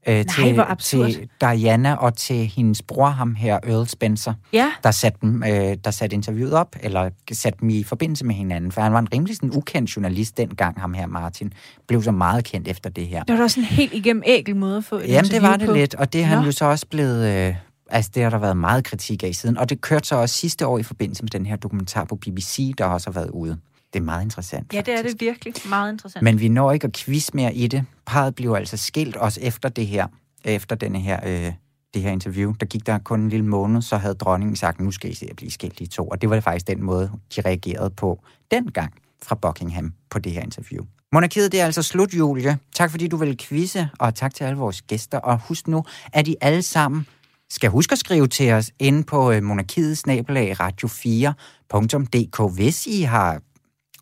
Øh, 0.07 0.15
Nej, 0.15 0.75
til, 0.75 1.13
til 1.13 1.29
Diana 1.41 1.93
og 1.95 2.17
til 2.17 2.35
hendes 2.35 2.81
bror, 2.81 3.09
ham 3.09 3.35
her, 3.35 3.59
Earl 3.63 3.87
Spencer, 3.87 4.33
Ja. 4.53 4.71
der 4.83 4.91
satte, 4.91 5.17
dem, 5.21 5.43
øh, 5.43 5.77
der 5.85 5.91
satte 5.91 6.13
interviewet 6.13 6.53
op, 6.53 6.75
eller 6.81 7.09
satte 7.31 7.59
dem 7.61 7.69
i 7.69 7.83
forbindelse 7.83 8.25
med 8.25 8.35
hinanden, 8.35 8.71
for 8.71 8.81
han 8.81 8.93
var 8.93 8.99
en 8.99 9.13
rimelig 9.13 9.35
sådan, 9.35 9.51
ukendt 9.57 9.95
journalist 9.95 10.37
dengang, 10.37 10.79
ham 10.81 10.93
her 10.93 11.07
Martin, 11.07 11.53
blev 11.87 12.03
så 12.03 12.11
meget 12.11 12.43
kendt 12.45 12.67
efter 12.67 12.89
det 12.89 13.07
her. 13.07 13.23
Det 13.23 13.29
var 13.33 13.37
da 13.37 13.43
også 13.43 13.59
en 13.59 13.65
helt 13.65 13.93
igennem 13.93 14.23
ægel 14.25 14.55
måde 14.55 14.77
at 14.77 14.83
få 14.83 14.95
et 14.95 15.07
Jamen, 15.07 15.31
det 15.31 15.41
var 15.41 15.55
det 15.57 15.67
på. 15.67 15.73
lidt, 15.73 15.95
og 15.95 16.13
det 16.13 16.21
er 16.21 16.25
han 16.25 16.37
Nå. 16.37 16.43
jo 16.45 16.51
så 16.51 16.65
også 16.65 16.85
blevet... 16.87 17.47
Øh, 17.47 17.55
altså, 17.89 18.11
det 18.15 18.23
har 18.23 18.29
der 18.29 18.37
været 18.37 18.57
meget 18.57 18.83
kritik 18.83 19.23
af 19.23 19.35
siden, 19.35 19.57
og 19.57 19.69
det 19.69 19.81
kørte 19.81 20.07
så 20.07 20.15
også 20.15 20.35
sidste 20.35 20.67
år 20.67 20.77
i 20.77 20.83
forbindelse 20.83 21.23
med 21.23 21.29
den 21.29 21.45
her 21.45 21.55
dokumentar 21.55 22.03
på 22.05 22.15
BBC, 22.15 22.73
der 22.77 22.85
også 22.85 23.07
har 23.09 23.13
været 23.13 23.29
ude. 23.29 23.57
Det 23.93 23.99
er 23.99 24.03
meget 24.03 24.23
interessant. 24.23 24.73
Ja, 24.73 24.81
det 24.81 24.93
er 24.93 25.01
det 25.01 25.21
virkelig. 25.21 25.53
Meget 25.69 25.91
interessant. 25.91 26.23
Men 26.23 26.39
vi 26.39 26.47
når 26.47 26.71
ikke 26.71 26.87
at 26.87 26.93
quiz 26.93 27.33
mere 27.33 27.55
i 27.55 27.67
det. 27.67 27.85
Parret 28.05 28.35
blev 28.35 28.53
altså 28.53 28.77
skilt 28.77 29.15
også 29.15 29.39
efter 29.41 29.69
det 29.69 29.87
her, 29.87 30.07
efter 30.45 30.75
denne 30.75 30.99
her, 30.99 31.19
øh, 31.25 31.53
det 31.93 32.01
her 32.01 32.11
interview. 32.11 32.53
Der 32.59 32.65
gik 32.65 32.85
der 32.85 32.97
kun 32.97 33.19
en 33.19 33.29
lille 33.29 33.45
måned, 33.45 33.81
så 33.81 33.97
havde 33.97 34.13
dronningen 34.13 34.55
sagt, 34.55 34.79
nu 34.79 34.91
skal 34.91 35.11
I 35.11 35.13
se 35.13 35.27
at 35.29 35.35
blive 35.35 35.51
skilt 35.51 35.79
i 35.79 35.87
to. 35.87 36.07
Og 36.07 36.21
det 36.21 36.29
var 36.29 36.39
faktisk 36.39 36.67
den 36.67 36.83
måde, 36.83 37.11
de 37.35 37.41
reagerede 37.41 37.89
på 37.89 38.19
dengang 38.51 38.93
fra 39.23 39.35
Buckingham 39.35 39.93
på 40.09 40.19
det 40.19 40.31
her 40.31 40.41
interview. 40.41 40.83
Monarkiet, 41.13 41.51
det 41.51 41.61
er 41.61 41.65
altså 41.65 41.83
slut, 41.83 42.13
Julie. 42.13 42.57
Tak 42.75 42.91
fordi 42.91 43.07
du 43.07 43.17
ville 43.17 43.37
quizze, 43.37 43.89
og 43.99 44.15
tak 44.15 44.35
til 44.35 44.43
alle 44.43 44.57
vores 44.57 44.81
gæster. 44.81 45.17
Og 45.17 45.39
husk 45.39 45.67
nu, 45.67 45.83
at 46.13 46.27
I 46.27 46.35
alle 46.41 46.61
sammen 46.61 47.07
skal 47.49 47.69
huske 47.69 47.91
at 47.91 47.97
skrive 47.99 48.27
til 48.27 48.51
os 48.51 48.71
inde 48.79 49.03
på 49.03 49.31
øh, 49.31 49.43
monarkiet 49.43 49.97
snabelag 49.97 50.55
radio4.dk, 50.59 52.55
hvis 52.55 52.87
I 52.87 53.01
har 53.01 53.41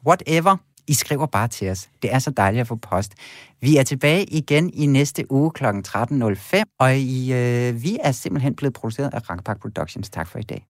whatever. 0.06 0.58
I 0.88 0.94
skriver 0.94 1.26
bare 1.26 1.48
til 1.48 1.70
os. 1.70 1.90
Det 2.02 2.14
er 2.14 2.20
så 2.20 2.32
dejligt 2.32 2.62
at 2.62 2.68
få 2.68 2.76
post. 2.76 3.14
Vi 3.62 3.78
er 3.78 3.84
tilbage 3.84 4.24
igen 4.24 4.70
i 4.74 4.86
næste 4.86 5.32
uge 5.32 5.52
kl. 5.52 5.64
13.05, 5.66 6.64
og 6.80 6.98
I, 6.98 7.34
øh, 7.34 7.84
vi 7.84 7.98
er 8.04 8.12
simpelthen 8.12 8.56
blevet 8.56 8.74
produceret 8.74 9.14
af 9.14 9.30
Rankpark 9.30 9.62
Productions. 9.62 10.10
Tak 10.10 10.28
for 10.28 10.40
i 10.40 10.44
dag. 10.44 10.66